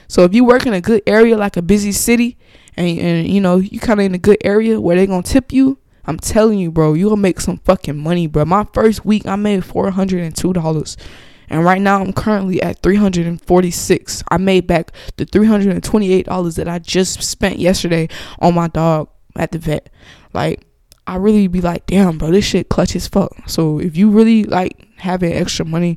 So 0.09 0.25
if 0.25 0.35
you 0.35 0.45
work 0.45 0.67
in 0.67 0.75
a 0.75 0.81
good 0.81 1.03
area 1.07 1.37
like 1.37 1.57
a 1.57 1.63
busy 1.63 1.93
city 1.93 2.37
and 2.77 2.99
and 2.99 3.29
you 3.29 3.41
know, 3.41 3.57
you 3.57 3.81
kinda 3.81 4.05
in 4.05 4.15
a 4.15 4.19
good 4.19 4.39
area 4.45 4.81
where 4.81 4.97
they 4.97 5.07
gonna 5.07 5.23
tip 5.23 5.53
you, 5.53 5.79
I'm 6.05 6.19
telling 6.19 6.59
you, 6.59 6.71
bro, 6.71 6.93
you 6.93 7.09
gonna 7.09 7.21
make 7.21 7.41
some 7.41 7.59
fucking 7.59 7.97
money, 7.97 8.27
bro. 8.27 8.45
My 8.45 8.67
first 8.75 9.05
week 9.05 9.27
I 9.27 9.37
made 9.37 9.65
four 9.65 9.91
hundred 9.91 10.23
and 10.23 10.37
two 10.37 10.53
dollars. 10.53 10.97
And 11.55 11.65
right 11.65 11.81
now 11.81 12.01
I'm 12.01 12.13
currently 12.13 12.61
at 12.61 12.83
346. 12.83 14.25
I 14.29 14.39
made 14.39 14.67
back 14.67 14.91
the 15.19 15.25
$328 15.25 16.57
that 16.57 16.69
I 16.69 16.81
just 16.81 17.23
spent 17.23 17.61
yesterday 17.61 18.09
on 18.41 18.57
my 18.57 18.67
dog 18.67 19.09
at 19.37 19.53
the 19.53 19.59
vet. 19.59 19.89
Like 20.33 20.67
I 21.07 21.15
really 21.15 21.47
be 21.47 21.61
like, 21.61 21.87
damn, 21.87 22.19
bro, 22.19 22.33
this 22.33 22.45
shit 22.45 22.71
clutch 22.71 22.97
as 22.97 23.07
fuck. 23.07 23.31
So 23.47 23.79
if 23.79 23.97
you 23.97 24.11
really 24.11 24.43
like 24.43 24.85
having 24.97 25.33
extra 25.33 25.65
money 25.65 25.97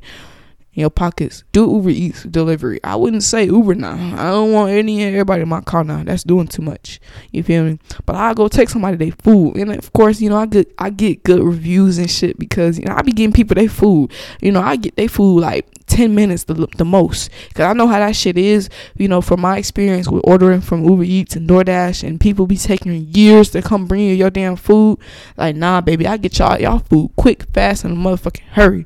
in 0.78 0.82
your 0.82 0.90
pockets, 0.90 1.42
do 1.50 1.68
Uber 1.68 1.90
Eats 1.90 2.22
delivery. 2.22 2.78
I 2.84 2.94
wouldn't 2.94 3.24
say 3.24 3.46
Uber 3.46 3.74
now. 3.74 3.94
I 4.16 4.30
don't 4.30 4.52
want 4.52 4.70
any 4.70 5.02
and 5.02 5.12
everybody 5.12 5.42
in 5.42 5.48
my 5.48 5.60
car 5.60 5.82
now. 5.82 6.04
That's 6.04 6.22
doing 6.22 6.46
too 6.46 6.62
much. 6.62 7.00
You 7.32 7.42
feel 7.42 7.64
me? 7.64 7.80
But 8.06 8.14
I 8.14 8.32
go 8.32 8.46
take 8.46 8.68
somebody 8.68 8.96
their 8.96 9.10
food, 9.10 9.56
and 9.56 9.72
of 9.72 9.92
course, 9.92 10.20
you 10.20 10.30
know 10.30 10.36
I 10.36 10.46
get 10.46 10.72
I 10.78 10.90
get 10.90 11.24
good 11.24 11.42
reviews 11.42 11.98
and 11.98 12.08
shit 12.08 12.38
because 12.38 12.78
you 12.78 12.84
know 12.84 12.94
I 12.94 13.02
be 13.02 13.10
getting 13.10 13.32
people 13.32 13.56
their 13.56 13.68
food. 13.68 14.12
You 14.40 14.52
know 14.52 14.62
I 14.62 14.76
get 14.76 14.94
their 14.94 15.08
food 15.08 15.40
like 15.40 15.66
10 15.86 16.14
minutes 16.14 16.44
the, 16.44 16.54
the 16.76 16.84
most 16.84 17.30
because 17.48 17.64
i 17.64 17.72
know 17.72 17.86
how 17.86 17.98
that 17.98 18.14
shit 18.14 18.36
is 18.36 18.68
you 18.96 19.08
know 19.08 19.22
from 19.22 19.40
my 19.40 19.56
experience 19.56 20.06
with 20.06 20.22
ordering 20.22 20.60
from 20.60 20.84
uber 20.84 21.02
eats 21.02 21.34
and 21.34 21.48
doordash 21.48 22.06
and 22.06 22.20
people 22.20 22.46
be 22.46 22.58
taking 22.58 23.06
years 23.10 23.48
to 23.48 23.62
come 23.62 23.86
bring 23.86 24.02
you 24.02 24.14
your 24.14 24.28
damn 24.28 24.54
food 24.54 24.98
like 25.38 25.56
nah 25.56 25.80
baby 25.80 26.06
i 26.06 26.18
get 26.18 26.38
y'all 26.38 26.60
y'all 26.60 26.78
food 26.78 27.10
quick 27.16 27.44
fast 27.54 27.84
and 27.84 27.96
motherfucking 27.96 28.44
hurry 28.50 28.84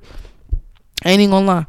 I 1.05 1.11
ain't 1.11 1.21
even 1.21 1.31
gonna 1.31 1.47
lie. 1.47 1.67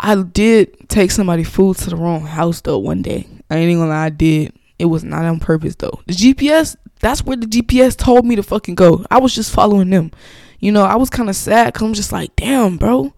I 0.00 0.20
did 0.22 0.88
take 0.88 1.10
somebody 1.10 1.44
food 1.44 1.76
to 1.78 1.90
the 1.90 1.96
wrong 1.96 2.22
house 2.26 2.60
though 2.60 2.78
one 2.78 3.02
day. 3.02 3.26
I 3.50 3.56
ain't 3.56 3.70
even 3.70 3.82
gonna 3.82 3.90
lie, 3.90 4.06
I 4.06 4.10
did. 4.10 4.52
It 4.78 4.86
was 4.86 5.04
not 5.04 5.24
on 5.24 5.38
purpose 5.38 5.76
though. 5.76 6.00
The 6.06 6.12
GPS, 6.12 6.76
that's 7.00 7.24
where 7.24 7.36
the 7.36 7.46
GPS 7.46 7.96
told 7.96 8.24
me 8.24 8.36
to 8.36 8.42
fucking 8.42 8.74
go. 8.74 9.04
I 9.10 9.20
was 9.20 9.34
just 9.34 9.52
following 9.52 9.90
them. 9.90 10.10
You 10.58 10.72
know, 10.72 10.84
I 10.84 10.96
was 10.96 11.10
kind 11.10 11.28
of 11.28 11.36
sad 11.36 11.72
because 11.72 11.86
I'm 11.86 11.94
just 11.94 12.12
like, 12.12 12.34
damn, 12.36 12.78
bro. 12.78 13.12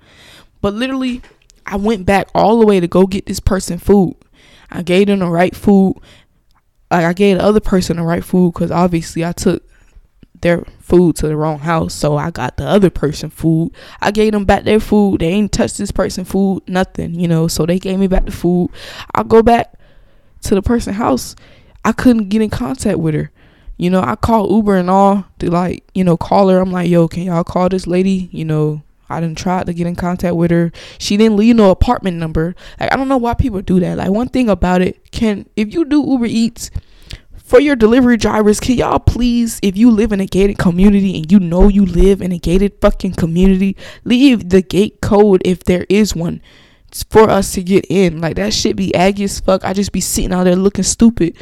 But 0.61 0.75
literally, 0.75 1.23
I 1.67 1.77
went 1.77 2.07
back 2.07 2.29
all 2.35 2.59
the 2.59 2.67
way 2.67 2.81
to 2.81 2.89
go 2.89 3.07
get 3.07 3.27
this 3.27 3.41
person 3.41 3.79
food. 3.79 4.17
I 4.71 4.83
gave 4.83 5.07
them 5.07 5.21
the 5.21 5.29
right 5.29 5.55
food. 5.55 5.97
Like 6.91 7.05
I 7.05 7.13
gave 7.13 7.39
the 7.39 7.45
other 7.45 7.61
person 7.61 7.97
the 7.97 8.03
right 8.03 8.25
food 8.25 8.55
because 8.55 8.71
obviously 8.71 9.25
I 9.25 9.33
took 9.33 9.63
their 10.45 10.63
food 10.79 11.17
to 11.17 11.27
the 11.27 11.37
wrong 11.37 11.59
house. 11.59 11.93
So 11.93 12.17
I 12.17 12.31
got 12.31 12.57
the 12.57 12.65
other 12.65 12.91
person 12.91 13.31
food. 13.31 13.73
I 14.01 14.13
gave 14.13 14.33
them 14.33 14.45
back 14.45 14.63
their 14.63 14.79
food. 14.79 15.21
They 15.21 15.29
ain't 15.29 15.51
touched 15.51 15.79
this 15.79 15.91
person 15.91 16.25
food, 16.25 16.63
nothing, 16.69 17.19
you 17.19 17.27
know. 17.27 17.49
So 17.49 17.67
they 17.67 17.81
gave 17.81 17.99
me 17.99 18.07
back 18.07 18.27
the 18.27 18.31
food. 18.31 18.71
I 19.15 19.25
go 19.25 19.43
back 19.43 19.75
to 20.43 20.55
the 20.55 20.63
person 20.63 20.95
house. 20.95 21.35
I 21.85 21.93
couldn't 21.93 22.29
get 22.29 22.43
in 22.43 22.51
contact 22.51 22.99
with 22.99 23.15
her. 23.15 23.33
You 23.77 23.91
know, 23.91 24.03
I 24.03 24.15
called 24.15 24.53
Uber 24.53 24.77
and 24.77 24.89
all 24.89 25.25
to 25.41 25.51
like, 25.51 25.83
you 25.95 26.05
know, 26.05 26.17
call 26.17 26.49
her. 26.51 26.61
I'm 26.61 26.71
like, 26.71 26.89
yo, 26.89 27.09
can 27.09 27.25
y'all 27.25 27.43
call 27.43 27.69
this 27.69 27.87
lady? 27.87 28.29
You 28.31 28.45
know, 28.45 28.83
I 29.09 29.21
didn't 29.21 29.39
try 29.39 29.65
to 29.65 29.73
get 29.73 29.87
in 29.87 29.97
contact 29.97 30.37
with 30.37 30.51
her. 30.51 30.71
She 30.99 31.17
didn't 31.17 31.37
leave 31.37 31.57
no 31.57 31.71
apartment 31.71 32.19
number. 32.19 32.55
Like 32.79 32.93
I 32.93 32.97
don't 32.97 33.09
know 33.09 33.17
why 33.17 33.35
people 33.35 33.63
do 33.63 33.81
that. 33.81 33.99
Like 33.99 34.11
one 34.11 34.29
thing 34.29 34.49
about 34.49 34.83
it, 34.83 35.11
can 35.11 35.49
if 35.57 35.73
you 35.75 35.85
do 35.85 36.05
Uber 36.05 36.27
Eats 36.27 36.71
for 37.45 37.61
your 37.61 37.77
delivery 37.77 38.17
drivers, 38.17 38.59
can 38.59 38.77
y'all 38.77 38.99
please, 38.99 39.61
if 39.63 39.77
you 39.77 39.91
live 39.91 40.13
in 40.13 40.21
a 40.21 40.27
gated 40.27 40.59
community 40.59 41.19
and 41.19 41.31
you 41.31 41.39
know 41.39 41.69
you 41.69 41.85
live 41.85 42.23
in 42.23 42.33
a 42.33 42.39
gated 42.39 42.73
fucking 42.81 43.13
community, 43.13 43.77
leave 44.03 44.49
the 44.49 44.63
gate 44.63 45.01
code 45.03 45.43
if 45.45 45.63
there 45.63 45.87
is 45.91 46.17
one 46.17 46.41
for 47.11 47.29
us 47.29 47.53
to 47.53 47.63
get 47.63 47.85
in. 47.91 48.21
Like 48.21 48.37
that 48.37 48.55
shit 48.55 48.77
be 48.77 48.95
aggy 48.95 49.25
as 49.25 49.41
fuck. 49.41 49.63
I 49.63 49.75
just 49.75 49.93
be 49.93 50.01
sitting 50.01 50.33
out 50.33 50.45
there 50.45 50.57
looking 50.57 50.85
stupid 50.85 51.37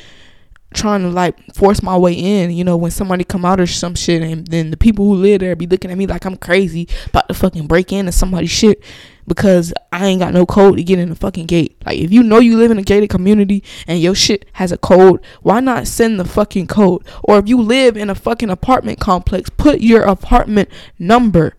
trying 0.74 1.02
to 1.02 1.08
like 1.08 1.38
force 1.54 1.82
my 1.82 1.96
way 1.96 2.14
in, 2.14 2.50
you 2.50 2.64
know, 2.64 2.76
when 2.76 2.90
somebody 2.90 3.24
come 3.24 3.44
out 3.44 3.60
or 3.60 3.66
some 3.66 3.94
shit 3.94 4.22
and 4.22 4.46
then 4.46 4.70
the 4.70 4.76
people 4.76 5.04
who 5.04 5.14
live 5.14 5.40
there 5.40 5.54
be 5.54 5.66
looking 5.66 5.90
at 5.90 5.98
me 5.98 6.06
like 6.06 6.24
I'm 6.24 6.36
crazy 6.36 6.88
about 7.06 7.28
to 7.28 7.34
fucking 7.34 7.66
break 7.66 7.92
into 7.92 8.10
somebody's 8.10 8.50
shit 8.50 8.82
because 9.26 9.72
I 9.92 10.06
ain't 10.06 10.20
got 10.20 10.34
no 10.34 10.46
code 10.46 10.76
to 10.76 10.82
get 10.82 10.98
in 10.98 11.08
the 11.08 11.14
fucking 11.14 11.46
gate. 11.46 11.76
Like 11.84 11.98
if 11.98 12.12
you 12.12 12.22
know 12.22 12.38
you 12.38 12.56
live 12.56 12.70
in 12.70 12.78
a 12.78 12.82
gated 12.82 13.10
community 13.10 13.62
and 13.86 14.00
your 14.00 14.14
shit 14.14 14.46
has 14.54 14.72
a 14.72 14.78
code, 14.78 15.20
why 15.42 15.60
not 15.60 15.86
send 15.86 16.18
the 16.18 16.24
fucking 16.24 16.66
code? 16.66 17.04
Or 17.22 17.38
if 17.38 17.48
you 17.48 17.60
live 17.60 17.96
in 17.96 18.10
a 18.10 18.14
fucking 18.14 18.50
apartment 18.50 19.00
complex, 19.00 19.50
put 19.50 19.80
your 19.80 20.02
apartment 20.02 20.68
number 20.98 21.54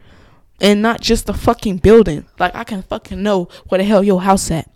and 0.62 0.82
not 0.82 1.02
just 1.02 1.26
the 1.26 1.34
fucking 1.34 1.78
building. 1.78 2.26
Like 2.40 2.56
I 2.56 2.64
can 2.64 2.84
fucking 2.84 3.22
know 3.22 3.50
where 3.68 3.80
the 3.80 3.84
hell 3.84 4.04
your 4.04 4.22
house 4.22 4.50
at. 4.52 4.70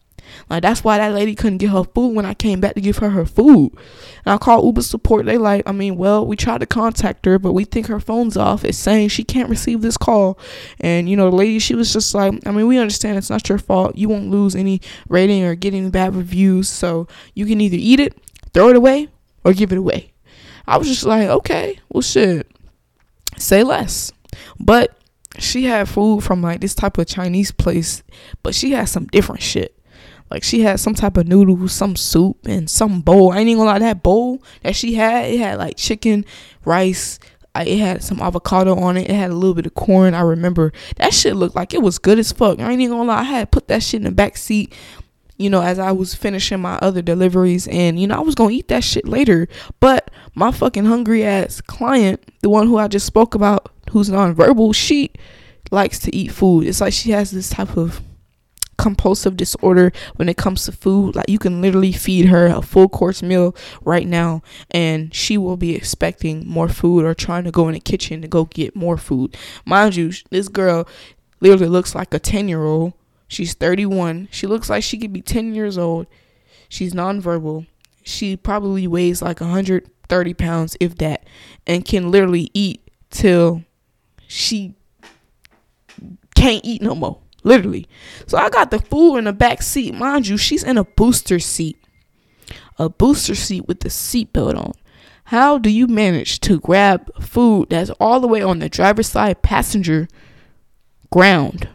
Like 0.49 0.61
that's 0.61 0.83
why 0.83 0.97
that 0.97 1.13
lady 1.13 1.35
couldn't 1.35 1.59
get 1.59 1.69
her 1.69 1.83
food 1.83 2.15
when 2.15 2.25
I 2.25 2.33
came 2.33 2.59
back 2.59 2.75
to 2.75 2.81
give 2.81 2.97
her 2.97 3.09
her 3.09 3.25
food. 3.25 3.71
And 4.25 4.33
I 4.33 4.37
called 4.37 4.65
Uber 4.65 4.81
support. 4.81 5.25
They 5.25 5.37
like, 5.37 5.63
I 5.65 5.71
mean, 5.71 5.97
well, 5.97 6.25
we 6.25 6.35
tried 6.35 6.59
to 6.61 6.65
contact 6.65 7.25
her, 7.25 7.39
but 7.39 7.53
we 7.53 7.63
think 7.65 7.87
her 7.87 7.99
phone's 7.99 8.37
off. 8.37 8.63
It's 8.63 8.77
saying 8.77 9.09
she 9.09 9.23
can't 9.23 9.49
receive 9.49 9.81
this 9.81 9.97
call. 9.97 10.39
And 10.79 11.09
you 11.09 11.15
know, 11.15 11.29
the 11.29 11.35
lady, 11.35 11.59
she 11.59 11.75
was 11.75 11.93
just 11.93 12.13
like, 12.13 12.33
I 12.45 12.51
mean, 12.51 12.67
we 12.67 12.77
understand 12.77 13.17
it's 13.17 13.29
not 13.29 13.47
your 13.49 13.57
fault. 13.57 13.97
You 13.97 14.09
won't 14.09 14.29
lose 14.29 14.55
any 14.55 14.81
rating 15.09 15.43
or 15.43 15.55
get 15.55 15.73
any 15.73 15.89
bad 15.89 16.15
reviews. 16.15 16.69
So 16.69 17.07
you 17.33 17.45
can 17.45 17.61
either 17.61 17.77
eat 17.79 17.99
it, 17.99 18.17
throw 18.53 18.69
it 18.69 18.75
away, 18.75 19.09
or 19.43 19.53
give 19.53 19.71
it 19.71 19.77
away. 19.77 20.13
I 20.67 20.77
was 20.77 20.87
just 20.87 21.05
like, 21.05 21.29
okay, 21.29 21.79
well, 21.89 22.01
shit, 22.01 22.51
say 23.37 23.63
less. 23.63 24.11
But 24.59 24.97
she 25.39 25.65
had 25.65 25.87
food 25.87 26.23
from 26.23 26.41
like 26.41 26.61
this 26.61 26.75
type 26.75 26.97
of 26.97 27.07
Chinese 27.07 27.51
place, 27.51 28.03
but 28.43 28.55
she 28.55 28.71
had 28.71 28.89
some 28.89 29.05
different 29.05 29.41
shit. 29.41 29.76
Like 30.29 30.43
she 30.43 30.61
had 30.61 30.79
some 30.79 30.93
type 30.93 31.17
of 31.17 31.27
noodles, 31.27 31.71
some 31.71 31.95
soup, 31.95 32.37
and 32.45 32.69
some 32.69 33.01
bowl. 33.01 33.31
I 33.31 33.39
ain't 33.39 33.49
even 33.49 33.59
gonna 33.59 33.71
lie, 33.71 33.79
that 33.79 34.03
bowl 34.03 34.43
that 34.63 34.75
she 34.75 34.95
had, 34.95 35.25
it 35.25 35.39
had 35.39 35.57
like 35.57 35.77
chicken, 35.77 36.25
rice. 36.65 37.19
Uh, 37.55 37.63
it 37.65 37.79
had 37.79 38.03
some 38.03 38.19
avocado 38.19 38.75
on 38.75 38.97
it. 38.97 39.09
It 39.09 39.15
had 39.15 39.31
a 39.31 39.35
little 39.35 39.55
bit 39.55 39.65
of 39.65 39.73
corn. 39.73 40.13
I 40.13 40.21
remember 40.21 40.71
that 40.97 41.13
shit 41.13 41.35
looked 41.35 41.55
like 41.55 41.73
it 41.73 41.81
was 41.81 41.97
good 41.97 42.19
as 42.19 42.31
fuck. 42.31 42.59
I 42.59 42.71
ain't 42.71 42.81
even 42.81 42.97
gonna 42.97 43.07
lie. 43.07 43.21
I 43.21 43.23
had 43.23 43.51
put 43.51 43.67
that 43.69 43.81
shit 43.81 44.01
in 44.01 44.05
the 44.05 44.11
back 44.11 44.37
seat, 44.37 44.73
you 45.37 45.49
know, 45.49 45.61
as 45.61 45.79
I 45.79 45.91
was 45.91 46.13
finishing 46.13 46.59
my 46.59 46.77
other 46.79 47.01
deliveries, 47.01 47.67
and 47.67 47.99
you 47.99 48.05
know, 48.05 48.17
I 48.17 48.21
was 48.21 48.35
gonna 48.35 48.51
eat 48.51 48.67
that 48.67 48.83
shit 48.83 49.07
later. 49.07 49.47
But 49.79 50.11
my 50.35 50.51
fucking 50.51 50.85
hungry 50.85 51.23
ass 51.23 51.61
client, 51.61 52.21
the 52.41 52.49
one 52.49 52.67
who 52.67 52.77
I 52.77 52.87
just 52.87 53.07
spoke 53.07 53.33
about, 53.33 53.71
who's 53.91 54.09
nonverbal, 54.09 54.75
she 54.75 55.11
likes 55.71 55.99
to 55.99 56.15
eat 56.15 56.31
food. 56.31 56.67
It's 56.67 56.81
like 56.81 56.93
she 56.93 57.11
has 57.11 57.31
this 57.31 57.49
type 57.49 57.75
of 57.75 58.01
compulsive 58.77 59.35
disorder 59.35 59.91
when 60.15 60.29
it 60.29 60.37
comes 60.37 60.65
to 60.65 60.71
food. 60.71 61.15
Like 61.15 61.29
you 61.29 61.39
can 61.39 61.61
literally 61.61 61.91
feed 61.91 62.27
her 62.27 62.47
a 62.47 62.61
full 62.61 62.89
course 62.89 63.21
meal 63.21 63.55
right 63.81 64.07
now 64.07 64.41
and 64.71 65.13
she 65.13 65.37
will 65.37 65.57
be 65.57 65.75
expecting 65.75 66.47
more 66.47 66.69
food 66.69 67.03
or 67.05 67.13
trying 67.13 67.43
to 67.45 67.51
go 67.51 67.67
in 67.67 67.73
the 67.73 67.79
kitchen 67.79 68.21
to 68.21 68.27
go 68.27 68.45
get 68.45 68.75
more 68.75 68.97
food. 68.97 69.35
Mind 69.65 69.95
you, 69.95 70.11
this 70.29 70.47
girl 70.47 70.87
literally 71.39 71.67
looks 71.67 71.95
like 71.95 72.13
a 72.13 72.19
10 72.19 72.47
year 72.47 72.63
old. 72.63 72.93
She's 73.27 73.53
31. 73.53 74.29
She 74.31 74.47
looks 74.47 74.69
like 74.69 74.83
she 74.83 74.97
could 74.97 75.11
be 75.11 75.21
10 75.21 75.53
years 75.53 75.77
old. 75.77 76.07
She's 76.69 76.93
nonverbal. 76.93 77.67
She 78.03 78.37
probably 78.37 78.87
weighs 78.87 79.21
like 79.21 79.41
130 79.41 80.33
pounds, 80.33 80.77
if 80.79 80.95
that, 80.97 81.25
and 81.65 81.83
can 81.83 82.09
literally 82.09 82.49
eat 82.53 82.81
till 83.09 83.65
she 84.27 84.75
can't 86.35 86.63
eat 86.63 86.81
no 86.81 86.95
more. 86.95 87.19
Literally. 87.43 87.87
So 88.25 88.37
I 88.37 88.49
got 88.49 88.71
the 88.71 88.79
fool 88.79 89.17
in 89.17 89.25
the 89.25 89.33
back 89.33 89.61
seat. 89.61 89.93
Mind 89.93 90.27
you, 90.27 90.37
she's 90.37 90.63
in 90.63 90.77
a 90.77 90.83
booster 90.83 91.39
seat. 91.39 91.77
A 92.77 92.89
booster 92.89 93.35
seat 93.35 93.67
with 93.67 93.81
the 93.81 93.89
seatbelt 93.89 94.57
on. 94.57 94.73
How 95.25 95.57
do 95.57 95.69
you 95.69 95.87
manage 95.87 96.39
to 96.41 96.59
grab 96.59 97.11
food 97.21 97.69
that's 97.69 97.89
all 97.99 98.19
the 98.19 98.27
way 98.27 98.41
on 98.41 98.59
the 98.59 98.69
driver's 98.69 99.07
side 99.07 99.41
passenger 99.41 100.07
ground? 101.11 101.67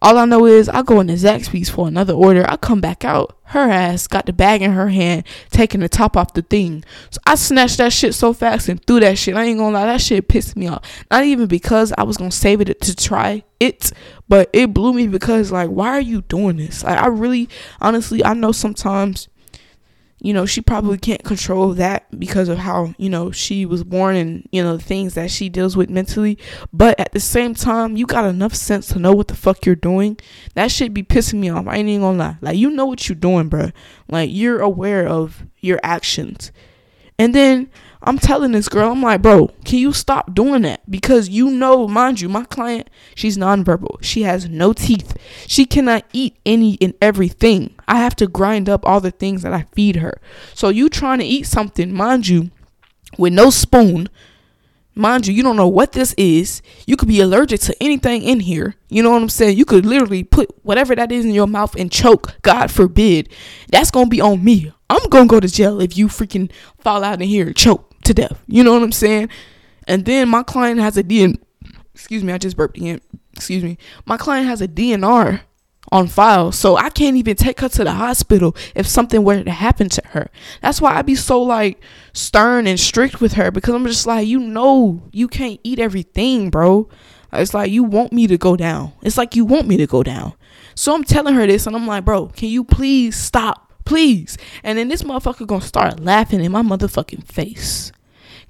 All 0.00 0.16
I 0.16 0.26
know 0.26 0.46
is 0.46 0.68
I 0.68 0.82
go 0.82 1.00
into 1.00 1.14
Zaxby's 1.14 1.68
for 1.68 1.88
another 1.88 2.12
order. 2.12 2.44
I 2.48 2.56
come 2.56 2.80
back 2.80 3.04
out. 3.04 3.36
Her 3.44 3.68
ass 3.70 4.06
got 4.06 4.26
the 4.26 4.32
bag 4.32 4.62
in 4.62 4.72
her 4.72 4.88
hand, 4.88 5.24
taking 5.50 5.80
the 5.80 5.88
top 5.88 6.16
off 6.16 6.34
the 6.34 6.42
thing. 6.42 6.84
So 7.10 7.18
I 7.26 7.34
snatched 7.34 7.78
that 7.78 7.92
shit 7.92 8.14
so 8.14 8.32
fast 8.32 8.68
and 8.68 8.84
threw 8.84 9.00
that 9.00 9.18
shit. 9.18 9.36
I 9.36 9.44
ain't 9.44 9.58
gonna 9.58 9.72
lie, 9.72 9.86
that 9.86 10.00
shit 10.00 10.28
pissed 10.28 10.56
me 10.56 10.68
off. 10.68 10.84
Not 11.10 11.24
even 11.24 11.46
because 11.46 11.92
I 11.96 12.02
was 12.02 12.16
gonna 12.16 12.30
save 12.30 12.60
it 12.60 12.80
to 12.80 12.94
try 12.94 13.42
it, 13.58 13.90
but 14.28 14.50
it 14.52 14.72
blew 14.72 14.92
me 14.92 15.08
because 15.08 15.50
like, 15.50 15.70
why 15.70 15.88
are 15.88 16.00
you 16.00 16.22
doing 16.22 16.58
this? 16.58 16.84
Like, 16.84 16.98
I 16.98 17.06
really, 17.06 17.48
honestly, 17.80 18.24
I 18.24 18.34
know 18.34 18.52
sometimes 18.52 19.28
you 20.20 20.32
know, 20.32 20.46
she 20.46 20.60
probably 20.60 20.98
can't 20.98 21.22
control 21.22 21.72
that 21.74 22.18
because 22.18 22.48
of 22.48 22.58
how, 22.58 22.94
you 22.98 23.08
know, 23.08 23.30
she 23.30 23.64
was 23.64 23.84
born 23.84 24.16
and, 24.16 24.48
you 24.50 24.62
know, 24.62 24.76
the 24.76 24.82
things 24.82 25.14
that 25.14 25.30
she 25.30 25.48
deals 25.48 25.76
with 25.76 25.90
mentally. 25.90 26.36
But 26.72 26.98
at 26.98 27.12
the 27.12 27.20
same 27.20 27.54
time, 27.54 27.96
you 27.96 28.04
got 28.04 28.24
enough 28.24 28.54
sense 28.54 28.88
to 28.88 28.98
know 28.98 29.12
what 29.12 29.28
the 29.28 29.36
fuck 29.36 29.64
you're 29.64 29.76
doing. 29.76 30.18
That 30.54 30.72
shit 30.72 30.92
be 30.92 31.04
pissing 31.04 31.38
me 31.38 31.50
off. 31.50 31.68
I 31.68 31.76
ain't 31.76 31.88
even 31.88 32.00
gonna 32.00 32.18
lie. 32.18 32.36
Like, 32.40 32.56
you 32.56 32.70
know 32.70 32.86
what 32.86 33.08
you're 33.08 33.16
doing, 33.16 33.48
bro. 33.48 33.70
Like, 34.08 34.30
you're 34.32 34.60
aware 34.60 35.06
of 35.06 35.44
your 35.60 35.78
actions. 35.84 36.50
And 37.18 37.34
then 37.34 37.70
I'm 38.02 38.18
telling 38.18 38.52
this 38.52 38.68
girl, 38.68 38.92
I'm 38.92 39.02
like, 39.02 39.22
bro, 39.22 39.48
can 39.64 39.78
you 39.78 39.92
stop 39.92 40.32
doing 40.32 40.62
that? 40.62 40.88
Because 40.88 41.28
you 41.28 41.50
know, 41.50 41.88
mind 41.88 42.20
you, 42.20 42.28
my 42.28 42.44
client, 42.44 42.88
she's 43.14 43.36
nonverbal. 43.36 44.02
She 44.02 44.22
has 44.22 44.48
no 44.48 44.72
teeth. 44.72 45.16
She 45.46 45.64
cannot 45.64 46.04
eat 46.12 46.36
any 46.46 46.78
and 46.80 46.94
everything. 47.02 47.74
I 47.88 47.96
have 47.96 48.14
to 48.16 48.28
grind 48.28 48.68
up 48.68 48.86
all 48.86 49.00
the 49.00 49.10
things 49.10 49.42
that 49.42 49.52
I 49.52 49.66
feed 49.72 49.96
her. 49.96 50.20
So 50.54 50.68
you 50.68 50.88
trying 50.88 51.18
to 51.18 51.24
eat 51.24 51.46
something, 51.46 51.92
mind 51.92 52.28
you, 52.28 52.50
with 53.16 53.32
no 53.32 53.50
spoon. 53.50 54.08
Mind 54.94 55.26
you, 55.26 55.34
you 55.34 55.44
don't 55.44 55.56
know 55.56 55.68
what 55.68 55.92
this 55.92 56.12
is. 56.16 56.60
You 56.86 56.96
could 56.96 57.08
be 57.08 57.20
allergic 57.20 57.60
to 57.62 57.82
anything 57.82 58.22
in 58.22 58.40
here. 58.40 58.74
You 58.88 59.02
know 59.02 59.10
what 59.10 59.22
I'm 59.22 59.28
saying? 59.28 59.56
You 59.56 59.64
could 59.64 59.86
literally 59.86 60.24
put 60.24 60.50
whatever 60.64 60.96
that 60.96 61.12
is 61.12 61.24
in 61.24 61.32
your 61.32 61.46
mouth 61.46 61.76
and 61.76 61.90
choke. 61.90 62.36
God 62.42 62.70
forbid. 62.70 63.28
That's 63.70 63.92
going 63.92 64.06
to 64.06 64.10
be 64.10 64.20
on 64.20 64.42
me. 64.42 64.72
I'm 64.90 65.08
going 65.08 65.28
to 65.28 65.30
go 65.30 65.40
to 65.40 65.48
jail 65.48 65.80
if 65.80 65.96
you 65.96 66.08
freaking 66.08 66.50
fall 66.78 67.04
out 67.04 67.22
in 67.22 67.28
here 67.28 67.46
and 67.46 67.56
choke 67.56 67.87
to 68.08 68.14
death. 68.14 68.42
You 68.46 68.64
know 68.64 68.72
what 68.72 68.82
I'm 68.82 68.92
saying? 68.92 69.28
And 69.86 70.04
then 70.04 70.28
my 70.28 70.42
client 70.42 70.80
has 70.80 70.96
a 70.96 71.02
DN. 71.02 71.38
Excuse 71.94 72.22
me, 72.22 72.32
I 72.32 72.38
just 72.38 72.56
burped 72.56 72.76
again. 72.76 73.00
Excuse 73.34 73.62
me. 73.62 73.78
My 74.04 74.16
client 74.16 74.46
has 74.46 74.60
a 74.60 74.68
DNR 74.68 75.40
on 75.90 76.06
file, 76.06 76.52
so 76.52 76.76
I 76.76 76.90
can't 76.90 77.16
even 77.16 77.36
take 77.36 77.60
her 77.60 77.68
to 77.70 77.84
the 77.84 77.92
hospital 77.92 78.54
if 78.74 78.86
something 78.86 79.24
were 79.24 79.42
to 79.42 79.50
happen 79.50 79.88
to 79.88 80.02
her. 80.08 80.28
That's 80.60 80.80
why 80.80 80.94
I 80.94 81.02
be 81.02 81.14
so 81.14 81.42
like 81.42 81.80
stern 82.12 82.66
and 82.66 82.78
strict 82.78 83.20
with 83.20 83.34
her 83.34 83.50
because 83.50 83.74
I'm 83.74 83.86
just 83.86 84.06
like, 84.06 84.26
you 84.26 84.38
know, 84.38 85.02
you 85.12 85.28
can't 85.28 85.60
eat 85.64 85.78
everything, 85.78 86.50
bro. 86.50 86.88
It's 87.32 87.54
like 87.54 87.70
you 87.70 87.84
want 87.84 88.12
me 88.12 88.26
to 88.26 88.38
go 88.38 88.56
down. 88.56 88.92
It's 89.02 89.18
like 89.18 89.36
you 89.36 89.44
want 89.44 89.68
me 89.68 89.76
to 89.78 89.86
go 89.86 90.02
down. 90.02 90.34
So 90.74 90.94
I'm 90.94 91.04
telling 91.04 91.34
her 91.34 91.46
this, 91.46 91.66
and 91.66 91.74
I'm 91.74 91.86
like, 91.86 92.04
bro, 92.04 92.28
can 92.28 92.48
you 92.48 92.64
please 92.64 93.16
stop, 93.16 93.72
please? 93.84 94.38
And 94.62 94.78
then 94.78 94.88
this 94.88 95.02
motherfucker 95.02 95.46
gonna 95.46 95.60
start 95.60 96.00
laughing 96.00 96.44
in 96.44 96.52
my 96.52 96.62
motherfucking 96.62 97.24
face. 97.24 97.92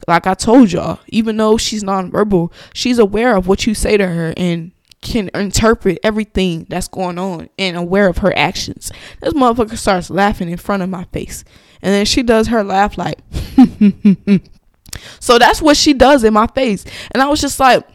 Like 0.07 0.27
I 0.27 0.35
told 0.35 0.73
y'all, 0.73 1.01
even 1.09 1.37
though 1.37 1.57
she's 1.57 1.85
nonverbal, 1.85 2.53
she's 2.73 2.99
aware 2.99 3.37
of 3.37 3.47
what 3.49 3.67
you 3.67 3.75
say 3.75 3.97
to 3.97 4.07
her 4.07 4.35
and 4.37 4.73
can 5.01 5.31
interpret 5.35 5.99
everything 6.03 6.67
that's 6.69 6.89
going 6.89 7.19
on 7.19 7.49
and 7.59 7.77
aware 7.77 8.09
of 8.09 8.19
her 8.19 8.37
actions. 8.37 8.91
This 9.21 9.35
motherfucker 9.35 9.77
starts 9.77 10.11
laughing 10.11 10.49
in 10.49 10.57
front 10.57 10.83
of 10.83 10.89
my 10.89 11.05
face. 11.05 11.45
And 11.83 11.93
then 11.93 12.05
she 12.05 12.23
does 12.23 12.49
her 12.49 12.65
laugh 12.65 12.99
like, 12.99 13.19
so 15.21 15.39
that's 15.39 15.63
what 15.63 15.77
she 15.77 15.95
does 15.95 16.25
in 16.25 16.35
my 16.35 16.47
face. 16.49 16.85
And 17.13 17.23
I 17.23 17.29
was 17.29 17.41
just 17.41 17.61
like, 17.61 17.87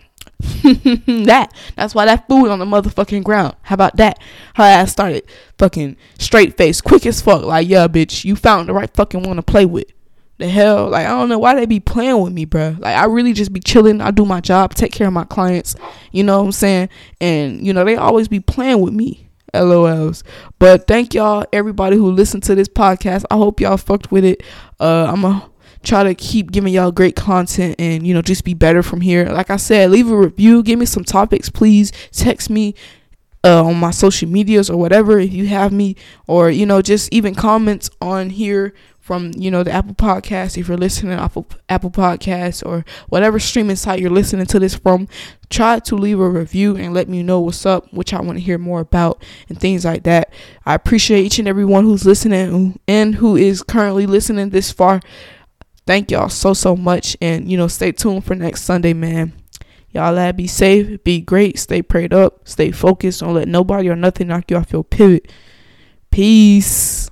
that. 0.64 1.52
That's 1.76 1.96
why 1.96 2.06
that 2.06 2.28
food 2.28 2.50
on 2.50 2.60
the 2.60 2.66
motherfucking 2.66 3.24
ground. 3.24 3.56
How 3.64 3.76
about 3.76 3.98
that? 3.98 4.20
Her 4.56 4.64
ass 4.64 4.92
started 4.92 5.24
fucking 5.58 5.98
straight 6.20 6.58
face, 6.58 6.82
quick 6.82 7.06
as 7.06 7.22
fuck. 7.22 7.44
Like, 7.44 7.68
yeah, 7.68 7.88
bitch, 7.88 8.26
you 8.26 8.36
found 8.36 8.70
the 8.70 8.74
right 8.74 8.94
fucking 8.94 9.24
one 9.24 9.38
to 9.38 9.42
play 9.42 9.66
with. 9.66 9.86
The 10.40 10.50
hell, 10.50 10.90
like 10.90 11.06
I 11.06 11.10
don't 11.10 11.30
know 11.30 11.38
why 11.38 11.56
they 11.56 11.66
be 11.66 11.80
playing 11.80 12.22
with 12.22 12.34
me, 12.34 12.46
bro. 12.46 12.76
Like 12.80 12.98
I 12.98 13.06
really 13.06 13.34
just 13.34 13.54
be 13.54 13.60
chilling. 13.60 14.02
I 14.02 14.12
do 14.12 14.26
my 14.26 14.42
job, 14.42 14.74
take 14.74 14.92
care 14.92 15.08
of 15.08 15.14
my 15.14 15.26
clients. 15.26 15.76
You 16.12 16.24
know 16.24 16.40
what 16.40 16.46
I'm 16.46 16.52
saying? 16.52 16.90
And 17.22 17.66
you 17.66 17.72
know 17.72 17.84
they 17.84 17.96
always 17.96 18.28
be 18.28 18.40
playing 18.40 18.82
with 18.82 18.94
me. 18.94 19.30
LOLs. 19.54 20.24
But 20.58 20.88
thank 20.88 21.14
y'all, 21.14 21.46
everybody 21.54 21.96
who 21.96 22.10
listened 22.10 22.42
to 22.44 22.56
this 22.56 22.68
podcast. 22.68 23.24
I 23.30 23.36
hope 23.36 23.60
y'all 23.60 23.78
fucked 23.78 24.12
with 24.12 24.26
it. 24.26 24.42
Uh, 24.80 25.06
I'm 25.06 25.22
going 25.22 25.42
to 25.42 25.50
try 25.84 26.04
to 26.04 26.16
keep 26.16 26.52
giving 26.52 26.74
y'all 26.74 26.92
great 26.92 27.16
content 27.16 27.76
and 27.78 28.08
you 28.08 28.14
know 28.14 28.22
just 28.22 28.46
be 28.46 28.54
better 28.54 28.82
from 28.82 29.02
here 29.02 29.26
like 29.26 29.50
i 29.50 29.58
said 29.58 29.92
leave 29.92 30.10
a 30.10 30.16
review 30.16 30.64
give 30.64 30.80
me 30.80 30.86
some 30.86 31.04
topics 31.04 31.50
please 31.50 31.92
text 32.12 32.50
me 32.50 32.74
uh, 33.44 33.62
on 33.66 33.76
my 33.76 33.92
social 33.92 34.30
medias 34.30 34.70
or 34.70 34.78
whatever 34.78 35.20
if 35.20 35.34
you 35.34 35.46
have 35.46 35.74
me 35.74 35.96
or 36.26 36.50
you 36.50 36.66
know 36.66 36.82
just 36.82 37.14
even 37.14 37.36
comments 37.36 37.90
on 38.02 38.30
here 38.30 38.74
from 39.04 39.32
you 39.36 39.52
know 39.52 39.64
the 39.64 39.72
apple 39.72 39.94
podcast 39.94 40.58
if 40.58 40.68
you're 40.68 40.78
listening 40.78 41.12
apple 41.12 41.46
apple 41.68 41.92
podcast 41.92 42.66
or 42.66 42.86
whatever 43.10 43.38
streaming 43.38 43.76
site 43.76 44.00
you're 44.00 44.10
listening 44.10 44.46
to 44.46 44.60
this 44.60 44.76
from 44.76 45.08
try 45.50 45.78
to 45.78 45.96
leave 45.96 46.20
a 46.20 46.30
review 46.30 46.78
and 46.78 46.94
let 46.94 47.10
me 47.10 47.22
know 47.22 47.42
what's 47.42 47.66
up 47.66 47.92
which 47.94 48.14
i 48.14 48.22
want 48.22 48.38
to 48.38 48.44
hear 48.44 48.58
more 48.58 48.80
about 48.80 49.22
and 49.50 49.60
things 49.60 49.84
like 49.84 50.04
that 50.04 50.34
i 50.66 50.74
appreciate 50.74 51.26
each 51.26 51.38
and 51.38 51.50
every 51.50 51.66
one 51.66 51.84
who's 51.84 52.06
listening 52.06 52.80
and 52.88 53.16
who 53.16 53.36
is 53.36 53.62
currently 53.62 54.06
listening 54.06 54.50
this 54.50 54.72
far 54.72 55.02
Thank 55.86 56.12
y'all 56.12 56.30
so 56.30 56.54
so 56.54 56.76
much, 56.78 57.18
and 57.22 57.52
you 57.52 57.58
know, 57.58 57.68
stay 57.68 57.92
tuned 57.92 58.24
for 58.24 58.36
next 58.36 58.62
Sunday, 58.62 58.94
man. 58.94 59.34
Y'all 59.90 60.14
lad 60.14 60.38
be 60.38 60.48
safe, 60.48 61.04
be 61.04 61.20
great, 61.20 61.60
stay 61.60 61.82
prayed 61.82 62.14
up, 62.14 62.48
stay 62.48 62.72
focused, 62.72 63.20
don't 63.20 63.34
let 63.34 63.48
nobody 63.48 63.90
or 63.90 63.96
nothing 63.96 64.28
knock 64.28 64.50
you 64.50 64.58
off 64.58 64.72
your 64.72 64.84
pivot. 64.84 65.30
Peace. 66.10 67.10